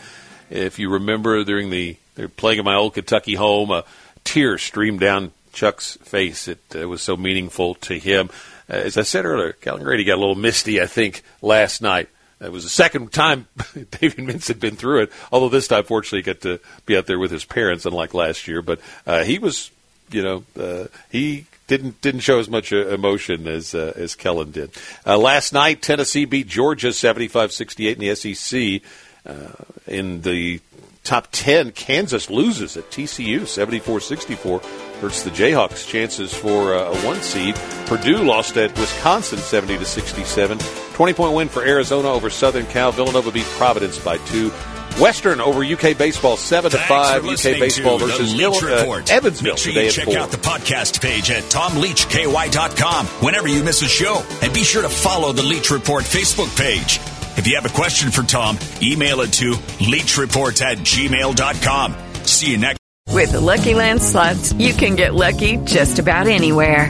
if 0.49 0.78
you 0.78 0.89
remember 0.89 1.41
during 1.45 1.69
the 1.69 1.95
they're 2.16 2.30
playing 2.30 2.59
in 2.59 2.66
my 2.66 2.76
old 2.76 2.93
Kentucky 2.93 3.36
home, 3.36 3.72
a 3.72 3.84
tear 4.24 4.57
streamed 4.57 4.99
down 4.99 5.32
Chuck's 5.53 5.97
face. 5.97 6.47
It 6.47 6.59
uh, 6.76 6.88
was 6.88 7.01
so 7.01 7.16
meaningful 7.16 7.76
to 7.76 7.97
him. 7.97 8.30
Uh, 8.70 8.74
as 8.74 8.97
I 8.97 9.03
said 9.03 9.26
earlier, 9.26 9.53
Kellan 9.53 9.84
Grady 9.84 10.03
got 10.03 10.16
a 10.16 10.22
little 10.22 10.36
misty, 10.36 10.82
I 10.82 10.88
think, 10.88 11.24
last 11.41 11.82
night. 11.82 12.09
It 12.41 12.51
was 12.51 12.63
the 12.63 12.70
second 12.70 13.13
time 13.13 13.47
Davion 13.57 14.30
Mintz 14.30 14.47
had 14.49 14.59
been 14.59 14.76
through 14.76 15.03
it, 15.03 15.11
although 15.32 15.49
this 15.49 15.68
time, 15.68 15.84
fortunately, 15.84 16.20
he 16.20 16.24
got 16.24 16.41
to 16.41 16.59
be 16.86 16.97
out 16.97 17.05
there 17.05 17.20
with 17.20 17.32
his 17.32 17.45
parents, 17.45 17.86
unlike 17.86 18.13
last 18.13 18.47
year. 18.47 18.61
But 18.61 18.80
uh, 19.07 19.24
he 19.24 19.39
was, 19.39 19.72
you 20.11 20.22
know, 20.22 20.43
uh, 20.59 20.88
he 21.09 21.45
didn't 21.68 22.01
didn't 22.01 22.22
show 22.22 22.39
as 22.39 22.49
much 22.49 22.74
uh, 22.74 22.88
emotion 22.89 23.47
as 23.47 23.74
uh, 23.74 23.93
as 23.95 24.16
Kellan 24.16 24.51
did. 24.51 24.72
Uh, 25.05 25.18
last 25.18 25.53
night, 25.53 25.82
Tennessee 25.82 26.26
beat 26.26 26.47
Georgia 26.47 26.89
75-68 26.89 27.93
in 27.93 27.99
the 27.99 28.16
SEC. 28.16 28.82
Uh, 29.26 29.51
in 29.88 30.22
the 30.22 30.59
top 31.05 31.29
10, 31.31 31.71
Kansas 31.71 32.29
loses 32.29 32.75
at 32.75 32.89
TCU 32.91 33.41
74-64. 33.41 34.61
Hurts 34.99 35.23
the 35.23 35.29
Jayhawks' 35.29 35.87
chances 35.87 36.33
for 36.33 36.73
uh, 36.73 36.91
a 36.91 37.05
one 37.05 37.21
seed. 37.21 37.55
Purdue 37.85 38.23
lost 38.23 38.57
at 38.57 38.77
Wisconsin 38.77 39.37
70 39.37 39.77
to 39.77 39.85
67. 39.85 40.57
20 40.93 41.13
point 41.13 41.35
win 41.35 41.49
for 41.49 41.63
Arizona 41.63 42.09
over 42.09 42.29
Southern 42.29 42.65
Cal. 42.65 42.91
Villanova 42.91 43.31
beat 43.31 43.45
Providence 43.57 43.99
by 43.99 44.17
two. 44.17 44.51
Western 44.99 45.41
over 45.41 45.63
UK 45.63 45.97
baseball 45.97 46.37
seven 46.37 46.71
to 46.71 46.77
five. 46.77 47.25
UK 47.25 47.59
baseball 47.59 47.97
versus 47.99 48.33
Leach 48.33 48.63
uh, 48.63 48.67
Report. 48.67 49.11
Evansville 49.11 49.53
Make 49.53 49.57
sure 49.57 49.73
today 49.73 49.85
you 49.85 49.91
check 49.91 50.13
out 50.15 50.31
the 50.31 50.37
podcast 50.37 51.01
page 51.01 51.29
at 51.31 51.43
tomleachky.com 51.43 53.05
whenever 53.05 53.49
you 53.49 53.63
miss 53.63 53.81
a 53.81 53.87
show. 53.87 54.23
And 54.41 54.53
be 54.53 54.63
sure 54.63 54.81
to 54.81 54.89
follow 54.89 55.33
the 55.33 55.43
Leach 55.43 55.69
Report 55.69 56.03
Facebook 56.03 56.55
page. 56.57 56.99
If 57.38 57.47
you 57.47 57.55
have 57.55 57.65
a 57.65 57.81
question 57.81 58.11
for 58.11 58.23
Tom, 58.23 58.57
email 58.81 59.19
it 59.19 59.33
to 59.33 59.51
leachreport 59.79 60.61
at 60.61 60.77
gmail.com. 60.77 61.95
See 62.23 62.51
you 62.51 62.57
next 62.57 62.79
With 63.11 63.33
the 63.33 63.41
Lucky 63.41 63.73
Land 63.73 64.01
slots, 64.01 64.53
you 64.53 64.73
can 64.73 64.95
get 64.95 65.13
lucky 65.13 65.57
just 65.57 65.99
about 65.99 66.27
anywhere. 66.27 66.89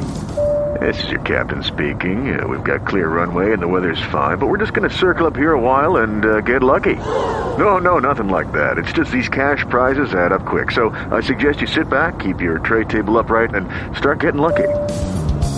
This 0.80 1.04
is 1.06 1.10
your 1.10 1.22
captain 1.22 1.64
speaking. 1.64 2.38
Uh, 2.38 2.48
we've 2.48 2.64
got 2.64 2.86
clear 2.86 3.08
runway 3.08 3.54
and 3.54 3.62
the 3.62 3.68
weather's 3.68 4.02
fine, 4.12 4.38
but 4.38 4.48
we're 4.48 4.58
just 4.58 4.74
going 4.74 4.88
to 4.88 4.96
circle 4.96 5.26
up 5.26 5.36
here 5.36 5.54
a 5.54 5.60
while 5.60 5.98
and 5.98 6.26
uh, 6.26 6.41
get 6.41 6.62
lucky. 6.62 6.96
No, 6.96 7.78
no, 7.78 7.98
nothing 8.00 8.28
like 8.28 8.52
that. 8.52 8.78
It's 8.78 8.91
just 8.91 9.12
these 9.12 9.30
cash 9.30 9.66
prizes 9.70 10.14
add 10.14 10.32
up 10.32 10.46
quick. 10.46 10.72
So 10.72 10.89
I 10.89 11.22
suggest 11.22 11.62
you 11.62 11.68
sit 11.68 11.89
back, 11.89 12.20
keep 12.20 12.41
your 12.41 12.60
tray 12.60 12.84
table 12.84 13.18
upright, 13.18 13.56
and 13.56 13.68
start 13.98 14.20
getting 14.20 14.41
lucky. 14.41 14.68